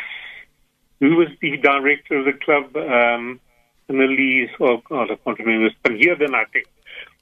who 1.00 1.18
was 1.18 1.28
the 1.42 1.58
director 1.58 2.20
of 2.20 2.26
the 2.26 2.34
club, 2.34 2.76
um, 2.76 3.40
Annalise, 3.88 4.50
oh 4.60 4.82
God, 4.90 5.12
I 5.12 5.16
can't 5.16 5.40
remember, 5.40 5.70
Panjirden, 5.84 6.34
I 6.34 6.46
think, 6.46 6.66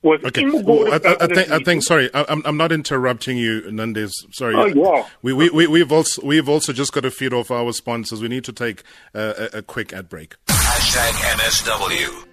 was 0.04 0.24
okay. 0.24 0.42
in 0.42 0.50
the 0.50 0.64
board 0.64 0.90
well, 0.90 1.00
I, 1.06 1.24
I, 1.24 1.28
think, 1.28 1.52
I 1.52 1.60
think, 1.60 1.84
sorry, 1.84 2.14
I, 2.14 2.26
am 2.30 2.42
I'm 2.46 2.58
not 2.58 2.72
interrupting 2.72 3.38
you, 3.38 3.62
Nandez. 3.64 4.12
Sorry. 4.32 4.56
Oh, 4.56 4.66
yeah. 4.66 5.08
We, 5.22 5.34
we, 5.34 5.50
we, 5.50 5.68
we've, 5.68 5.92
also, 5.92 6.26
we've 6.26 6.50
also 6.50 6.74
just 6.74 6.92
got 6.94 7.02
to 7.02 7.12
feed 7.12 7.34
off 7.34 7.50
our 7.52 7.72
sponsors. 7.74 8.22
We 8.22 8.28
need 8.28 8.44
to 8.46 8.54
take 8.54 8.84
a, 9.14 9.50
a 9.54 9.62
quick 9.62 9.94
ad 9.94 10.10
break. 10.10 10.36
Hashtag 10.48 11.12
MSW. 11.38 12.33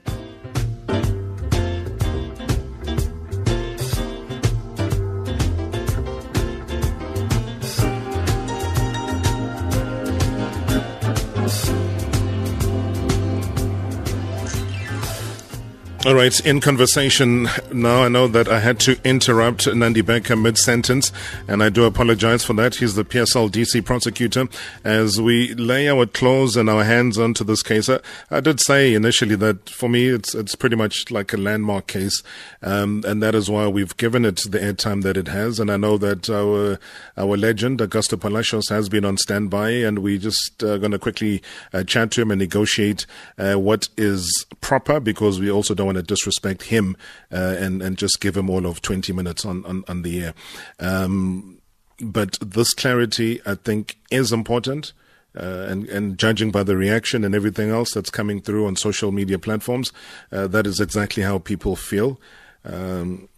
All 16.10 16.16
right, 16.16 16.44
in 16.44 16.60
conversation 16.60 17.48
now, 17.72 18.02
I 18.02 18.08
know 18.08 18.26
that 18.26 18.48
I 18.48 18.58
had 18.58 18.80
to 18.80 18.98
interrupt 19.04 19.68
Nande 19.68 20.04
Becker 20.04 20.34
mid 20.34 20.58
sentence, 20.58 21.12
and 21.46 21.62
I 21.62 21.68
do 21.68 21.84
apologize 21.84 22.42
for 22.42 22.52
that. 22.54 22.74
He's 22.74 22.96
the 22.96 23.04
PSL 23.04 23.48
DC 23.48 23.84
prosecutor. 23.84 24.48
As 24.82 25.20
we 25.20 25.54
lay 25.54 25.88
our 25.88 26.06
claws 26.06 26.56
and 26.56 26.68
our 26.68 26.82
hands 26.82 27.16
onto 27.16 27.44
this 27.44 27.62
case, 27.62 27.88
I, 27.88 28.00
I 28.28 28.40
did 28.40 28.58
say 28.58 28.92
initially 28.92 29.36
that 29.36 29.70
for 29.70 29.88
me 29.88 30.08
it's 30.08 30.34
it's 30.34 30.56
pretty 30.56 30.74
much 30.74 31.12
like 31.12 31.32
a 31.32 31.36
landmark 31.36 31.86
case, 31.86 32.24
um, 32.60 33.04
and 33.06 33.22
that 33.22 33.36
is 33.36 33.48
why 33.48 33.68
we've 33.68 33.96
given 33.96 34.24
it 34.24 34.42
the 34.50 34.58
airtime 34.58 35.04
that 35.04 35.16
it 35.16 35.28
has. 35.28 35.60
And 35.60 35.70
I 35.70 35.76
know 35.76 35.96
that 35.98 36.28
our 36.28 36.80
our 37.16 37.36
legend 37.36 37.78
Augusto 37.78 38.18
Palacios 38.18 38.68
has 38.68 38.88
been 38.88 39.04
on 39.04 39.16
standby, 39.16 39.70
and 39.70 40.00
we're 40.00 40.18
just 40.18 40.60
uh, 40.64 40.76
going 40.78 40.90
to 40.90 40.98
quickly 40.98 41.40
uh, 41.72 41.84
chat 41.84 42.10
to 42.10 42.22
him 42.22 42.32
and 42.32 42.40
negotiate 42.40 43.06
uh, 43.38 43.54
what 43.54 43.88
is 43.96 44.44
proper 44.60 44.98
because 44.98 45.38
we 45.38 45.48
also 45.48 45.72
don't 45.72 45.86
want 45.86 45.98
to 45.98 45.99
disrespect 46.02 46.64
him 46.64 46.96
uh, 47.32 47.56
and 47.58 47.82
and 47.82 47.96
just 47.98 48.20
give 48.20 48.36
him 48.36 48.50
all 48.50 48.66
of 48.66 48.82
20 48.82 49.12
minutes 49.12 49.44
on 49.44 49.64
on, 49.64 49.84
on 49.88 50.02
the 50.02 50.22
air. 50.22 50.34
Um, 50.78 51.60
but 52.00 52.38
this 52.40 52.72
clarity, 52.74 53.40
I 53.44 53.54
think, 53.54 53.98
is 54.10 54.32
important. 54.32 54.92
Uh, 55.38 55.66
and, 55.68 55.88
and 55.88 56.18
judging 56.18 56.50
by 56.50 56.64
the 56.64 56.76
reaction 56.76 57.22
and 57.22 57.36
everything 57.36 57.70
else 57.70 57.94
that's 57.94 58.10
coming 58.10 58.40
through 58.40 58.66
on 58.66 58.74
social 58.74 59.12
media 59.12 59.38
platforms, 59.38 59.92
uh, 60.32 60.48
that 60.48 60.66
is 60.66 60.80
exactly 60.80 61.22
how 61.22 61.38
people 61.38 61.76
feel. 61.76 62.20
Um, 62.64 63.28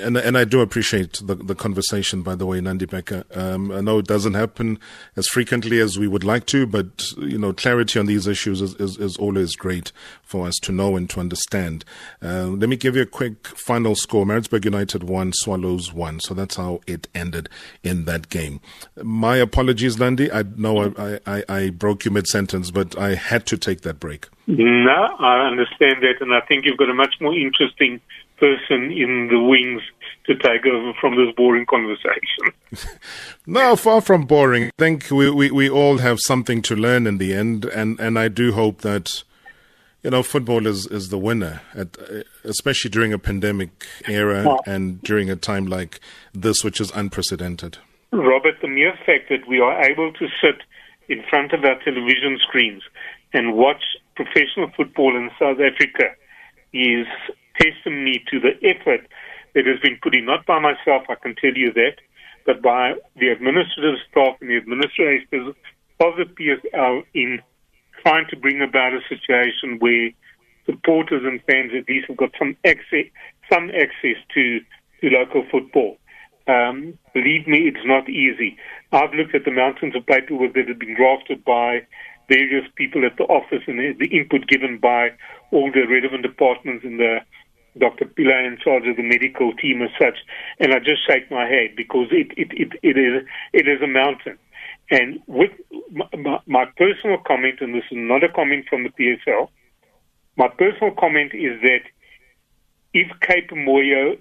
and 0.00 0.16
and 0.16 0.36
I 0.36 0.44
do 0.44 0.60
appreciate 0.60 1.20
the 1.24 1.34
the 1.34 1.54
conversation. 1.54 2.22
By 2.22 2.34
the 2.34 2.46
way, 2.46 2.60
Nande 2.60 2.88
Becker. 2.88 3.24
Um, 3.34 3.70
I 3.70 3.80
know 3.80 3.98
it 3.98 4.06
doesn't 4.06 4.34
happen 4.34 4.78
as 5.16 5.26
frequently 5.28 5.80
as 5.80 5.98
we 5.98 6.06
would 6.06 6.24
like 6.24 6.46
to, 6.46 6.66
but 6.66 7.04
you 7.18 7.38
know, 7.38 7.52
clarity 7.52 7.98
on 7.98 8.06
these 8.06 8.26
issues 8.26 8.60
is, 8.60 8.74
is, 8.74 8.98
is 8.98 9.16
always 9.16 9.56
great 9.56 9.92
for 10.22 10.46
us 10.46 10.56
to 10.62 10.72
know 10.72 10.96
and 10.96 11.08
to 11.10 11.20
understand. 11.20 11.84
Uh, 12.22 12.46
let 12.48 12.68
me 12.68 12.76
give 12.76 12.96
you 12.96 13.02
a 13.02 13.06
quick 13.06 13.46
final 13.48 13.94
score: 13.94 14.26
Maritzburg 14.26 14.64
United 14.64 15.04
one, 15.04 15.32
Swallows 15.32 15.92
one. 15.92 16.20
So 16.20 16.34
that's 16.34 16.56
how 16.56 16.80
it 16.86 17.08
ended 17.14 17.48
in 17.82 18.04
that 18.04 18.28
game. 18.28 18.60
My 19.02 19.36
apologies, 19.36 19.96
Nande. 19.96 20.30
I 20.32 20.44
know 20.56 20.92
I 20.98 21.20
I, 21.26 21.44
I 21.48 21.70
broke 21.70 22.04
you 22.04 22.10
mid 22.10 22.26
sentence, 22.26 22.70
but 22.70 22.98
I 22.98 23.14
had 23.14 23.46
to 23.46 23.56
take 23.56 23.82
that 23.82 23.98
break. 23.98 24.28
No, 24.46 25.14
I 25.18 25.46
understand 25.46 26.02
that, 26.02 26.20
and 26.20 26.32
I 26.32 26.40
think 26.40 26.64
you've 26.64 26.78
got 26.78 26.88
a 26.88 26.94
much 26.94 27.16
more 27.20 27.34
interesting 27.34 28.00
person 28.38 28.92
in 28.92 29.28
the 29.30 29.40
wings 29.40 29.82
to 30.26 30.34
take 30.34 30.66
over 30.66 30.92
from 31.00 31.16
this 31.16 31.34
boring 31.36 31.66
conversation. 31.66 32.98
no, 33.46 33.76
far 33.76 34.00
from 34.00 34.26
boring. 34.26 34.64
I 34.64 34.70
think 34.78 35.10
we, 35.10 35.30
we, 35.30 35.50
we 35.50 35.70
all 35.70 35.98
have 35.98 36.18
something 36.20 36.62
to 36.62 36.76
learn 36.76 37.06
in 37.06 37.18
the 37.18 37.32
end, 37.32 37.64
and, 37.64 37.98
and 37.98 38.18
I 38.18 38.28
do 38.28 38.52
hope 38.52 38.82
that 38.82 39.24
you 40.02 40.10
know 40.10 40.22
football 40.22 40.66
is, 40.66 40.86
is 40.86 41.08
the 41.08 41.18
winner, 41.18 41.62
at, 41.74 41.98
uh, 41.98 42.22
especially 42.44 42.90
during 42.90 43.12
a 43.12 43.18
pandemic 43.18 43.86
era 44.06 44.56
and 44.66 45.02
during 45.02 45.30
a 45.30 45.36
time 45.36 45.66
like 45.66 46.00
this, 46.34 46.62
which 46.62 46.80
is 46.80 46.90
unprecedented. 46.92 47.78
Robert, 48.12 48.54
the 48.62 48.68
mere 48.68 48.94
fact 49.04 49.28
that 49.30 49.46
we 49.48 49.60
are 49.60 49.82
able 49.82 50.12
to 50.12 50.28
sit 50.40 50.62
in 51.08 51.22
front 51.28 51.52
of 51.52 51.64
our 51.64 51.78
television 51.82 52.38
screens 52.46 52.82
and 53.32 53.54
watch 53.54 53.82
professional 54.14 54.70
football 54.76 55.16
in 55.16 55.30
South 55.38 55.58
Africa 55.60 56.14
is 56.72 57.06
testimony 57.58 58.24
to 58.30 58.40
the 58.40 58.54
effort 58.66 59.06
that 59.54 59.66
has 59.66 59.80
been 59.80 59.98
put 60.02 60.14
in, 60.14 60.26
not 60.26 60.46
by 60.46 60.58
myself, 60.58 61.04
I 61.08 61.14
can 61.16 61.34
tell 61.34 61.54
you 61.54 61.72
that, 61.72 61.96
but 62.46 62.62
by 62.62 62.94
the 63.16 63.28
administrative 63.28 63.98
staff 64.10 64.36
and 64.40 64.50
the 64.50 64.56
administrators 64.56 65.54
of 66.00 66.16
the 66.16 66.24
PSL 66.24 67.02
in 67.14 67.40
trying 68.02 68.26
to 68.30 68.36
bring 68.36 68.62
about 68.62 68.92
a 68.94 69.00
situation 69.08 69.78
where 69.80 70.10
supporters 70.66 71.22
and 71.24 71.42
fans 71.44 71.72
at 71.76 71.88
least 71.88 72.08
have 72.08 72.16
got 72.16 72.30
some 72.38 72.56
access, 72.64 73.06
some 73.50 73.70
access 73.70 74.16
to, 74.34 74.60
to 75.00 75.08
local 75.10 75.44
football. 75.50 75.96
Um, 76.46 76.98
believe 77.12 77.46
me, 77.46 77.68
it's 77.68 77.84
not 77.84 78.08
easy. 78.08 78.56
I've 78.92 79.12
looked 79.12 79.34
at 79.34 79.44
the 79.44 79.50
mountains 79.50 79.94
of 79.94 80.06
paperwork 80.06 80.54
that 80.54 80.68
have 80.68 80.78
been 80.78 80.94
drafted 80.94 81.44
by 81.44 81.86
various 82.28 82.64
people 82.76 83.04
at 83.04 83.16
the 83.16 83.24
office 83.24 83.62
and 83.66 83.78
the, 83.78 83.94
the 83.98 84.16
input 84.16 84.46
given 84.46 84.78
by 84.78 85.10
all 85.50 85.70
the 85.72 85.84
relevant 85.86 86.22
departments 86.22 86.84
in 86.84 86.98
the 86.98 87.18
Dr. 87.78 88.06
Pillay 88.06 88.46
in 88.46 88.58
charge 88.62 88.86
of 88.86 88.96
the 88.96 89.02
medical 89.02 89.52
team 89.54 89.82
as 89.82 89.90
such, 89.98 90.18
and 90.58 90.72
I 90.72 90.78
just 90.78 91.06
shake 91.06 91.30
my 91.30 91.46
head 91.46 91.76
because 91.76 92.08
it 92.10 92.32
it 92.36 92.48
it, 92.52 92.72
it 92.82 92.98
is 92.98 93.26
it 93.52 93.68
is 93.68 93.82
a 93.82 93.86
mountain. 93.86 94.38
And 94.90 95.20
with 95.26 95.50
my, 95.90 96.40
my 96.46 96.64
personal 96.76 97.18
comment, 97.26 97.60
and 97.60 97.74
this 97.74 97.84
is 97.90 97.98
not 97.98 98.24
a 98.24 98.28
comment 98.28 98.66
from 98.70 98.84
the 98.84 98.90
PSL, 98.90 99.48
my 100.36 100.48
personal 100.48 100.94
comment 100.98 101.32
is 101.34 101.60
that 101.62 101.82
if 102.94 103.08
Cape 103.20 103.50
Umoya 103.50 104.18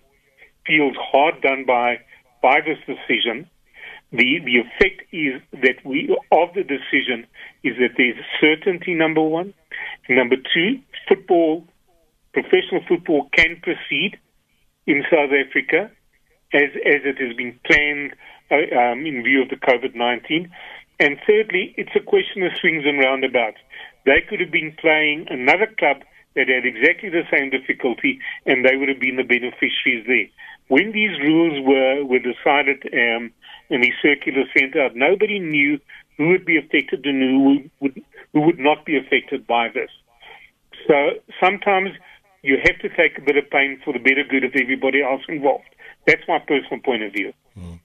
feels 0.65 0.95
hard 0.99 1.41
done 1.41 1.63
by 1.65 1.99
by 2.41 2.59
this 2.61 2.77
decision, 2.85 3.49
the 4.11 4.39
the 4.43 4.57
effect 4.57 5.03
is 5.11 5.41
that 5.51 5.85
we 5.85 6.15
of 6.31 6.53
the 6.53 6.63
decision 6.63 7.25
is 7.63 7.75
that 7.77 7.95
there's 7.97 8.17
certainty. 8.41 8.93
Number 8.93 9.21
one, 9.21 9.53
number 10.09 10.35
two, 10.35 10.79
football 11.07 11.65
professional 12.37 12.81
football 12.87 13.27
can 13.33 13.57
proceed 13.63 14.19
in 14.85 15.03
South 15.09 15.31
Africa 15.33 15.89
as, 16.53 16.69
as 16.85 17.01
it 17.03 17.17
has 17.17 17.35
been 17.35 17.59
planned 17.65 18.13
uh, 18.51 18.77
um, 18.77 19.05
in 19.05 19.23
view 19.23 19.41
of 19.41 19.49
the 19.49 19.55
COVID 19.55 19.95
19. 19.95 20.51
And 20.99 21.17
thirdly, 21.25 21.73
it's 21.77 21.95
a 21.95 21.99
question 21.99 22.43
of 22.43 22.51
swings 22.59 22.83
and 22.85 22.99
roundabouts. 22.99 23.57
They 24.05 24.21
could 24.29 24.39
have 24.39 24.51
been 24.51 24.75
playing 24.79 25.27
another 25.29 25.67
club 25.79 25.97
that 26.35 26.47
had 26.47 26.65
exactly 26.65 27.09
the 27.09 27.25
same 27.33 27.49
difficulty, 27.49 28.19
and 28.45 28.63
they 28.63 28.75
would 28.77 28.89
have 28.89 28.99
been 28.99 29.17
the 29.17 29.23
beneficiaries 29.23 30.05
there. 30.05 30.29
When 30.67 30.91
these 30.91 31.17
rules 31.19 31.65
were, 31.65 32.05
were 32.05 32.19
decided 32.19 32.85
um, 32.93 33.31
and 33.69 33.83
the 33.83 33.91
circular 34.01 34.43
sent 34.55 34.77
out, 34.77 34.95
nobody 34.95 35.39
knew 35.39 35.79
who 36.17 36.29
would 36.29 36.45
be 36.45 36.57
affected 36.57 37.05
and 37.05 37.21
who 37.21 37.69
would, 37.79 38.03
who 38.33 38.41
would 38.41 38.59
not 38.59 38.85
be 38.85 38.97
affected 38.97 39.47
by 39.47 39.69
this. 39.69 39.89
So 40.87 41.19
sometimes 41.41 41.89
you 42.43 42.57
have 42.63 42.79
to 42.79 42.89
take 42.89 43.17
a 43.17 43.21
bit 43.21 43.37
of 43.37 43.49
pain 43.49 43.79
for 43.83 43.93
the 43.93 43.99
better 43.99 44.23
good 44.23 44.43
of 44.43 44.51
everybody 44.55 45.01
else 45.01 45.21
involved. 45.27 45.69
That's 46.05 46.21
my 46.27 46.39
personal 46.39 46.79
point 46.79 47.03
of 47.03 47.13
view. 47.13 47.33
Mm. 47.57 47.79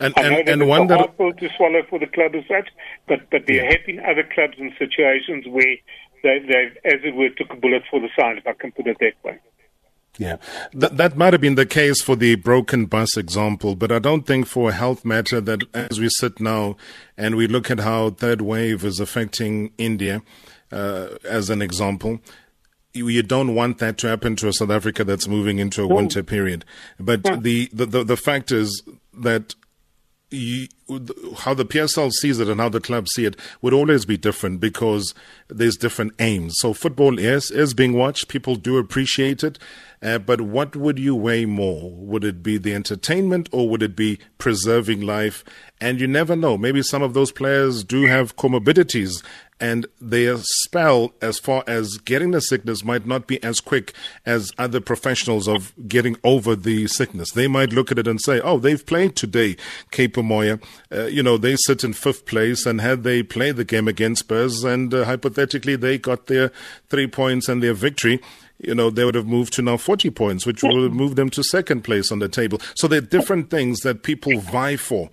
And, 0.00 0.14
I 0.16 0.22
know 0.22 0.28
and, 0.28 0.48
that 0.48 0.52
and 0.52 0.62
it's 0.62 0.68
one 0.68 0.90
a 0.90 0.96
hard 0.96 1.38
to 1.38 1.48
swallow 1.56 1.82
for 1.88 1.98
the 1.98 2.06
club 2.06 2.34
as 2.34 2.44
such, 2.48 2.68
but 3.06 3.30
but 3.30 3.46
there 3.46 3.64
yeah. 3.64 3.70
have 3.70 3.86
been 3.86 4.00
other 4.00 4.28
clubs 4.34 4.54
and 4.58 4.72
situations 4.78 5.46
where 5.46 5.76
they, 6.22 6.38
they, 6.40 6.64
as 6.84 7.00
it 7.04 7.14
were, 7.14 7.28
took 7.30 7.52
a 7.52 7.56
bullet 7.56 7.82
for 7.90 8.00
the 8.00 8.08
side, 8.18 8.38
if 8.38 8.46
I 8.46 8.54
can 8.54 8.72
put 8.72 8.86
it 8.86 8.96
that 9.00 9.12
way. 9.22 9.38
Yeah, 10.16 10.36
that 10.72 10.96
that 10.96 11.16
might 11.16 11.32
have 11.32 11.40
been 11.40 11.56
the 11.56 11.66
case 11.66 12.00
for 12.02 12.16
the 12.16 12.36
broken 12.36 12.86
bus 12.86 13.16
example, 13.16 13.74
but 13.74 13.90
I 13.90 13.98
don't 13.98 14.26
think 14.26 14.46
for 14.46 14.70
a 14.70 14.72
health 14.72 15.04
matter 15.04 15.40
that 15.40 15.62
as 15.74 16.00
we 16.00 16.08
sit 16.08 16.40
now 16.40 16.76
and 17.16 17.36
we 17.36 17.46
look 17.46 17.70
at 17.70 17.80
how 17.80 18.10
third 18.10 18.40
wave 18.40 18.84
is 18.84 19.00
affecting 19.00 19.72
India, 19.76 20.22
uh, 20.70 21.08
as 21.24 21.50
an 21.50 21.62
example, 21.62 22.20
you 22.94 23.22
don't 23.22 23.54
want 23.54 23.78
that 23.78 23.98
to 23.98 24.08
happen 24.08 24.36
to 24.36 24.48
a 24.48 24.52
South 24.52 24.70
Africa 24.70 25.04
that's 25.04 25.26
moving 25.26 25.58
into 25.58 25.82
a 25.82 25.86
winter 25.86 26.22
period. 26.22 26.64
But 26.98 27.22
yeah. 27.24 27.36
the, 27.36 27.68
the, 27.72 27.86
the, 27.86 28.04
the 28.04 28.16
fact 28.16 28.52
is 28.52 28.82
that 29.12 29.54
you, 30.30 30.68
how 31.38 31.54
the 31.54 31.64
PSL 31.64 32.10
sees 32.12 32.40
it 32.40 32.48
and 32.48 32.60
how 32.60 32.68
the 32.68 32.80
club 32.80 33.08
see 33.08 33.24
it 33.24 33.36
would 33.62 33.72
always 33.72 34.04
be 34.04 34.16
different 34.16 34.60
because 34.60 35.14
there's 35.48 35.76
different 35.76 36.12
aims. 36.18 36.54
So 36.58 36.72
football 36.72 37.18
is 37.18 37.50
is 37.50 37.74
being 37.74 37.92
watched. 37.92 38.28
People 38.28 38.56
do 38.56 38.78
appreciate 38.78 39.44
it, 39.44 39.58
uh, 40.04 40.18
but 40.18 40.42
what 40.42 40.76
would 40.76 40.98
you 40.98 41.16
weigh 41.16 41.46
more? 41.46 41.90
Would 41.90 42.24
it 42.24 42.42
be 42.42 42.58
the 42.58 42.74
entertainment 42.74 43.48
or 43.50 43.68
would 43.70 43.82
it 43.82 43.96
be 43.96 44.18
preserving 44.36 45.00
life? 45.00 45.42
And 45.80 45.98
you 45.98 46.06
never 46.06 46.36
know. 46.36 46.58
Maybe 46.58 46.82
some 46.82 47.02
of 47.02 47.14
those 47.14 47.32
players 47.32 47.82
do 47.82 48.04
have 48.04 48.36
comorbidities 48.36 49.22
and 49.60 49.86
their 50.00 50.36
spell 50.38 51.14
as 51.22 51.38
far 51.38 51.64
as 51.66 51.96
getting 51.98 52.32
the 52.32 52.40
sickness 52.40 52.84
might 52.84 53.06
not 53.06 53.26
be 53.26 53.42
as 53.42 53.60
quick 53.60 53.94
as 54.26 54.52
other 54.58 54.80
professionals 54.80 55.48
of 55.48 55.72
getting 55.88 56.16
over 56.24 56.56
the 56.56 56.86
sickness. 56.86 57.30
They 57.30 57.46
might 57.46 57.72
look 57.72 57.90
at 57.90 57.98
it 57.98 58.06
and 58.06 58.20
say, 58.20 58.40
oh, 58.40 58.58
they've 58.58 58.84
played 58.84 59.16
today, 59.16 59.56
Cape 59.90 60.16
Umoya. 60.16 60.62
Uh, 60.92 61.04
you 61.04 61.22
know, 61.22 61.38
they 61.38 61.56
sit 61.56 61.84
in 61.84 61.92
fifth 61.92 62.26
place, 62.26 62.66
and 62.66 62.80
had 62.80 63.04
they 63.04 63.22
played 63.22 63.56
the 63.56 63.64
game 63.64 63.88
against 63.88 64.20
Spurs, 64.20 64.64
and 64.64 64.92
uh, 64.92 65.04
hypothetically 65.04 65.76
they 65.76 65.98
got 65.98 66.26
their 66.26 66.50
three 66.88 67.06
points 67.06 67.48
and 67.48 67.62
their 67.62 67.74
victory, 67.74 68.20
you 68.66 68.74
know, 68.74 68.90
they 68.90 69.04
would 69.04 69.14
have 69.14 69.26
moved 69.26 69.52
to 69.54 69.62
now 69.62 69.76
40 69.76 70.10
points, 70.10 70.46
which 70.46 70.62
would 70.62 70.82
have 70.82 70.92
moved 70.92 71.16
them 71.16 71.30
to 71.30 71.42
second 71.42 71.82
place 71.82 72.10
on 72.10 72.18
the 72.18 72.28
table. 72.28 72.60
So 72.74 72.88
there 72.88 72.98
are 72.98 73.02
different 73.02 73.50
things 73.50 73.80
that 73.80 74.02
people 74.02 74.38
vie 74.40 74.76
for 74.76 75.10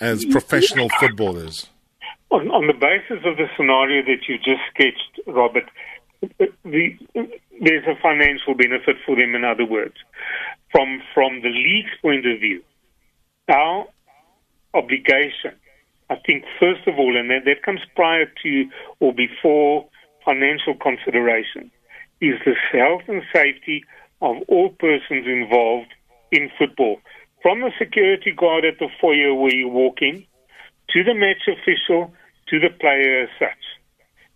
as 0.00 0.24
professional 0.24 0.88
footballers. 1.00 1.68
On, 2.30 2.48
on 2.50 2.66
the 2.66 2.74
basis 2.74 3.24
of 3.24 3.36
the 3.36 3.46
scenario 3.56 4.02
that 4.02 4.28
you 4.28 4.36
just 4.38 4.60
sketched, 4.74 5.20
Robert, 5.26 5.64
the, 6.64 6.98
there's 7.60 7.84
a 7.86 8.00
financial 8.02 8.54
benefit 8.54 8.96
for 9.06 9.16
them, 9.16 9.34
in 9.34 9.44
other 9.44 9.64
words. 9.64 9.94
From, 10.70 11.00
from 11.14 11.40
the 11.42 11.48
league's 11.48 11.90
point 12.02 12.26
of 12.26 12.40
view, 12.40 12.62
our 13.48 13.86
obligation, 14.74 15.54
I 16.10 16.16
think, 16.26 16.44
first 16.60 16.86
of 16.86 16.98
all, 16.98 17.16
and 17.16 17.30
that, 17.30 17.44
that 17.46 17.62
comes 17.62 17.80
prior 17.96 18.26
to 18.42 18.70
or 19.00 19.14
before 19.14 19.88
financial 20.24 20.74
consideration, 20.74 21.70
is 22.20 22.38
the 22.44 22.54
health 22.72 23.02
and 23.08 23.22
safety 23.32 23.84
of 24.20 24.36
all 24.48 24.70
persons 24.70 25.26
involved 25.26 25.92
in 26.32 26.50
football. 26.58 27.00
From 27.42 27.60
the 27.60 27.70
security 27.78 28.32
guard 28.32 28.64
at 28.64 28.78
the 28.78 28.88
foyer 29.00 29.34
where 29.34 29.54
you 29.54 29.68
walk 29.68 30.02
in, 30.02 30.24
to 30.90 31.04
the 31.04 31.14
match 31.14 31.46
official, 31.46 32.12
to 32.48 32.58
the 32.58 32.70
player 32.70 33.22
as 33.22 33.28
such. 33.38 33.64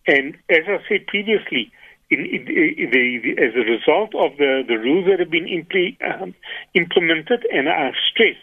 And 0.07 0.35
as 0.49 0.65
I 0.69 0.79
said 0.89 1.07
previously, 1.07 1.73
in, 2.11 2.21
in, 2.21 2.47
in 2.49 2.91
the, 2.91 3.43
as 3.43 3.55
a 3.55 3.71
result 3.71 4.15
of 4.15 4.37
the, 4.37 4.63
the 4.67 4.77
rules 4.77 5.07
that 5.09 5.19
have 5.19 5.31
been 5.31 5.47
impl- 5.47 6.23
um, 6.23 6.35
implemented, 6.75 7.47
and 7.51 7.69
I 7.69 7.93
stress, 8.13 8.37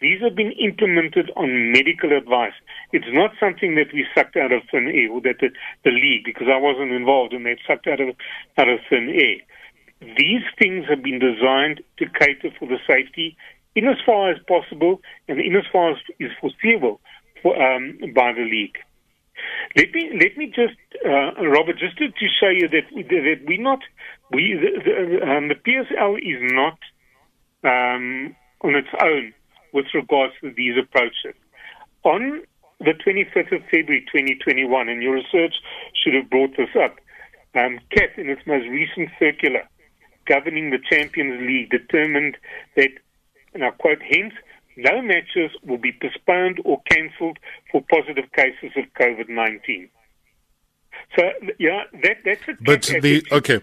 these 0.00 0.20
have 0.22 0.36
been 0.36 0.52
implemented 0.52 1.30
on 1.36 1.72
medical 1.72 2.16
advice. 2.16 2.52
It's 2.92 3.06
not 3.08 3.32
something 3.40 3.74
that 3.74 3.92
we 3.92 4.06
sucked 4.14 4.36
out 4.36 4.52
of 4.52 4.62
thin 4.70 4.88
air, 4.88 5.10
or 5.10 5.20
that 5.22 5.40
the, 5.40 5.50
the 5.84 5.90
league, 5.90 6.24
because 6.24 6.48
I 6.52 6.58
wasn't 6.58 6.92
involved 6.92 7.32
in 7.32 7.42
that, 7.44 7.58
sucked 7.66 7.86
out 7.86 8.00
of, 8.00 8.14
out 8.58 8.68
of 8.68 8.78
thin 8.88 9.08
air. 9.08 9.38
These 10.16 10.42
things 10.58 10.86
have 10.88 11.02
been 11.02 11.18
designed 11.18 11.80
to 11.98 12.06
cater 12.06 12.50
for 12.58 12.68
the 12.68 12.78
safety 12.86 13.36
in 13.74 13.86
as 13.86 13.96
far 14.04 14.30
as 14.30 14.38
possible 14.46 15.00
and 15.28 15.40
in 15.40 15.56
as 15.56 15.64
far 15.72 15.92
as 15.92 15.96
is 16.18 16.30
foreseeable 16.40 17.00
for, 17.42 17.60
um, 17.60 17.98
by 18.14 18.32
the 18.32 18.42
league. 18.42 18.78
Let 19.76 19.92
me 19.92 20.10
let 20.18 20.36
me 20.38 20.46
just, 20.46 20.78
uh, 21.04 21.46
Robert, 21.46 21.78
just 21.78 21.98
to, 21.98 22.08
to 22.08 22.26
show 22.40 22.48
you 22.48 22.68
that 22.68 22.84
that 22.94 23.44
we 23.46 23.58
not 23.58 23.80
we 24.32 24.54
the, 24.54 24.80
the, 24.82 25.30
um, 25.30 25.48
the 25.48 25.54
PSL 25.54 26.16
is 26.16 26.52
not 26.52 26.78
um, 27.62 28.34
on 28.62 28.74
its 28.74 28.88
own 29.02 29.34
with 29.72 29.86
regards 29.92 30.32
to 30.40 30.52
these 30.56 30.74
approaches. 30.78 31.34
On 32.04 32.42
the 32.80 32.92
25th 32.92 33.52
of 33.54 33.62
February 33.70 34.04
2021, 34.12 34.88
and 34.88 35.02
your 35.02 35.14
research 35.14 35.54
should 35.94 36.14
have 36.14 36.28
brought 36.30 36.56
this 36.56 36.68
up, 36.78 36.96
um, 37.54 37.80
CAF, 37.96 38.18
in 38.18 38.28
its 38.28 38.42
most 38.46 38.66
recent 38.68 39.08
circular 39.18 39.62
governing 40.26 40.70
the 40.70 40.78
Champions 40.90 41.40
League, 41.46 41.70
determined 41.70 42.36
that, 42.74 42.90
and 43.54 43.64
I 43.64 43.70
quote, 43.70 44.02
hence, 44.02 44.34
no 44.76 45.00
matches 45.00 45.52
will 45.64 45.78
be 45.78 45.92
postponed 45.92 46.60
or 46.64 46.82
cancelled 46.90 47.38
for 47.70 47.82
positive 47.88 48.30
cases 48.32 48.72
of 48.76 48.84
COVID 49.00 49.28
19. 49.28 49.88
So, 51.16 51.22
yeah, 51.58 51.84
that, 52.02 52.16
that's 52.24 52.40
it. 52.48 52.56
But 52.62 52.82
the, 52.82 53.24
okay, 53.32 53.60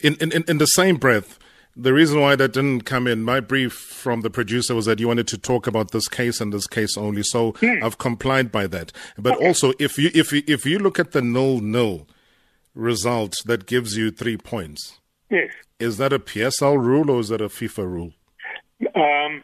in, 0.00 0.16
in, 0.16 0.44
in 0.48 0.58
the 0.58 0.66
same 0.66 0.96
breath, 0.96 1.38
the 1.80 1.92
reason 1.92 2.20
why 2.20 2.34
that 2.36 2.52
didn't 2.52 2.82
come 2.82 3.06
in 3.06 3.22
my 3.22 3.40
brief 3.40 3.72
from 3.72 4.22
the 4.22 4.30
producer 4.30 4.74
was 4.74 4.86
that 4.86 4.98
you 4.98 5.06
wanted 5.08 5.28
to 5.28 5.38
talk 5.38 5.66
about 5.66 5.92
this 5.92 6.08
case 6.08 6.40
and 6.40 6.52
this 6.52 6.66
case 6.66 6.96
only. 6.96 7.22
So 7.22 7.52
Hmm. 7.60 7.82
I've 7.82 7.98
complied 7.98 8.50
by 8.50 8.66
that. 8.66 8.92
But 9.16 9.36
also, 9.42 9.72
if 9.78 9.98
you 9.98 10.10
if 10.14 10.32
you, 10.32 10.42
if 10.46 10.66
you 10.66 10.78
look 10.78 10.98
at 10.98 11.12
the 11.12 11.22
nil 11.22 11.60
nil 11.60 12.06
result 12.74 13.36
that 13.46 13.66
gives 13.66 13.96
you 13.96 14.10
three 14.10 14.36
points, 14.36 14.98
Yes. 15.30 15.50
is 15.78 15.96
that 15.98 16.12
a 16.12 16.18
PSL 16.18 16.76
rule 16.78 17.10
or 17.10 17.20
is 17.20 17.28
that 17.28 17.40
a 17.40 17.48
FIFA 17.48 17.84
rule? 17.86 18.12
Um, 18.94 19.42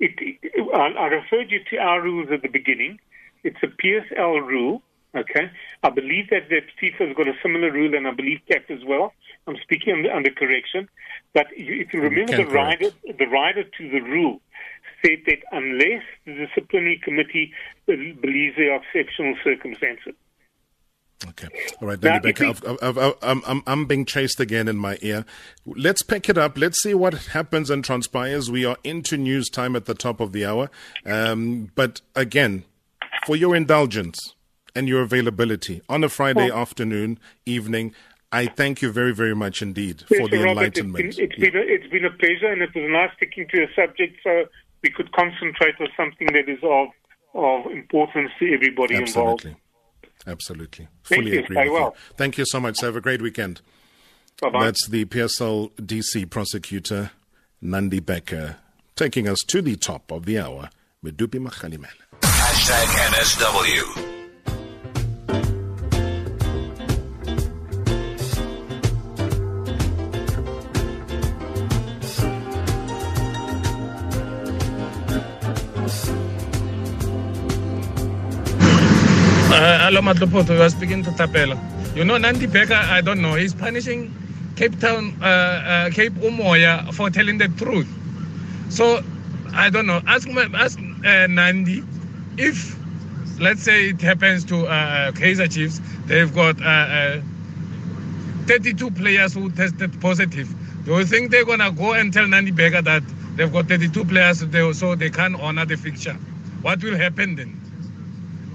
it, 0.00 0.12
it, 0.18 0.38
I 0.74 0.88
I 0.98 1.06
referred 1.08 1.50
you 1.50 1.60
to 1.70 1.76
our 1.78 2.00
rules 2.02 2.28
at 2.32 2.42
the 2.42 2.48
beginning. 2.48 2.98
It's 3.44 3.62
a 3.62 3.68
PSL 3.68 4.46
rule. 4.46 4.82
Okay, 5.16 5.50
I 5.82 5.88
believe 5.90 6.28
that 6.30 6.50
that 6.50 6.64
FIFA's 6.80 7.16
got 7.16 7.26
a 7.26 7.32
similar 7.42 7.72
rule, 7.72 7.94
and 7.94 8.06
I 8.06 8.10
believe 8.10 8.40
CAF 8.50 8.70
as 8.70 8.84
well. 8.84 9.14
I'm 9.46 9.56
speaking 9.62 9.94
under, 9.94 10.12
under 10.12 10.30
correction, 10.30 10.88
but 11.32 11.46
you, 11.56 11.80
if 11.80 11.94
you 11.94 12.02
remember 12.02 12.36
the 12.36 12.44
correct. 12.44 12.82
rider, 12.82 12.90
the 13.18 13.26
rider 13.26 13.62
to 13.64 13.90
the 13.90 14.00
rule 14.00 14.40
said 15.02 15.18
that 15.26 15.38
unless 15.52 16.02
the 16.26 16.34
disciplinary 16.34 17.00
committee 17.02 17.52
believes 17.86 18.56
there 18.56 18.74
are 18.74 18.82
exceptional 18.92 19.36
circumstances. 19.42 20.14
Okay. 21.28 21.48
All 21.80 21.88
right, 21.88 22.02
Now, 22.02 22.18
Danny 22.18 22.32
Becker. 22.32 22.46
I've, 22.82 22.98
I've, 22.98 23.14
I'm, 23.22 23.42
I'm, 23.46 23.62
I'm 23.66 23.86
being 23.86 24.04
chased 24.04 24.38
again 24.38 24.68
in 24.68 24.76
my 24.76 24.98
ear. 25.00 25.24
Let's 25.64 26.02
pick 26.02 26.28
it 26.28 26.36
up. 26.36 26.58
Let's 26.58 26.82
see 26.82 26.92
what 26.92 27.14
happens 27.28 27.70
and 27.70 27.82
transpires. 27.82 28.50
We 28.50 28.66
are 28.66 28.76
into 28.84 29.16
news 29.16 29.48
time 29.48 29.76
at 29.76 29.86
the 29.86 29.94
top 29.94 30.20
of 30.20 30.32
the 30.32 30.44
hour. 30.44 30.70
Um, 31.06 31.70
but 31.74 32.02
again, 32.14 32.64
for 33.24 33.34
your 33.34 33.56
indulgence 33.56 34.35
and 34.76 34.88
your 34.88 35.02
availability 35.02 35.80
on 35.88 36.04
a 36.04 36.08
Friday 36.08 36.50
afternoon, 36.50 37.18
evening, 37.46 37.94
I 38.30 38.46
thank 38.46 38.82
you 38.82 38.92
very, 38.92 39.14
very 39.14 39.34
much 39.34 39.62
indeed 39.62 40.04
for 40.06 40.28
the 40.28 40.36
Robert, 40.36 40.50
enlightenment. 40.50 41.04
It's 41.04 41.16
been, 41.16 41.30
it's, 41.30 41.40
been 41.40 41.56
a, 41.56 41.60
it's 41.60 41.86
been 41.90 42.04
a 42.04 42.10
pleasure, 42.10 42.52
and 42.52 42.60
it 42.60 42.74
was 42.74 42.84
nice 42.90 43.10
sticking 43.16 43.48
to 43.48 43.64
a 43.64 43.68
subject 43.74 44.18
so 44.22 44.44
we 44.82 44.90
could 44.90 45.10
concentrate 45.12 45.74
on 45.80 45.88
something 45.96 46.28
that 46.28 46.48
is 46.48 46.58
of 46.62 46.88
of 47.34 47.70
importance 47.70 48.30
to 48.38 48.52
everybody 48.52 48.94
involved. 48.94 49.46
Absolutely. 49.46 49.56
Absolutely. 50.26 50.88
Thank 51.04 51.22
Fully 51.22 51.36
you. 51.36 51.44
agree 51.44 51.56
with 51.56 51.72
well. 51.72 51.94
you. 51.94 52.14
Thank 52.16 52.38
you 52.38 52.44
so 52.46 52.60
much. 52.60 52.80
Have 52.80 52.96
a 52.96 53.00
great 53.00 53.20
weekend. 53.20 53.60
Bye 54.40 54.50
bye. 54.50 54.64
That's 54.64 54.88
the 54.88 55.04
PSL 55.04 55.70
DC 55.72 56.28
prosecutor, 56.30 57.10
Nande 57.62 58.04
Becker, 58.04 58.56
taking 58.94 59.28
us 59.28 59.38
to 59.48 59.62
the 59.62 59.76
top 59.76 60.10
of 60.10 60.24
the 60.24 60.38
hour. 60.38 60.70
Medupi 61.04 61.38
Makhalimele. 61.38 61.88
Hashtag 62.22 62.86
MSW. 63.12 64.15
Hello, 79.96 80.12
Matlopoto. 80.12 80.54
You 80.54 80.60
are 80.60 80.68
speaking 80.68 81.02
to 81.04 81.10
Tapela. 81.12 81.56
You 81.96 82.04
know, 82.04 82.18
Nande 82.18 82.52
Becker, 82.52 82.74
I 82.74 83.00
don't 83.00 83.22
know, 83.22 83.32
he's 83.32 83.54
punishing 83.54 84.12
Cape 84.54 84.78
Town, 84.78 85.16
uh, 85.22 85.24
uh, 85.24 85.90
Cape 85.90 86.12
Umoya 86.12 86.92
for 86.92 87.08
telling 87.08 87.38
the 87.38 87.48
truth. 87.48 87.88
So, 88.68 89.02
I 89.54 89.70
don't 89.70 89.86
know. 89.86 90.02
Ask, 90.06 90.28
ask 90.28 90.78
uh, 90.78 90.82
Nande 91.32 91.82
if, 92.36 92.78
let's 93.40 93.62
say, 93.62 93.88
it 93.88 94.02
happens 94.02 94.44
to 94.44 94.66
uh, 94.66 95.12
Kaizer 95.12 95.50
Chiefs, 95.50 95.80
they've 96.04 96.34
got 96.34 96.60
uh, 96.60 96.68
uh, 96.68 97.20
32 98.44 98.90
players 98.90 99.32
who 99.32 99.50
tested 99.50 99.98
positive. 100.02 100.54
Do 100.84 100.98
you 100.98 101.06
think 101.06 101.30
they're 101.30 101.46
going 101.46 101.60
to 101.60 101.70
go 101.70 101.94
and 101.94 102.12
tell 102.12 102.26
Nande 102.26 102.54
Becker 102.54 102.82
that 102.82 103.02
they've 103.36 103.50
got 103.50 103.66
32 103.66 104.04
players 104.04 104.44
so 104.78 104.94
they 104.94 105.08
can't 105.08 105.40
honor 105.40 105.64
the 105.64 105.78
fixture? 105.78 106.18
What 106.60 106.84
will 106.84 106.98
happen 106.98 107.36
then? 107.36 107.65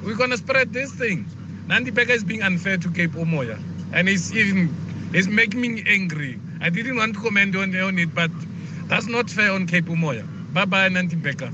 We're 0.03 0.15
gonna 0.15 0.37
spread 0.37 0.73
this 0.73 0.91
thing. 0.93 1.25
Nande 1.67 1.93
Becker 1.93 2.11
is 2.13 2.23
being 2.23 2.41
unfair 2.41 2.77
to 2.77 2.89
Cape 2.91 3.11
Umoya. 3.11 3.59
and 3.93 4.07
it's 4.09 4.33
even 4.33 4.73
it's 5.13 5.27
making 5.27 5.61
me 5.61 5.83
angry. 5.87 6.39
I 6.61 6.69
didn't 6.69 6.95
want 6.95 7.15
to 7.15 7.21
comment 7.21 7.55
on, 7.55 7.75
on 7.75 7.99
it, 7.99 8.15
but 8.15 8.31
that's 8.85 9.07
not 9.07 9.29
fair 9.29 9.51
on 9.51 9.67
Cape 9.67 9.85
Umoya. 9.85 10.25
Bye 10.53 10.65
bye, 10.65 10.89
Nande 10.89 11.21
Becker. 11.21 11.51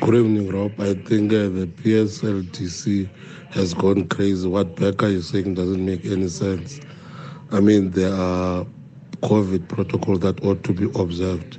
Good 0.00 0.14
evening, 0.14 0.48
Rob. 0.48 0.72
I 0.80 0.94
think 0.94 1.32
uh, 1.32 1.48
the 1.48 1.68
PSL 1.82 2.42
DC 2.50 3.08
has 3.50 3.74
gone 3.74 4.08
crazy. 4.08 4.48
What 4.48 4.76
Becker 4.76 5.06
is 5.06 5.28
saying 5.28 5.54
doesn't 5.54 5.84
make 5.84 6.04
any 6.06 6.28
sense. 6.28 6.80
I 7.50 7.60
mean, 7.60 7.90
there 7.90 8.14
are 8.14 8.66
COVID 9.22 9.68
protocol 9.68 10.18
that 10.18 10.42
ought 10.44 10.62
to 10.64 10.72
be 10.72 10.84
observed. 11.00 11.58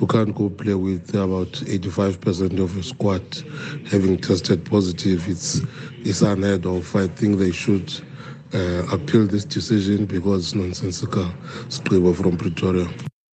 You 0.00 0.06
can't 0.06 0.34
go 0.34 0.50
play 0.50 0.74
with 0.74 1.14
about 1.14 1.52
85% 1.52 2.58
of 2.60 2.74
your 2.74 2.82
squad 2.82 3.22
having 3.90 4.18
tested 4.18 4.64
positive. 4.64 5.28
It's 5.28 5.60
it's 6.00 6.22
unheard 6.22 6.66
of. 6.66 6.94
I 6.96 7.08
think 7.08 7.38
they 7.38 7.52
should 7.52 7.92
uh, 8.54 8.86
appeal 8.92 9.26
this 9.26 9.44
decision 9.44 10.06
because 10.06 10.46
it's 10.46 10.54
nonsensical. 10.54 11.26
Scribo 11.68 12.14
from 12.14 12.36
Pretoria. 12.36 12.88